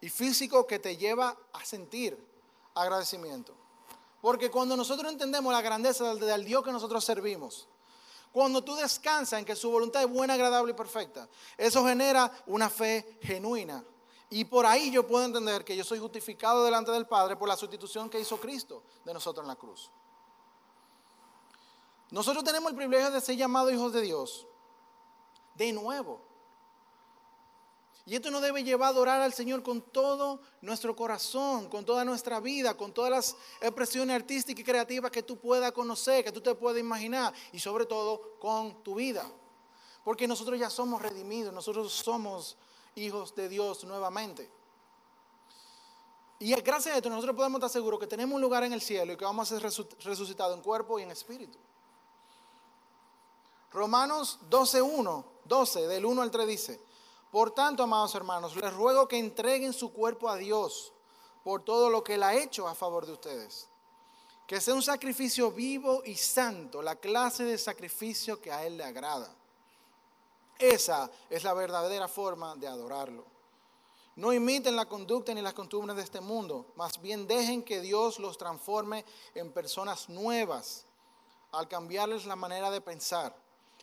y 0.00 0.08
físico 0.08 0.66
que 0.66 0.78
te 0.78 0.96
lleva 0.96 1.36
a 1.52 1.64
sentir 1.64 2.22
agradecimiento. 2.74 3.59
Porque 4.20 4.50
cuando 4.50 4.76
nosotros 4.76 5.10
entendemos 5.10 5.52
la 5.52 5.62
grandeza 5.62 6.14
del, 6.14 6.44
Dios 6.44 6.62
que 6.62 6.72
nosotros 6.72 7.04
servimos, 7.04 7.68
cuando 8.32 8.62
tú 8.62 8.74
descansas 8.76 9.38
en 9.38 9.44
que 9.44 9.56
su 9.56 9.70
voluntad 9.70 10.02
es 10.02 10.08
buena, 10.10 10.34
agradable 10.34 10.72
y 10.72 10.76
perfecta, 10.76 11.28
eso 11.56 11.84
genera 11.84 12.30
una 12.46 12.68
fe 12.68 13.18
genuina. 13.22 13.84
Y 14.28 14.44
por 14.44 14.66
ahí 14.66 14.90
yo 14.90 15.06
puedo 15.06 15.24
entender 15.24 15.64
que 15.64 15.76
yo 15.76 15.82
soy 15.82 15.98
justificado 15.98 16.64
delante 16.64 16.92
del 16.92 17.06
Padre 17.06 17.36
por 17.36 17.48
la 17.48 17.56
sustitución 17.56 18.08
que 18.08 18.20
hizo 18.20 18.38
Cristo 18.38 18.82
de 19.04 19.12
nosotros 19.12 19.42
en 19.42 19.48
la 19.48 19.56
cruz. 19.56 19.90
Nosotros 22.10 22.44
tenemos 22.44 22.70
el 22.70 22.76
privilegio 22.76 23.10
de 23.10 23.20
ser 23.20 23.36
llamados 23.36 23.72
hijos 23.72 23.92
de 23.92 24.02
Dios 24.02 24.46
de 25.54 25.72
nuevo. 25.72 26.29
Y 28.10 28.16
esto 28.16 28.28
nos 28.32 28.42
debe 28.42 28.64
llevar 28.64 28.88
a 28.88 28.90
adorar 28.90 29.20
al 29.20 29.32
Señor 29.32 29.62
con 29.62 29.80
todo 29.82 30.40
nuestro 30.62 30.96
corazón, 30.96 31.68
con 31.68 31.84
toda 31.84 32.04
nuestra 32.04 32.40
vida, 32.40 32.76
con 32.76 32.92
todas 32.92 33.08
las 33.08 33.36
expresiones 33.60 34.16
artísticas 34.16 34.62
y 34.62 34.64
creativas 34.64 35.12
que 35.12 35.22
tú 35.22 35.38
puedas 35.38 35.70
conocer, 35.70 36.24
que 36.24 36.32
tú 36.32 36.40
te 36.40 36.52
puedas 36.56 36.80
imaginar, 36.80 37.32
y 37.52 37.60
sobre 37.60 37.86
todo 37.86 38.36
con 38.40 38.82
tu 38.82 38.96
vida. 38.96 39.30
Porque 40.02 40.26
nosotros 40.26 40.58
ya 40.58 40.68
somos 40.68 41.00
redimidos, 41.00 41.54
nosotros 41.54 41.92
somos 41.92 42.56
hijos 42.96 43.32
de 43.36 43.48
Dios 43.48 43.84
nuevamente. 43.84 44.50
Y 46.40 46.52
gracias 46.52 46.94
a 46.94 46.96
esto 46.96 47.10
nosotros 47.10 47.36
podemos 47.36 47.58
estar 47.60 47.70
seguros 47.70 48.00
que 48.00 48.08
tenemos 48.08 48.34
un 48.34 48.40
lugar 48.40 48.64
en 48.64 48.72
el 48.72 48.80
cielo 48.80 49.12
y 49.12 49.16
que 49.16 49.24
vamos 49.24 49.52
a 49.52 49.54
ser 49.56 49.62
resucitados 50.02 50.56
en 50.56 50.64
cuerpo 50.64 50.98
y 50.98 51.04
en 51.04 51.12
espíritu. 51.12 51.58
Romanos 53.70 54.40
12.1, 54.50 55.24
12, 55.44 55.86
del 55.86 56.04
1 56.04 56.22
al 56.22 56.30
3 56.32 56.48
dice, 56.48 56.89
por 57.30 57.52
tanto, 57.52 57.82
amados 57.82 58.14
hermanos, 58.14 58.56
les 58.56 58.72
ruego 58.72 59.06
que 59.06 59.18
entreguen 59.18 59.72
su 59.72 59.92
cuerpo 59.92 60.28
a 60.28 60.36
Dios 60.36 60.92
por 61.44 61.64
todo 61.64 61.88
lo 61.88 62.02
que 62.02 62.14
Él 62.14 62.22
ha 62.22 62.34
hecho 62.34 62.66
a 62.66 62.74
favor 62.74 63.06
de 63.06 63.12
ustedes. 63.12 63.68
Que 64.46 64.60
sea 64.60 64.74
un 64.74 64.82
sacrificio 64.82 65.52
vivo 65.52 66.02
y 66.04 66.16
santo, 66.16 66.82
la 66.82 66.96
clase 66.96 67.44
de 67.44 67.56
sacrificio 67.56 68.40
que 68.40 68.50
a 68.50 68.66
Él 68.66 68.76
le 68.76 68.84
agrada. 68.84 69.32
Esa 70.58 71.10
es 71.30 71.44
la 71.44 71.54
verdadera 71.54 72.08
forma 72.08 72.56
de 72.56 72.66
adorarlo. 72.66 73.24
No 74.16 74.32
imiten 74.32 74.74
la 74.74 74.86
conducta 74.86 75.32
ni 75.32 75.40
las 75.40 75.54
costumbres 75.54 75.96
de 75.96 76.02
este 76.02 76.20
mundo, 76.20 76.66
más 76.74 77.00
bien 77.00 77.28
dejen 77.28 77.62
que 77.62 77.80
Dios 77.80 78.18
los 78.18 78.36
transforme 78.36 79.04
en 79.34 79.52
personas 79.52 80.08
nuevas 80.08 80.84
al 81.52 81.68
cambiarles 81.68 82.26
la 82.26 82.36
manera 82.36 82.70
de 82.70 82.80
pensar 82.80 83.34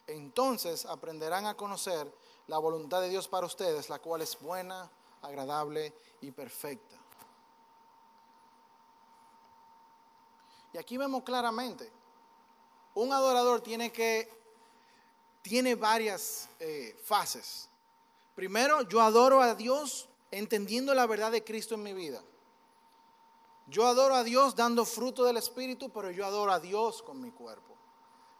entonces 0.07 0.85
aprenderán 0.85 1.45
a 1.45 1.55
conocer 1.55 2.11
la 2.47 2.57
voluntad 2.57 3.01
de 3.01 3.09
Dios 3.09 3.27
para 3.27 3.45
ustedes, 3.45 3.89
la 3.89 3.99
cual 3.99 4.21
es 4.21 4.39
buena, 4.39 4.89
agradable 5.21 5.93
y 6.21 6.31
perfecta. 6.31 6.95
Y 10.73 10.77
aquí 10.77 10.97
vemos 10.97 11.23
claramente, 11.23 11.91
un 12.95 13.11
adorador 13.11 13.61
tiene 13.61 13.91
que, 13.91 14.31
tiene 15.41 15.75
varias 15.75 16.49
eh, 16.59 16.97
fases. 17.03 17.69
Primero, 18.35 18.81
yo 18.83 19.01
adoro 19.01 19.41
a 19.41 19.55
Dios 19.55 20.07
entendiendo 20.31 20.93
la 20.93 21.07
verdad 21.07 21.31
de 21.31 21.43
Cristo 21.43 21.75
en 21.75 21.83
mi 21.83 21.93
vida. 21.93 22.21
Yo 23.67 23.85
adoro 23.85 24.15
a 24.15 24.23
Dios 24.23 24.55
dando 24.55 24.85
fruto 24.85 25.25
del 25.25 25.37
Espíritu, 25.37 25.89
pero 25.89 26.11
yo 26.11 26.25
adoro 26.25 26.51
a 26.51 26.59
Dios 26.59 27.01
con 27.01 27.19
mi 27.19 27.31
cuerpo. 27.31 27.75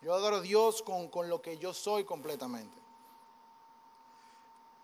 Yo 0.02 0.14
adoro 0.14 0.38
a 0.38 0.42
Dios 0.42 0.82
con, 0.82 1.10
con 1.10 1.28
lo 1.28 1.42
que 1.42 1.58
yo 1.58 1.74
soy 1.74 2.06
completamente. 2.06 2.87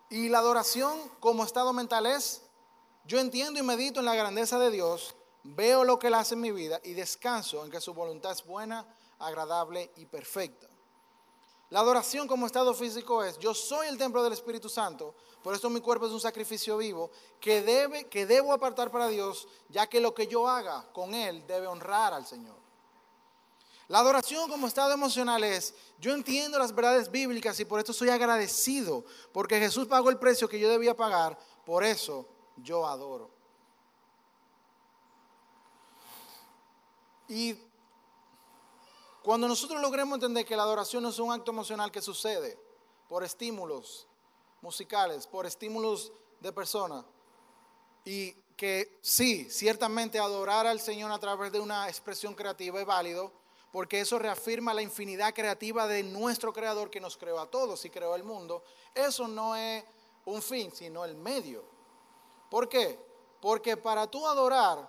Y 0.09 0.29
la 0.29 0.39
adoración 0.39 0.99
como 1.19 1.43
estado 1.43 1.73
mental 1.73 2.05
es, 2.05 2.41
yo 3.05 3.19
entiendo 3.19 3.59
y 3.59 3.63
medito 3.63 3.99
en 3.99 4.05
la 4.05 4.15
grandeza 4.15 4.59
de 4.59 4.71
Dios, 4.71 5.15
veo 5.43 5.83
lo 5.83 5.99
que 5.99 6.07
Él 6.07 6.13
hace 6.13 6.35
en 6.35 6.41
mi 6.41 6.51
vida 6.51 6.79
y 6.83 6.93
descanso 6.93 7.65
en 7.65 7.71
que 7.71 7.81
su 7.81 7.93
voluntad 7.93 8.31
es 8.31 8.45
buena, 8.45 8.85
agradable 9.19 9.91
y 9.97 10.05
perfecta. 10.05 10.67
La 11.69 11.79
adoración 11.79 12.27
como 12.27 12.45
estado 12.45 12.73
físico 12.73 13.23
es, 13.23 13.39
yo 13.39 13.53
soy 13.53 13.87
el 13.87 13.97
templo 13.97 14.23
del 14.23 14.33
Espíritu 14.33 14.69
Santo, 14.69 15.15
por 15.41 15.55
eso 15.55 15.69
mi 15.69 15.81
cuerpo 15.81 16.05
es 16.05 16.11
un 16.11 16.21
sacrificio 16.21 16.77
vivo 16.77 17.11
que, 17.39 17.61
debe, 17.61 18.07
que 18.07 18.25
debo 18.25 18.53
apartar 18.53 18.91
para 18.91 19.07
Dios, 19.07 19.47
ya 19.69 19.87
que 19.87 19.99
lo 19.99 20.13
que 20.13 20.27
yo 20.27 20.47
haga 20.47 20.87
con 20.93 21.13
Él 21.13 21.45
debe 21.47 21.67
honrar 21.67 22.13
al 22.13 22.25
Señor. 22.25 22.62
La 23.93 23.99
adoración 23.99 24.49
como 24.49 24.65
estado 24.65 24.91
emocional 24.91 25.43
es, 25.43 25.75
yo 25.99 26.15
entiendo 26.15 26.57
las 26.57 26.73
verdades 26.73 27.11
bíblicas 27.11 27.59
y 27.59 27.65
por 27.65 27.79
esto 27.79 27.93
soy 27.93 28.09
agradecido, 28.09 29.05
porque 29.31 29.59
Jesús 29.59 29.87
pagó 29.87 30.09
el 30.09 30.17
precio 30.17 30.49
que 30.49 30.59
yo 30.59 30.67
debía 30.67 30.97
pagar, 30.97 31.37
por 31.63 31.83
eso 31.83 32.27
yo 32.57 32.87
adoro. 32.87 33.29
Y 37.27 37.55
cuando 39.21 39.47
nosotros 39.47 39.79
logremos 39.79 40.15
entender 40.15 40.43
que 40.43 40.57
la 40.57 40.63
adoración 40.63 41.03
no 41.03 41.09
es 41.09 41.19
un 41.19 41.31
acto 41.31 41.51
emocional 41.51 41.91
que 41.91 42.01
sucede 42.01 42.57
por 43.07 43.23
estímulos 43.23 44.07
musicales, 44.59 45.27
por 45.27 45.45
estímulos 45.45 46.11
de 46.39 46.51
personas, 46.51 47.05
y 48.03 48.31
que 48.57 48.97
sí, 49.03 49.47
ciertamente 49.51 50.17
adorar 50.17 50.65
al 50.65 50.79
Señor 50.79 51.11
a 51.11 51.19
través 51.19 51.51
de 51.51 51.59
una 51.59 51.87
expresión 51.87 52.33
creativa 52.33 52.79
es 52.79 52.87
válido, 52.87 53.42
porque 53.73 54.01
eso 54.01 54.19
reafirma 54.19 54.71
la 54.71 54.83
infinidad 54.83 55.33
creativa 55.33 55.87
de 55.87 56.03
nuestro 56.03 56.53
Creador 56.53 56.91
que 56.91 56.99
nos 56.99 57.17
creó 57.17 57.39
a 57.39 57.49
todos 57.49 57.83
y 57.85 57.89
creó 57.89 58.15
el 58.15 58.23
mundo. 58.23 58.63
Eso 58.93 59.27
no 59.27 59.55
es 59.55 59.83
un 60.25 60.43
fin, 60.43 60.71
sino 60.71 61.03
el 61.03 61.15
medio. 61.15 61.65
¿Por 62.51 62.69
qué? 62.69 62.99
Porque 63.41 63.75
para 63.75 64.05
tú 64.05 64.27
adorar, 64.27 64.87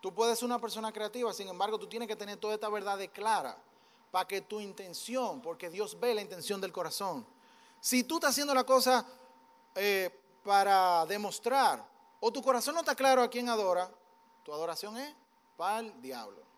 tú 0.00 0.14
puedes 0.14 0.38
ser 0.38 0.46
una 0.46 0.60
persona 0.60 0.92
creativa, 0.92 1.32
sin 1.32 1.48
embargo, 1.48 1.76
tú 1.76 1.88
tienes 1.88 2.06
que 2.06 2.14
tener 2.14 2.38
toda 2.38 2.54
esta 2.54 2.68
verdad 2.68 3.00
clara 3.12 3.58
para 4.12 4.28
que 4.28 4.42
tu 4.42 4.60
intención, 4.60 5.42
porque 5.42 5.68
Dios 5.68 5.98
ve 5.98 6.14
la 6.14 6.22
intención 6.22 6.60
del 6.60 6.70
corazón. 6.70 7.26
Si 7.80 8.04
tú 8.04 8.18
estás 8.18 8.30
haciendo 8.30 8.54
la 8.54 8.62
cosa 8.62 9.04
eh, 9.74 10.08
para 10.44 11.04
demostrar, 11.06 11.84
o 12.20 12.32
tu 12.32 12.40
corazón 12.40 12.74
no 12.74 12.80
está 12.82 12.94
claro 12.94 13.24
a 13.24 13.28
quién 13.28 13.48
adora, 13.48 13.90
tu 14.44 14.52
adoración 14.52 14.98
es 14.98 15.12
para 15.56 15.80
el 15.80 16.00
diablo. 16.00 16.53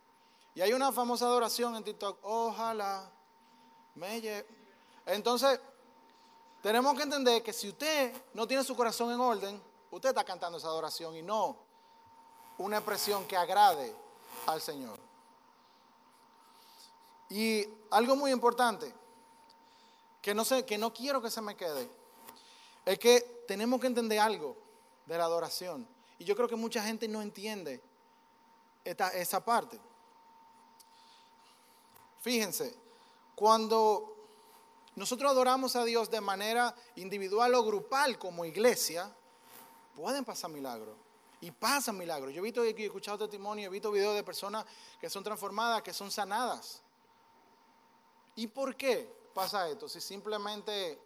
Y 0.57 0.63
hay 0.63 0.73
una 0.73 0.91
famosa 0.91 1.27
adoración 1.27 1.77
en 1.77 1.85
TikTok, 1.85 2.19
ojalá 2.23 3.09
me 3.95 4.21
lleve. 4.21 4.45
Entonces, 5.07 5.61
tenemos 6.61 6.97
que 6.97 7.05
entender 7.05 7.45
que 7.45 7.53
si 7.53 7.69
usted 7.69 8.13
no 8.35 8.49
tiene 8.49 8.65
su 8.65 8.75
corazón 8.75 9.13
en 9.13 9.21
orden, 9.21 9.63
Usted 9.97 10.11
está 10.11 10.25
cantando 10.25 10.59
esa 10.59 10.67
adoración 10.67 11.17
y 11.17 11.23
no 11.23 11.57
una 12.59 12.77
expresión 12.77 13.27
que 13.27 13.35
agrade 13.35 13.95
al 14.47 14.61
Señor. 14.61 14.99
Y 17.31 17.67
algo 17.91 18.15
muy 18.15 18.31
importante, 18.31 18.93
que 20.21 20.35
no, 20.35 20.45
sé, 20.45 20.67
que 20.67 20.77
no 20.79 20.93
quiero 20.93 21.23
que 21.23 21.31
se 21.31 21.41
me 21.41 21.57
quede, 21.57 21.89
es 22.85 22.99
que 22.99 23.45
tenemos 23.49 23.81
que 23.81 23.87
entender 23.87 24.19
algo 24.19 24.57
de 25.07 25.17
la 25.17 25.25
adoración. 25.25 25.89
Y 26.19 26.25
yo 26.25 26.37
creo 26.37 26.49
que 26.49 26.57
mucha 26.57 26.83
gente 26.83 27.09
no 27.09 27.23
entiende 27.23 27.83
esta, 28.85 29.09
esa 29.11 29.45
parte. 29.45 29.81
Fíjense, 32.27 32.75
cuando 33.37 34.17
nosotros 34.97 35.31
adoramos 35.31 35.77
a 35.77 35.85
Dios 35.85 36.11
de 36.11 36.21
manera 36.21 36.75
individual 36.97 37.55
o 37.55 37.63
grupal 37.63 38.19
como 38.19 38.45
iglesia, 38.45 39.15
pueden 39.95 40.25
pasar 40.25 40.51
milagros. 40.51 40.97
Y 41.41 41.53
pasan 41.53 41.97
milagros. 41.97 42.35
Yo 42.35 42.41
he 42.41 42.43
visto 42.43 42.65
y 42.65 42.71
escuchado 42.83 43.17
testimonio, 43.17 43.69
he 43.69 43.71
visto 43.71 43.93
videos 43.93 44.17
de 44.17 44.25
personas 44.25 44.67
que 45.01 45.09
son 45.09 45.23
transformadas, 45.23 45.83
que 45.83 45.93
son 45.93 46.11
sanadas. 46.11 46.83
¿Y 48.35 48.49
por 48.49 48.75
qué 48.75 49.09
pasa 49.33 49.69
esto? 49.69 49.89
Si 49.89 50.01
simplemente 50.01 50.99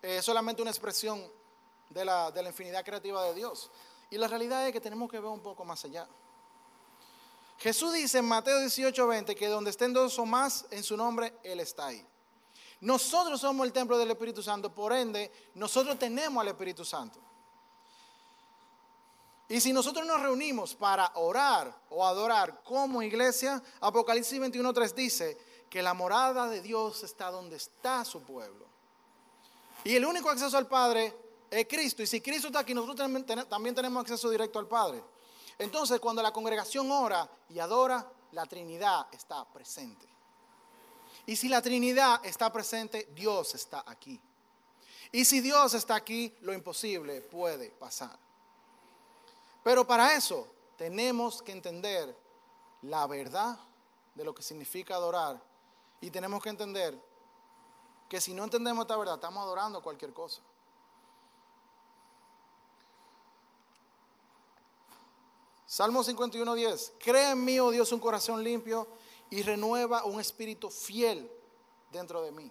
es 0.00 0.24
solamente 0.24 0.62
una 0.62 0.70
expresión 0.70 1.22
de 1.90 2.06
la, 2.06 2.30
de 2.30 2.42
la 2.42 2.48
infinidad 2.48 2.82
creativa 2.86 3.22
de 3.22 3.34
Dios. 3.34 3.70
Y 4.08 4.16
la 4.16 4.28
realidad 4.28 4.66
es 4.66 4.72
que 4.72 4.80
tenemos 4.80 5.10
que 5.10 5.20
ver 5.20 5.28
un 5.28 5.42
poco 5.42 5.62
más 5.66 5.84
allá. 5.84 6.08
Jesús 7.58 7.92
dice 7.92 8.18
en 8.18 8.24
Mateo 8.24 8.60
18, 8.60 9.06
20 9.06 9.34
que 9.34 9.48
donde 9.48 9.70
estén 9.70 9.92
dos 9.92 10.18
o 10.18 10.24
más 10.24 10.66
en 10.70 10.84
su 10.84 10.96
nombre, 10.96 11.34
Él 11.42 11.58
está 11.58 11.86
ahí. 11.86 12.06
Nosotros 12.80 13.40
somos 13.40 13.66
el 13.66 13.72
templo 13.72 13.98
del 13.98 14.10
Espíritu 14.12 14.42
Santo, 14.42 14.72
por 14.72 14.92
ende, 14.92 15.32
nosotros 15.54 15.98
tenemos 15.98 16.40
al 16.40 16.48
Espíritu 16.48 16.84
Santo. 16.84 17.18
Y 19.48 19.60
si 19.60 19.72
nosotros 19.72 20.06
nos 20.06 20.20
reunimos 20.20 20.76
para 20.76 21.10
orar 21.16 21.74
o 21.90 22.06
adorar 22.06 22.62
como 22.62 23.02
iglesia, 23.02 23.60
Apocalipsis 23.80 24.38
21.3 24.38 24.94
dice 24.94 25.38
que 25.68 25.82
la 25.82 25.94
morada 25.94 26.48
de 26.48 26.60
Dios 26.60 27.02
está 27.02 27.30
donde 27.30 27.56
está 27.56 28.04
su 28.04 28.22
pueblo. 28.22 28.66
Y 29.82 29.96
el 29.96 30.04
único 30.04 30.28
acceso 30.30 30.56
al 30.56 30.68
Padre 30.68 31.14
es 31.50 31.66
Cristo. 31.66 32.02
Y 32.02 32.06
si 32.06 32.20
Cristo 32.20 32.48
está 32.48 32.60
aquí, 32.60 32.74
nosotros 32.74 33.24
también 33.48 33.74
tenemos 33.74 34.02
acceso 34.02 34.28
directo 34.30 34.58
al 34.58 34.68
Padre. 34.68 35.02
Entonces, 35.58 35.98
cuando 36.00 36.22
la 36.22 36.32
congregación 36.32 36.90
ora 36.90 37.28
y 37.48 37.58
adora, 37.58 38.06
la 38.32 38.46
Trinidad 38.46 39.06
está 39.12 39.44
presente. 39.44 40.06
Y 41.26 41.36
si 41.36 41.48
la 41.48 41.60
Trinidad 41.60 42.24
está 42.24 42.52
presente, 42.52 43.08
Dios 43.14 43.54
está 43.54 43.84
aquí. 43.86 44.20
Y 45.10 45.24
si 45.24 45.40
Dios 45.40 45.74
está 45.74 45.96
aquí, 45.96 46.34
lo 46.40 46.52
imposible 46.52 47.20
puede 47.20 47.70
pasar. 47.70 48.16
Pero 49.64 49.86
para 49.86 50.14
eso 50.14 50.46
tenemos 50.76 51.42
que 51.42 51.52
entender 51.52 52.16
la 52.82 53.06
verdad 53.06 53.58
de 54.14 54.24
lo 54.24 54.34
que 54.34 54.42
significa 54.42 54.94
adorar. 54.94 55.40
Y 56.00 56.10
tenemos 56.10 56.42
que 56.42 56.50
entender 56.50 56.98
que 58.08 58.20
si 58.20 58.32
no 58.32 58.44
entendemos 58.44 58.82
esta 58.82 58.96
verdad, 58.96 59.16
estamos 59.16 59.42
adorando 59.42 59.82
cualquier 59.82 60.12
cosa. 60.12 60.40
Salmo 65.68 66.02
51.10. 66.02 66.94
Cree 66.98 67.32
en 67.32 67.44
mí, 67.44 67.60
oh 67.60 67.70
Dios, 67.70 67.92
un 67.92 68.00
corazón 68.00 68.42
limpio 68.42 68.88
y 69.28 69.42
renueva 69.42 70.02
un 70.06 70.18
espíritu 70.18 70.70
fiel 70.70 71.30
dentro 71.92 72.22
de 72.22 72.32
mí. 72.32 72.50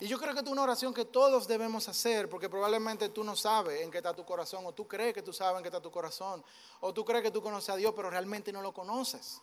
Y 0.00 0.06
yo 0.06 0.18
creo 0.18 0.32
que 0.32 0.40
es 0.40 0.46
una 0.46 0.62
oración 0.62 0.94
que 0.94 1.04
todos 1.04 1.46
debemos 1.46 1.86
hacer, 1.86 2.30
porque 2.30 2.48
probablemente 2.48 3.10
tú 3.10 3.22
no 3.22 3.36
sabes 3.36 3.82
en 3.82 3.90
qué 3.90 3.98
está 3.98 4.14
tu 4.14 4.24
corazón, 4.24 4.64
o 4.64 4.72
tú 4.72 4.88
crees 4.88 5.12
que 5.12 5.20
tú 5.20 5.34
sabes 5.34 5.58
en 5.58 5.62
qué 5.62 5.68
está 5.68 5.82
tu 5.82 5.90
corazón, 5.90 6.42
o 6.80 6.94
tú 6.94 7.04
crees 7.04 7.22
que 7.22 7.30
tú 7.30 7.42
conoces 7.42 7.68
a 7.68 7.76
Dios, 7.76 7.92
pero 7.94 8.08
realmente 8.08 8.50
no 8.50 8.62
lo 8.62 8.72
conoces. 8.72 9.42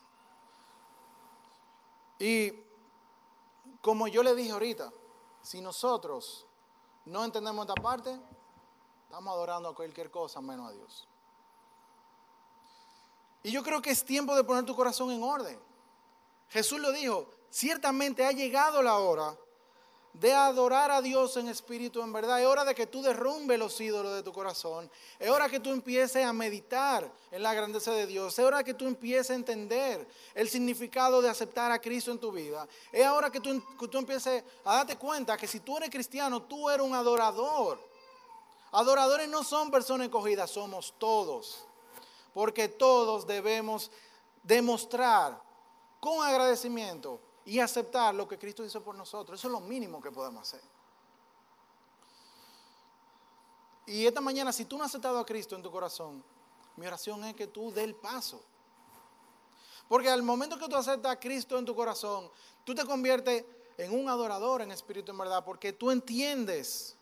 Y 2.18 2.52
como 3.84 4.08
yo 4.08 4.24
le 4.24 4.34
dije 4.34 4.52
ahorita, 4.52 4.92
si 5.44 5.62
nosotros 5.62 6.48
no 7.06 7.24
entendemos 7.24 7.68
esta 7.68 7.80
parte, 7.80 8.20
estamos 9.04 9.32
adorando 9.32 9.70
a 9.70 9.76
cualquier 9.76 10.10
cosa 10.10 10.42
menos 10.42 10.70
a 10.70 10.72
Dios. 10.72 11.08
Y 13.44 13.52
yo 13.52 13.64
creo 13.64 13.82
que 13.82 13.92
es 13.92 14.04
tiempo 14.06 14.36
de 14.36 14.44
poner 14.44 14.66
tu 14.66 14.76
corazón 14.76 15.12
en 15.12 15.24
orden. 15.24 15.60
Jesús 16.50 16.80
lo 16.80 16.92
dijo, 16.92 17.30
ciertamente 17.50 18.26
ha 18.26 18.32
llegado 18.32 18.82
la 18.82 18.98
hora 18.98 19.36
de 20.14 20.34
adorar 20.34 20.92
a 20.92 21.02
Dios 21.02 21.38
en 21.38 21.48
espíritu, 21.48 22.02
en 22.02 22.12
verdad. 22.12 22.42
Es 22.42 22.48
hora 22.48 22.66
de 22.66 22.76
que 22.76 22.88
tú 22.88 23.02
derrumbes 23.02 23.58
los 23.58 23.80
ídolos 23.80 24.14
de 24.14 24.24
tu 24.24 24.34
corazón. 24.34 24.92
Es 25.18 25.30
hora 25.30 25.50
que 25.50 25.60
tú 25.60 25.72
empieces 25.72 26.26
a 26.26 26.34
meditar 26.34 27.10
en 27.32 27.44
la 27.44 27.54
grandeza 27.54 27.92
de 27.92 28.08
Dios. 28.08 28.38
Es 28.38 28.46
hora 28.46 28.64
que 28.64 28.74
tú 28.74 28.88
empieces 28.88 29.32
a 29.32 29.36
entender 29.36 30.06
el 30.34 30.50
significado 30.50 31.22
de 31.22 31.30
aceptar 31.30 31.72
a 31.72 31.80
Cristo 31.80 32.12
en 32.12 32.20
tu 32.20 32.32
vida. 32.32 32.68
Es 32.92 33.08
hora 33.08 33.32
que 33.32 33.40
tú, 33.40 33.50
empieces 33.98 34.44
a 34.66 34.78
darte 34.78 34.98
cuenta 34.98 35.38
que 35.38 35.48
si 35.48 35.62
tú 35.62 35.78
eres 35.78 35.90
cristiano, 35.90 36.42
tú 36.42 36.70
eres 36.70 36.86
un 36.86 36.94
adorador. 36.94 37.80
Adoradores 38.72 39.28
no 39.28 39.44
son 39.44 39.72
personas 39.72 40.06
escogidas, 40.06 40.52
somos 40.52 40.94
todos. 40.98 41.66
Porque 42.34 42.68
todos 42.68 43.28
debemos 43.28 43.92
demostrar 44.44 45.42
con 46.00 46.26
agradecimiento 46.26 47.20
y 47.46 47.60
aceptar 47.60 48.14
lo 48.16 48.28
que 48.28 48.38
Cristo 48.38 48.64
hizo 48.64 48.82
por 48.84 48.96
nosotros. 48.96 49.40
Eso 49.40 49.48
es 49.48 49.52
lo 49.52 49.60
mínimo 49.60 50.02
que 50.02 50.12
podemos 50.12 50.42
hacer. 50.42 50.62
Y 53.86 54.06
esta 54.06 54.22
mañana, 54.22 54.54
si 54.54 54.66
tú 54.66 54.78
no 54.78 54.84
has 54.84 54.92
aceptado 54.92 55.20
a 55.20 55.26
Cristo 55.26 55.56
en 55.56 55.62
tu 55.62 55.72
corazón, 55.72 56.24
mi 56.78 56.88
oración 56.88 57.24
es 57.26 57.36
que 57.36 57.48
tú 57.48 57.72
dé 57.72 57.84
el 57.84 57.96
paso. 57.96 58.42
Porque 59.88 60.10
al 60.10 60.24
momento 60.24 60.58
que 60.58 60.70
tú 60.70 60.76
aceptas 60.76 61.12
a 61.12 61.20
Cristo 61.20 61.58
en 61.58 61.66
tu 61.66 61.76
corazón, 61.76 62.32
tú 62.64 62.74
te 62.74 62.86
conviertes 62.86 63.44
en 63.78 63.94
un 63.94 64.08
adorador 64.08 64.62
en 64.62 64.72
espíritu 64.72 65.12
en 65.12 65.18
verdad, 65.18 65.44
porque 65.44 65.74
tú 65.74 65.92
entiendes 65.92 66.96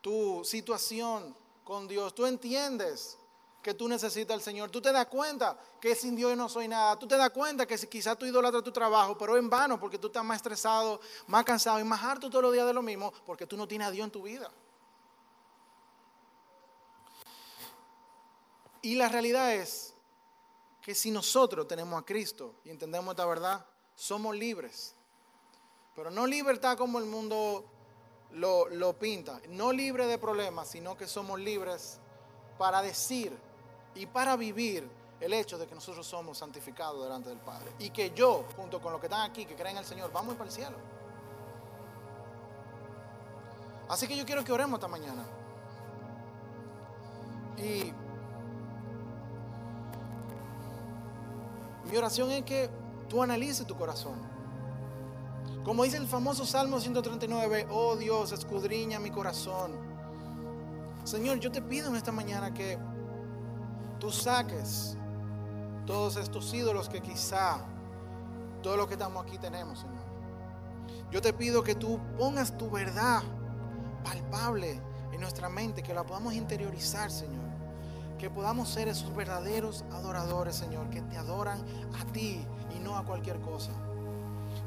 tu 0.00 0.42
situación 0.44 1.36
con 1.62 1.86
Dios, 1.86 2.14
tú 2.14 2.26
entiendes 2.26 3.16
que 3.62 3.74
tú 3.74 3.88
necesitas 3.88 4.34
al 4.34 4.42
Señor. 4.42 4.70
Tú 4.70 4.80
te 4.80 4.92
das 4.92 5.06
cuenta 5.06 5.56
que 5.80 5.94
sin 5.94 6.16
Dios 6.16 6.36
no 6.36 6.48
soy 6.48 6.68
nada. 6.68 6.98
Tú 6.98 7.06
te 7.06 7.16
das 7.16 7.30
cuenta 7.30 7.66
que 7.66 7.76
quizás 7.76 8.18
tú 8.18 8.26
idolatras 8.26 8.64
tu 8.64 8.72
trabajo, 8.72 9.16
pero 9.18 9.36
en 9.36 9.50
vano 9.50 9.78
porque 9.78 9.98
tú 9.98 10.06
estás 10.06 10.24
más 10.24 10.36
estresado, 10.36 11.00
más 11.26 11.44
cansado 11.44 11.78
y 11.78 11.84
más 11.84 12.02
harto 12.02 12.30
todos 12.30 12.42
los 12.42 12.52
días 12.52 12.66
de 12.66 12.72
lo 12.72 12.82
mismo 12.82 13.12
porque 13.26 13.46
tú 13.46 13.56
no 13.56 13.68
tienes 13.68 13.88
a 13.88 13.90
Dios 13.90 14.04
en 14.04 14.10
tu 14.10 14.22
vida. 14.22 14.50
Y 18.82 18.94
la 18.94 19.08
realidad 19.08 19.54
es 19.54 19.92
que 20.80 20.94
si 20.94 21.10
nosotros 21.10 21.68
tenemos 21.68 22.00
a 22.00 22.06
Cristo 22.06 22.54
y 22.64 22.70
entendemos 22.70 23.12
esta 23.12 23.26
verdad, 23.26 23.66
somos 23.94 24.34
libres. 24.34 24.94
Pero 25.94 26.10
no 26.10 26.26
libertad 26.26 26.78
como 26.78 26.98
el 26.98 27.04
mundo 27.04 27.66
lo, 28.32 28.70
lo 28.70 28.98
pinta. 28.98 29.38
No 29.48 29.70
libre 29.70 30.06
de 30.06 30.16
problemas, 30.16 30.68
sino 30.68 30.96
que 30.96 31.06
somos 31.06 31.38
libres 31.38 31.98
para 32.56 32.80
decir 32.80 33.36
y 33.94 34.06
para 34.06 34.36
vivir 34.36 34.88
el 35.20 35.32
hecho 35.34 35.58
de 35.58 35.66
que 35.66 35.74
nosotros 35.74 36.06
somos 36.06 36.38
santificados 36.38 37.02
delante 37.02 37.28
del 37.28 37.38
Padre. 37.38 37.72
Y 37.78 37.90
que 37.90 38.10
yo, 38.10 38.44
junto 38.56 38.80
con 38.80 38.92
los 38.92 39.00
que 39.00 39.06
están 39.06 39.30
aquí, 39.30 39.44
que 39.44 39.54
creen 39.54 39.76
en 39.76 39.78
el 39.78 39.84
Señor, 39.84 40.10
vamos 40.12 40.34
para 40.34 40.48
el 40.48 40.54
cielo. 40.54 40.76
Así 43.88 44.06
que 44.06 44.16
yo 44.16 44.24
quiero 44.24 44.44
que 44.44 44.52
oremos 44.52 44.78
esta 44.78 44.88
mañana. 44.88 45.24
Y 47.58 47.92
mi 51.90 51.96
oración 51.96 52.30
es 52.30 52.44
que 52.44 52.70
tú 53.08 53.22
analices 53.22 53.66
tu 53.66 53.76
corazón. 53.76 54.14
Como 55.64 55.84
dice 55.84 55.98
el 55.98 56.06
famoso 56.06 56.46
Salmo 56.46 56.80
139, 56.80 57.66
oh 57.70 57.96
Dios, 57.96 58.32
escudriña 58.32 58.98
mi 58.98 59.10
corazón. 59.10 59.72
Señor, 61.04 61.38
yo 61.38 61.50
te 61.52 61.60
pido 61.60 61.88
en 61.88 61.96
esta 61.96 62.12
mañana 62.12 62.54
que 62.54 62.78
tú 64.00 64.10
saques 64.10 64.96
todos 65.86 66.16
estos 66.16 66.52
ídolos 66.52 66.88
que 66.88 67.00
quizá 67.00 67.60
todos 68.62 68.76
los 68.76 68.86
que 68.88 68.94
estamos 68.94 69.24
aquí 69.24 69.38
tenemos, 69.38 69.78
Señor. 69.78 70.00
Yo 71.10 71.22
te 71.22 71.32
pido 71.32 71.62
que 71.62 71.74
tú 71.74 72.00
pongas 72.18 72.56
tu 72.56 72.70
verdad 72.70 73.22
palpable 74.04 74.80
en 75.12 75.20
nuestra 75.20 75.48
mente, 75.48 75.82
que 75.82 75.94
la 75.94 76.04
podamos 76.04 76.34
interiorizar, 76.34 77.10
Señor. 77.10 77.48
Que 78.18 78.28
podamos 78.28 78.68
ser 78.68 78.88
esos 78.88 79.14
verdaderos 79.14 79.84
adoradores, 79.92 80.54
Señor, 80.54 80.90
que 80.90 81.00
te 81.02 81.16
adoran 81.16 81.64
a 81.98 82.04
ti 82.12 82.44
y 82.76 82.80
no 82.80 82.96
a 82.96 83.04
cualquier 83.04 83.40
cosa. 83.40 83.72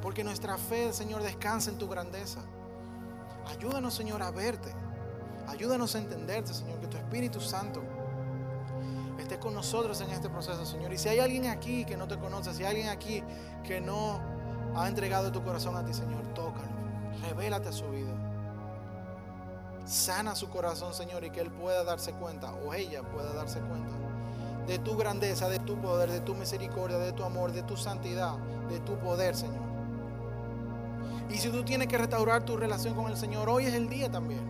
Porque 0.01 0.23
nuestra 0.23 0.57
fe, 0.57 0.91
Señor, 0.91 1.21
descansa 1.21 1.69
en 1.69 1.77
tu 1.77 1.88
grandeza. 1.88 2.39
Ayúdanos, 3.47 3.93
Señor, 3.93 4.23
a 4.23 4.31
verte. 4.31 4.73
Ayúdanos 5.47 5.93
a 5.95 5.99
entenderte, 5.99 6.53
Señor, 6.53 6.79
que 6.79 6.88
tu 6.88 6.97
Espíritu 6.97 7.39
Santo 7.39 7.84
esté 9.24 9.39
con 9.39 9.53
nosotros 9.53 9.99
en 10.01 10.09
este 10.11 10.30
proceso, 10.30 10.65
Señor. 10.65 10.93
Y 10.93 10.97
si 10.97 11.09
hay 11.09 11.19
alguien 11.19 11.47
aquí 11.47 11.86
que 11.86 11.97
no 11.97 12.07
te 12.07 12.17
conoce, 12.17 12.53
si 12.53 12.63
hay 12.63 12.69
alguien 12.69 12.89
aquí 12.89 13.24
que 13.63 13.82
no 13.82 14.19
ha 14.76 14.88
entregado 14.88 15.32
tu 15.32 15.43
corazón 15.43 15.76
a 15.76 15.84
ti, 15.84 15.93
Señor, 15.93 16.21
tócalo. 16.34 16.67
Revélate 17.28 17.69
a 17.69 17.71
su 17.71 17.89
vida. 17.89 18.13
Sana 19.86 20.36
su 20.36 20.49
corazón, 20.49 20.93
Señor, 20.93 21.24
y 21.26 21.30
que 21.30 21.41
Él 21.41 21.51
pueda 21.51 21.84
darse 21.84 22.13
cuenta, 22.13 22.53
o 22.53 22.74
ella 22.74 23.03
pueda 23.03 23.34
darse 23.34 23.59
cuenta, 23.59 23.91
de 24.65 24.80
tu 24.80 24.95
grandeza, 24.95 25.49
de 25.49 25.59
tu 25.59 25.76
poder, 25.82 26.09
de 26.09 26.21
tu 26.21 26.36
misericordia, 26.36 26.97
de 26.97 27.11
tu 27.11 27.24
amor, 27.24 27.51
de 27.51 27.63
tu 27.63 27.76
santidad, 27.76 28.38
de 28.69 28.80
tu 28.80 28.97
poder, 28.99 29.36
Señor. 29.36 29.63
Y 31.30 31.38
si 31.38 31.49
tú 31.49 31.63
tienes 31.63 31.88
que 31.88 31.97
restaurar 31.97 32.43
tu 32.43 32.55
relación 32.55 32.95
con 32.95 33.11
el 33.11 33.17
Señor, 33.17 33.49
hoy 33.49 33.65
es 33.65 33.74
el 33.74 33.89
día 33.89 34.09
también. 34.09 34.41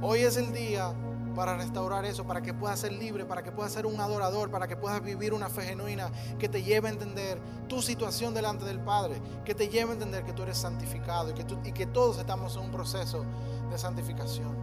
Hoy 0.00 0.20
es 0.20 0.36
el 0.36 0.52
día 0.52 0.92
para 1.32 1.56
restaurar 1.56 2.04
eso, 2.04 2.24
para 2.24 2.42
que 2.42 2.54
puedas 2.54 2.80
ser 2.80 2.92
libre, 2.92 3.24
para 3.24 3.42
que 3.42 3.52
puedas 3.52 3.72
ser 3.72 3.86
un 3.86 4.00
adorador, 4.00 4.50
para 4.50 4.66
que 4.68 4.76
puedas 4.76 5.02
vivir 5.02 5.32
una 5.32 5.48
fe 5.48 5.62
genuina 5.62 6.10
que 6.38 6.48
te 6.48 6.62
lleve 6.62 6.88
a 6.88 6.92
entender 6.92 7.40
tu 7.68 7.82
situación 7.82 8.34
delante 8.34 8.64
del 8.64 8.80
Padre, 8.80 9.20
que 9.44 9.54
te 9.54 9.68
lleve 9.68 9.90
a 9.90 9.94
entender 9.94 10.24
que 10.24 10.32
tú 10.32 10.42
eres 10.42 10.58
santificado 10.58 11.30
y 11.30 11.72
que, 11.72 11.86
todos 11.86 12.18
estamos 12.18 12.56
en 12.56 12.62
un 12.62 12.70
proceso 12.70 13.24
de 13.70 13.78
santificación. 13.78 14.56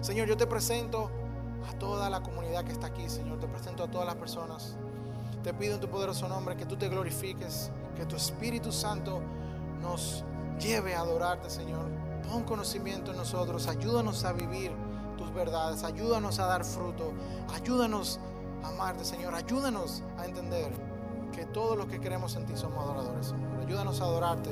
Señor, 0.00 0.28
yo 0.28 0.36
te 0.36 0.46
presento 0.46 1.10
a 1.68 1.78
toda 1.78 2.10
la 2.10 2.22
comunidad 2.22 2.64
que 2.64 2.72
está 2.72 2.88
aquí, 2.88 3.08
Señor, 3.08 3.38
te 3.38 3.46
presento 3.46 3.84
a 3.84 3.90
todas 3.90 4.06
las 4.06 4.16
personas. 4.16 4.76
Te 5.42 5.54
pido 5.54 5.74
en 5.74 5.80
tu 5.80 5.88
poderoso 5.88 6.28
nombre 6.28 6.56
que 6.56 6.66
tú 6.66 6.76
te 6.76 6.88
glorifiques, 6.88 7.70
que 7.96 8.06
tu 8.06 8.16
Espíritu 8.16 8.70
Santo 8.70 9.20
nos 9.80 10.24
lleve 10.60 10.94
a 10.94 11.00
adorarte, 11.00 11.50
Señor. 11.50 11.86
Pon 12.28 12.44
conocimiento 12.44 13.10
en 13.10 13.16
nosotros, 13.16 13.66
ayúdanos 13.66 14.24
a 14.24 14.32
vivir 14.32 14.72
tus 15.22 15.32
verdades, 15.32 15.84
ayúdanos 15.84 16.40
a 16.40 16.46
dar 16.46 16.64
fruto, 16.64 17.12
ayúdanos 17.54 18.18
a 18.64 18.68
amarte, 18.68 19.04
Señor, 19.04 19.34
ayúdanos 19.34 20.02
a 20.18 20.24
entender 20.24 20.72
que 21.32 21.46
todos 21.46 21.76
los 21.76 21.86
que 21.86 22.00
queremos 22.00 22.34
en 22.34 22.44
ti 22.44 22.56
somos 22.56 22.78
adoradores, 22.84 23.26
Señor. 23.26 23.60
Ayúdanos 23.60 24.00
a 24.00 24.04
adorarte 24.04 24.50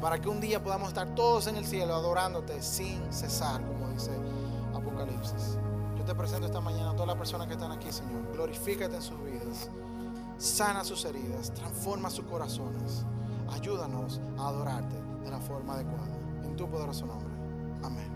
para 0.00 0.18
que 0.18 0.28
un 0.28 0.40
día 0.40 0.62
podamos 0.62 0.88
estar 0.88 1.14
todos 1.14 1.46
en 1.46 1.56
el 1.56 1.64
cielo 1.64 1.94
adorándote 1.94 2.60
sin 2.62 3.00
cesar, 3.12 3.64
como 3.66 3.88
dice 3.88 4.10
Apocalipsis. 4.74 5.58
Yo 5.96 6.04
te 6.04 6.14
presento 6.14 6.46
esta 6.46 6.60
mañana 6.60 6.90
a 6.90 6.92
todas 6.92 7.08
las 7.08 7.16
personas 7.16 7.46
que 7.46 7.54
están 7.54 7.72
aquí, 7.72 7.90
Señor. 7.90 8.30
Glorifícate 8.32 8.96
en 8.96 9.02
sus 9.02 9.22
vidas, 9.24 9.70
sana 10.36 10.84
sus 10.84 11.04
heridas, 11.06 11.52
transforma 11.54 12.10
sus 12.10 12.26
corazones. 12.26 13.04
Ayúdanos 13.50 14.20
a 14.38 14.48
adorarte 14.48 14.96
de 15.24 15.30
la 15.30 15.40
forma 15.40 15.74
adecuada. 15.74 16.14
En 16.44 16.56
tu 16.56 16.68
poderoso 16.68 17.06
nombre. 17.06 17.28
Amén. 17.82 18.09